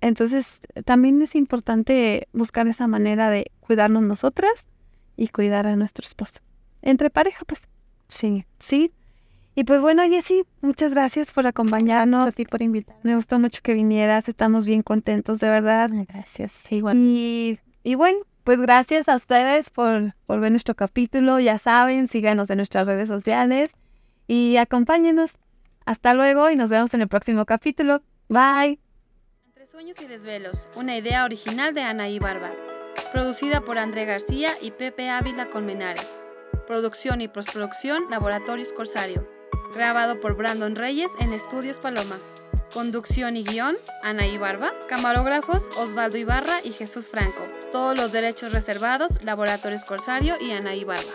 Entonces, 0.00 0.60
también 0.84 1.22
es 1.22 1.34
importante 1.34 2.28
buscar 2.32 2.68
esa 2.68 2.86
manera 2.86 3.30
de 3.30 3.50
cuidarnos 3.60 4.02
nosotras 4.02 4.68
y 5.16 5.28
cuidar 5.28 5.66
a 5.66 5.76
nuestro 5.76 6.04
esposo. 6.04 6.40
Entre 6.82 7.08
pareja, 7.08 7.44
pues. 7.46 7.68
Sí. 8.14 8.46
Sí. 8.58 8.92
Y 9.56 9.64
pues 9.64 9.80
bueno, 9.80 10.02
Jessy, 10.04 10.44
muchas 10.60 10.94
gracias 10.94 11.32
por 11.32 11.46
acompañarnos. 11.46 12.28
A 12.28 12.32
ti 12.32 12.44
por 12.44 12.62
invitar. 12.62 12.96
Me 13.02 13.14
gustó 13.14 13.38
mucho 13.38 13.60
que 13.62 13.74
vinieras, 13.74 14.28
estamos 14.28 14.66
bien 14.66 14.82
contentos, 14.82 15.40
de 15.40 15.48
verdad. 15.48 15.90
Gracias, 16.08 16.70
igual. 16.72 16.96
Y, 16.96 17.60
y 17.82 17.94
bueno, 17.94 18.20
pues 18.44 18.60
gracias 18.60 19.08
a 19.08 19.16
ustedes 19.16 19.70
por, 19.70 20.14
por 20.26 20.40
ver 20.40 20.50
nuestro 20.50 20.74
capítulo. 20.74 21.40
Ya 21.40 21.58
saben, 21.58 22.06
síganos 22.06 22.50
en 22.50 22.56
nuestras 22.58 22.86
redes 22.86 23.08
sociales 23.08 23.72
y 24.26 24.56
acompáñenos. 24.56 25.38
Hasta 25.86 26.14
luego 26.14 26.50
y 26.50 26.56
nos 26.56 26.70
vemos 26.70 26.94
en 26.94 27.02
el 27.02 27.08
próximo 27.08 27.44
capítulo. 27.46 28.02
Bye. 28.28 28.80
Entre 29.46 29.66
sueños 29.66 30.00
y 30.00 30.06
desvelos, 30.06 30.68
una 30.76 30.96
idea 30.96 31.24
original 31.24 31.74
de 31.74 31.82
Anaí 31.82 32.18
Barba. 32.18 32.52
Producida 33.12 33.60
por 33.60 33.78
André 33.78 34.04
García 34.04 34.52
y 34.60 34.70
Pepe 34.70 35.10
Ávila 35.10 35.50
Colmenares. 35.50 36.24
Producción 36.66 37.20
y 37.20 37.28
postproducción 37.28 38.06
Laboratorios 38.08 38.72
Corsario. 38.72 39.28
Grabado 39.74 40.18
por 40.20 40.34
Brandon 40.34 40.74
Reyes 40.74 41.12
en 41.20 41.34
Estudios 41.34 41.78
Paloma. 41.78 42.18
Conducción 42.72 43.36
y 43.36 43.44
guion, 43.44 43.76
Anaí 44.02 44.38
Barba. 44.38 44.72
Camarógrafos, 44.88 45.68
Osvaldo 45.76 46.16
Ibarra 46.16 46.60
y 46.64 46.72
Jesús 46.72 47.08
Franco. 47.10 47.42
Todos 47.70 47.98
los 47.98 48.12
derechos 48.12 48.52
reservados, 48.52 49.22
Laboratorios 49.22 49.84
Corsario 49.84 50.36
y 50.40 50.52
Anaí 50.52 50.84
Barba. 50.84 51.12